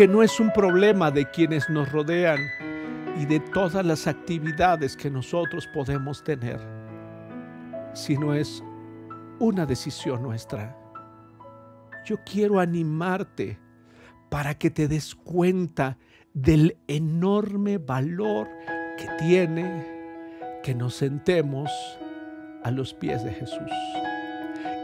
que 0.00 0.08
no 0.08 0.22
es 0.22 0.40
un 0.40 0.50
problema 0.50 1.10
de 1.10 1.26
quienes 1.26 1.68
nos 1.68 1.92
rodean 1.92 2.40
y 3.20 3.26
de 3.26 3.38
todas 3.38 3.84
las 3.84 4.06
actividades 4.06 4.96
que 4.96 5.10
nosotros 5.10 5.66
podemos 5.74 6.24
tener, 6.24 6.58
sino 7.92 8.32
es 8.32 8.64
una 9.40 9.66
decisión 9.66 10.22
nuestra. 10.22 10.74
Yo 12.06 12.16
quiero 12.24 12.60
animarte 12.60 13.58
para 14.30 14.54
que 14.54 14.70
te 14.70 14.88
des 14.88 15.14
cuenta 15.14 15.98
del 16.32 16.78
enorme 16.88 17.76
valor 17.76 18.48
que 18.96 19.06
tiene 19.18 19.86
que 20.62 20.74
nos 20.74 20.94
sentemos 20.94 21.70
a 22.64 22.70
los 22.70 22.94
pies 22.94 23.22
de 23.22 23.34
Jesús. 23.34 23.70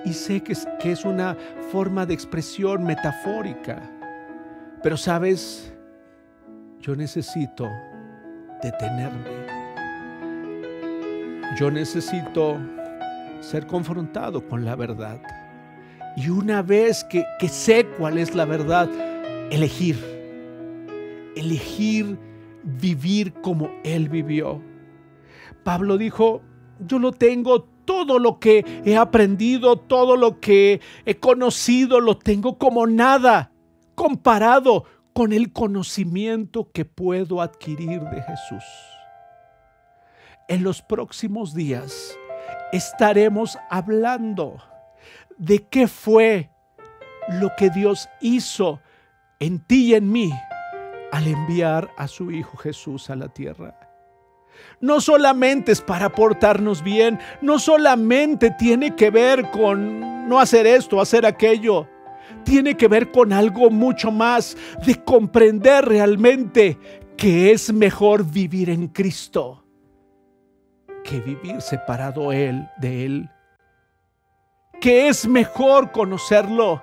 Y 0.05 0.13
sé 0.13 0.43
que 0.43 0.53
es, 0.53 0.69
que 0.79 0.93
es 0.93 1.07
una 1.07 1.39
forma 1.73 2.05
de 2.05 2.13
expresión 2.13 2.85
metafórica 2.85 3.97
pero 4.87 4.97
sabes, 4.97 5.75
yo 6.79 6.95
necesito 6.95 7.69
detenerme. 8.63 9.29
Yo 11.59 11.73
necesito 11.73 12.57
ser 13.41 13.67
confrontado 13.67 14.47
con 14.47 14.65
la 14.65 14.77
verdad. 14.77 15.21
Y 16.17 16.29
una 16.29 16.63
vez 16.63 17.03
que, 17.03 17.25
que 17.41 17.49
sé 17.49 17.85
cuál 17.99 18.17
es 18.17 18.37
la 18.37 18.45
verdad, 18.45 18.89
elegir. 19.51 19.97
Elegir 21.35 22.17
vivir 22.63 23.33
como 23.43 23.73
Él 23.83 24.09
vivió. 24.09 24.63
Pablo 25.65 25.99
dijo, 25.99 26.43
yo 26.79 27.01
lo 27.01 27.11
tengo 27.11 27.65
todo 27.85 28.21
lo 28.21 28.39
que 28.39 28.65
he 28.85 28.97
aprendido, 28.97 29.81
todo 29.81 30.17
lo 30.17 30.39
que 30.39 30.81
he 31.05 31.17
conocido, 31.17 31.99
lo 31.99 32.19
tengo 32.19 32.57
como 32.57 32.87
nada 32.87 33.51
comparado 33.97 34.85
con 35.13 35.33
el 35.33 35.53
conocimiento 35.53 36.71
que 36.71 36.85
puedo 36.85 37.41
adquirir 37.41 38.03
de 38.03 38.23
Jesús. 38.23 38.65
En 40.47 40.63
los 40.63 40.83
próximos 40.83 41.55
días 41.55 42.17
estaremos 42.73 43.59
hablando 43.71 44.59
de 45.39 45.67
qué 45.67 45.89
fue 45.89 46.51
lo 47.41 47.51
que 47.57 47.71
Dios 47.71 48.09
hizo 48.21 48.81
en 49.41 49.59
ti 49.59 49.87
y 49.87 49.95
en 49.95 50.13
mí 50.13 50.33
al 51.11 51.27
enviar 51.27 51.91
a 51.97 52.07
su 52.07 52.31
Hijo 52.31 52.57
Jesús 52.59 53.11
a 53.11 53.17
la 53.17 53.29
tierra. 53.29 53.75
No 54.81 55.01
solamente 55.01 55.73
es 55.73 55.81
para 55.81 56.11
portarnos 56.13 56.83
bien, 56.83 57.19
no 57.41 57.59
solamente 57.59 58.51
tiene 58.51 58.95
que 58.95 59.11
ver 59.11 59.51
con 59.51 60.29
no 60.29 60.39
hacer 60.39 60.67
esto, 60.67 61.01
hacer 61.01 61.25
aquello 61.25 61.89
tiene 62.47 62.79
que 62.79 62.89
ver 62.89 63.11
con 63.11 63.35
algo 63.35 63.69
mucho 63.69 64.11
más 64.11 64.57
de 64.87 64.95
comprender 65.05 65.85
realmente 65.85 66.79
que 67.19 67.53
es 67.53 67.73
mejor 67.73 68.25
vivir 68.25 68.71
en 68.71 68.89
Cristo 68.89 69.67
que 71.07 71.21
vivir 71.21 71.61
separado 71.63 72.33
él 72.33 72.69
de 72.79 73.07
él. 73.07 73.31
Que 74.81 75.09
es 75.09 75.27
mejor 75.27 75.93
conocerlo 75.93 76.83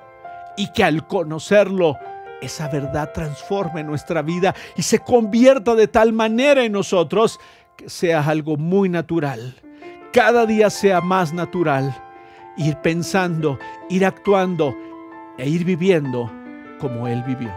y 0.58 0.72
que 0.72 0.84
al 0.84 1.06
conocerlo, 1.08 1.98
esa 2.42 2.68
verdad 2.68 3.12
transforme 3.14 3.84
nuestra 3.84 4.22
vida 4.22 4.56
y 4.76 4.82
se 4.82 5.00
convierta 5.00 5.76
de 5.76 5.88
tal 5.88 6.14
manera 6.14 6.64
en 6.64 6.72
nosotros 6.72 7.40
que 7.78 7.90
sea 7.90 8.22
algo 8.22 8.58
muy 8.58 8.90
natural. 8.90 9.56
Cada 10.12 10.46
día 10.46 10.70
sea 10.70 11.02
más 11.02 11.34
natural. 11.34 11.96
Ir 12.56 12.78
pensando, 12.78 13.58
ir 13.90 14.06
actuando 14.06 14.76
e 15.38 15.50
ir 15.50 15.64
viviendo 15.64 16.32
como 16.80 17.08
Él 17.08 17.24
vivió. 17.24 17.52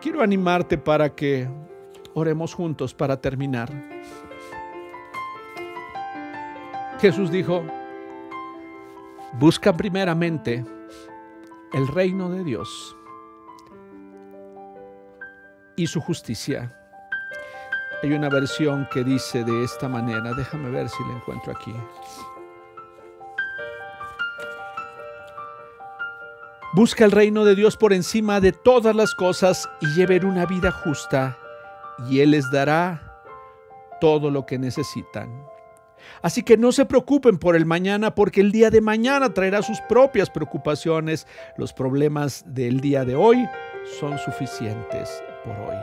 Quiero 0.00 0.22
animarte 0.22 0.78
para 0.78 1.14
que 1.14 1.48
oremos 2.14 2.54
juntos 2.54 2.94
para 2.94 3.20
terminar. 3.20 3.70
Jesús 7.00 7.30
dijo, 7.30 7.64
busca 9.38 9.72
primeramente 9.72 10.64
el 11.72 11.88
reino 11.88 12.30
de 12.30 12.44
Dios 12.44 12.96
y 15.76 15.86
su 15.86 16.00
justicia. 16.00 16.78
Hay 18.02 18.12
una 18.12 18.28
versión 18.28 18.88
que 18.92 19.04
dice 19.04 19.44
de 19.44 19.64
esta 19.64 19.88
manera, 19.88 20.32
déjame 20.34 20.70
ver 20.70 20.88
si 20.88 21.02
la 21.04 21.16
encuentro 21.16 21.52
aquí. 21.52 21.72
Busca 26.74 27.04
el 27.04 27.10
reino 27.10 27.44
de 27.44 27.54
Dios 27.54 27.76
por 27.76 27.92
encima 27.92 28.40
de 28.40 28.52
todas 28.52 28.96
las 28.96 29.14
cosas 29.14 29.68
y 29.82 29.86
lleven 29.88 30.24
una 30.24 30.46
vida 30.46 30.70
justa 30.72 31.36
y 32.08 32.20
Él 32.20 32.30
les 32.30 32.50
dará 32.50 33.20
todo 34.00 34.30
lo 34.30 34.46
que 34.46 34.58
necesitan. 34.58 35.30
Así 36.22 36.42
que 36.42 36.56
no 36.56 36.72
se 36.72 36.86
preocupen 36.86 37.36
por 37.36 37.56
el 37.56 37.66
mañana 37.66 38.14
porque 38.14 38.40
el 38.40 38.52
día 38.52 38.70
de 38.70 38.80
mañana 38.80 39.34
traerá 39.34 39.60
sus 39.60 39.82
propias 39.82 40.30
preocupaciones. 40.30 41.26
Los 41.58 41.74
problemas 41.74 42.42
del 42.46 42.80
día 42.80 43.04
de 43.04 43.16
hoy 43.16 43.46
son 44.00 44.18
suficientes 44.18 45.22
por 45.44 45.54
hoy. 45.68 45.76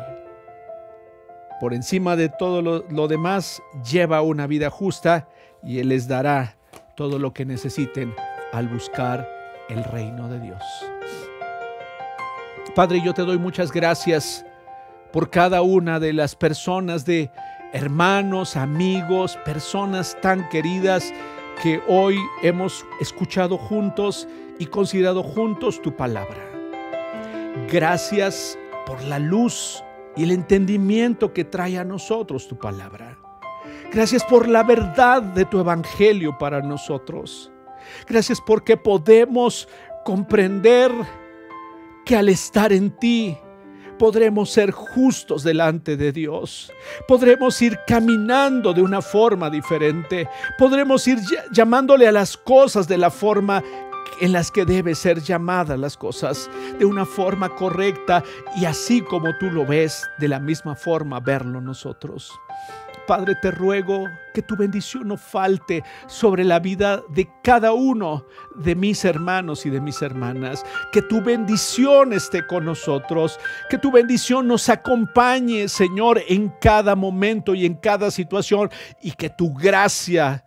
Por 1.59 1.75
encima 1.75 2.15
de 2.15 2.29
todo 2.29 2.63
lo, 2.63 3.07
demás, 3.07 3.61
lleva 3.89 4.21
una 4.21 4.47
vida 4.47 4.71
justa 4.71 5.29
y 5.61 5.77
Él 5.77 5.89
les 5.89 6.07
dará 6.07 6.57
todo 6.95 7.19
lo 7.19 7.31
que 7.31 7.45
necesiten 7.45 8.15
al 8.53 8.67
buscar 8.69 9.38
el 9.69 9.83
reino 9.83 10.27
de 10.27 10.39
Dios. 10.39 10.63
Padre, 12.75 13.01
yo 13.03 13.13
te 13.13 13.23
doy 13.23 13.37
muchas 13.37 13.71
gracias 13.71 14.45
por 15.11 15.29
cada 15.29 15.61
una 15.61 15.99
de 15.99 16.13
las 16.13 16.35
personas, 16.35 17.05
de 17.05 17.31
hermanos, 17.73 18.55
amigos, 18.55 19.37
personas 19.45 20.17
tan 20.21 20.47
queridas 20.49 21.13
que 21.61 21.81
hoy 21.87 22.17
hemos 22.41 22.85
escuchado 23.01 23.57
juntos 23.57 24.27
y 24.59 24.67
considerado 24.67 25.23
juntos 25.23 25.81
tu 25.81 25.95
palabra. 25.95 26.37
Gracias 27.71 28.57
por 28.85 29.03
la 29.03 29.19
luz 29.19 29.83
y 30.15 30.23
el 30.23 30.31
entendimiento 30.31 31.33
que 31.33 31.43
trae 31.43 31.77
a 31.77 31.83
nosotros 31.83 32.47
tu 32.47 32.57
palabra. 32.57 33.17
Gracias 33.91 34.23
por 34.23 34.47
la 34.47 34.63
verdad 34.63 35.21
de 35.21 35.45
tu 35.45 35.59
evangelio 35.59 36.37
para 36.37 36.61
nosotros. 36.61 37.51
Gracias 38.07 38.41
porque 38.41 38.77
podemos 38.77 39.67
comprender 40.05 40.91
que 42.05 42.15
al 42.15 42.29
estar 42.29 42.73
en 42.73 42.91
ti 42.91 43.37
podremos 43.99 44.49
ser 44.49 44.71
justos 44.71 45.43
delante 45.43 45.97
de 45.97 46.11
Dios. 46.11 46.71
Podremos 47.07 47.61
ir 47.61 47.77
caminando 47.85 48.73
de 48.73 48.81
una 48.81 49.01
forma 49.01 49.49
diferente. 49.49 50.27
Podremos 50.57 51.07
ir 51.07 51.19
llamándole 51.51 52.07
a 52.07 52.11
las 52.11 52.35
cosas 52.37 52.87
de 52.87 52.97
la 52.97 53.11
forma 53.11 53.61
en 54.21 54.31
las 54.31 54.51
que 54.51 54.65
debe 54.65 54.95
ser 54.95 55.21
llamadas 55.21 55.79
las 55.79 55.95
cosas 55.95 56.49
de 56.77 56.85
una 56.85 57.05
forma 57.05 57.55
correcta 57.55 58.23
y 58.57 58.65
así 58.65 59.01
como 59.01 59.37
tú 59.37 59.49
lo 59.51 59.65
ves, 59.65 60.09
de 60.17 60.27
la 60.27 60.39
misma 60.39 60.75
forma 60.75 61.19
verlo 61.19 61.61
nosotros. 61.61 62.31
Padre, 63.09 63.33
te 63.33 63.49
ruego 63.49 64.07
que 64.35 64.43
tu 64.43 64.55
bendición 64.55 65.07
no 65.07 65.17
falte 65.17 65.83
sobre 66.05 66.43
la 66.43 66.59
vida 66.59 67.01
de 67.09 67.27
cada 67.43 67.73
uno 67.73 68.23
de 68.57 68.75
mis 68.75 69.03
hermanos 69.03 69.65
y 69.65 69.71
de 69.71 69.81
mis 69.81 70.03
hermanas. 70.03 70.63
Que 70.91 71.01
tu 71.01 71.19
bendición 71.19 72.13
esté 72.13 72.45
con 72.45 72.65
nosotros. 72.65 73.39
Que 73.67 73.79
tu 73.79 73.91
bendición 73.91 74.47
nos 74.47 74.69
acompañe, 74.69 75.69
Señor, 75.69 76.21
en 76.27 76.53
cada 76.61 76.95
momento 76.95 77.55
y 77.55 77.65
en 77.65 77.73
cada 77.73 78.11
situación. 78.11 78.69
Y 79.01 79.13
que 79.13 79.31
tu 79.31 79.55
gracia 79.55 80.45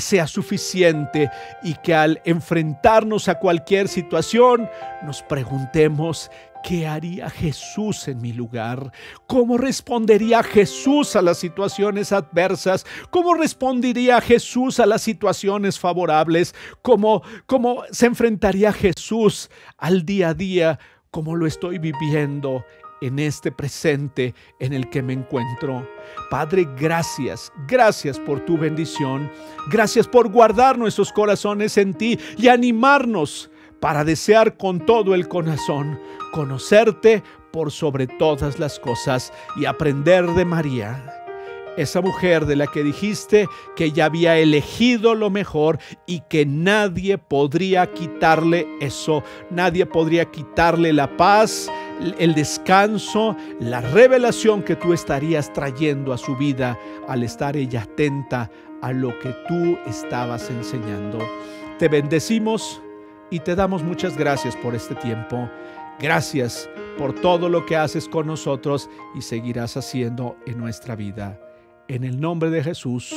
sea 0.00 0.26
suficiente 0.26 1.30
y 1.62 1.74
que 1.74 1.94
al 1.94 2.20
enfrentarnos 2.24 3.28
a 3.28 3.36
cualquier 3.36 3.86
situación 3.86 4.68
nos 5.02 5.22
preguntemos 5.22 6.30
¿Qué 6.62 6.86
haría 6.86 7.30
Jesús 7.30 8.06
en 8.08 8.20
mi 8.20 8.32
lugar? 8.32 8.92
¿Cómo 9.26 9.56
respondería 9.56 10.42
Jesús 10.42 11.16
a 11.16 11.22
las 11.22 11.38
situaciones 11.38 12.12
adversas? 12.12 12.86
¿Cómo 13.10 13.34
respondería 13.34 14.20
Jesús 14.20 14.78
a 14.80 14.86
las 14.86 15.02
situaciones 15.02 15.78
favorables? 15.78 16.54
¿Cómo, 16.82 17.22
cómo 17.46 17.82
se 17.90 18.06
enfrentaría 18.06 18.72
Jesús 18.72 19.50
al 19.78 20.04
día 20.04 20.28
a 20.28 20.34
día 20.34 20.78
como 21.10 21.34
lo 21.34 21.46
estoy 21.46 21.78
viviendo 21.78 22.64
en 23.00 23.18
este 23.18 23.50
presente 23.50 24.34
en 24.58 24.72
el 24.72 24.88
que 24.90 25.02
me 25.02 25.12
encuentro. 25.12 25.88
Padre, 26.30 26.68
gracias, 26.78 27.52
gracias 27.66 28.18
por 28.18 28.44
tu 28.44 28.58
bendición. 28.58 29.30
Gracias 29.70 30.06
por 30.06 30.30
guardar 30.30 30.78
nuestros 30.78 31.12
corazones 31.12 31.76
en 31.78 31.94
ti 31.94 32.18
y 32.36 32.48
animarnos 32.48 33.50
para 33.80 34.04
desear 34.04 34.56
con 34.56 34.84
todo 34.84 35.14
el 35.14 35.26
corazón 35.26 35.98
conocerte 36.30 37.22
por 37.52 37.70
sobre 37.70 38.06
todas 38.06 38.58
las 38.58 38.78
cosas 38.78 39.32
y 39.56 39.64
aprender 39.64 40.26
de 40.26 40.44
María, 40.44 41.20
esa 41.76 42.00
mujer 42.00 42.46
de 42.46 42.56
la 42.56 42.66
que 42.66 42.82
dijiste 42.82 43.48
que 43.76 43.86
ella 43.86 44.06
había 44.06 44.38
elegido 44.38 45.14
lo 45.14 45.30
mejor 45.30 45.78
y 46.06 46.20
que 46.28 46.44
nadie 46.44 47.18
podría 47.18 47.90
quitarle 47.92 48.66
eso, 48.80 49.22
nadie 49.50 49.86
podría 49.86 50.26
quitarle 50.26 50.92
la 50.92 51.16
paz, 51.16 51.70
el 52.18 52.34
descanso, 52.34 53.36
la 53.60 53.80
revelación 53.80 54.62
que 54.62 54.76
tú 54.76 54.92
estarías 54.92 55.52
trayendo 55.52 56.12
a 56.12 56.18
su 56.18 56.36
vida 56.36 56.78
al 57.08 57.22
estar 57.22 57.56
ella 57.56 57.82
atenta 57.82 58.50
a 58.82 58.92
lo 58.92 59.18
que 59.18 59.34
tú 59.46 59.78
estabas 59.86 60.50
enseñando. 60.50 61.18
Te 61.78 61.88
bendecimos 61.88 62.80
y 63.30 63.40
te 63.40 63.54
damos 63.54 63.82
muchas 63.82 64.16
gracias 64.16 64.56
por 64.56 64.74
este 64.74 64.94
tiempo. 64.96 65.48
Gracias 66.00 66.68
por 66.96 67.12
todo 67.12 67.50
lo 67.50 67.66
que 67.66 67.76
haces 67.76 68.08
con 68.08 68.26
nosotros 68.26 68.88
y 69.14 69.20
seguirás 69.20 69.76
haciendo 69.76 70.36
en 70.46 70.58
nuestra 70.58 70.96
vida. 70.96 71.38
En 71.88 72.04
el 72.04 72.20
nombre 72.20 72.48
de 72.48 72.64
Jesús. 72.64 73.14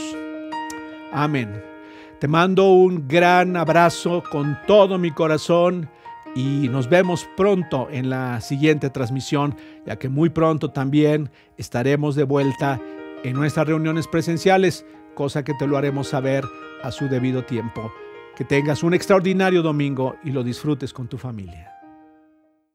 Amén. 1.13 1.63
Te 2.19 2.27
mando 2.27 2.71
un 2.71 3.07
gran 3.07 3.55
abrazo 3.55 4.21
con 4.29 4.57
todo 4.67 4.97
mi 4.97 5.11
corazón 5.11 5.89
y 6.35 6.67
nos 6.69 6.89
vemos 6.89 7.27
pronto 7.37 7.87
en 7.89 8.09
la 8.09 8.41
siguiente 8.41 8.89
transmisión, 8.89 9.55
ya 9.85 9.97
que 9.97 10.09
muy 10.09 10.29
pronto 10.29 10.71
también 10.71 11.29
estaremos 11.57 12.15
de 12.15 12.23
vuelta 12.23 12.81
en 13.23 13.33
nuestras 13.33 13.67
reuniones 13.67 14.07
presenciales, 14.07 14.85
cosa 15.13 15.43
que 15.43 15.53
te 15.53 15.67
lo 15.67 15.77
haremos 15.77 16.09
saber 16.09 16.43
a 16.83 16.91
su 16.91 17.07
debido 17.07 17.45
tiempo. 17.45 17.93
Que 18.35 18.43
tengas 18.43 18.83
un 18.83 18.93
extraordinario 18.93 19.61
domingo 19.61 20.15
y 20.23 20.31
lo 20.31 20.43
disfrutes 20.43 20.91
con 20.91 21.07
tu 21.07 21.17
familia. 21.17 21.82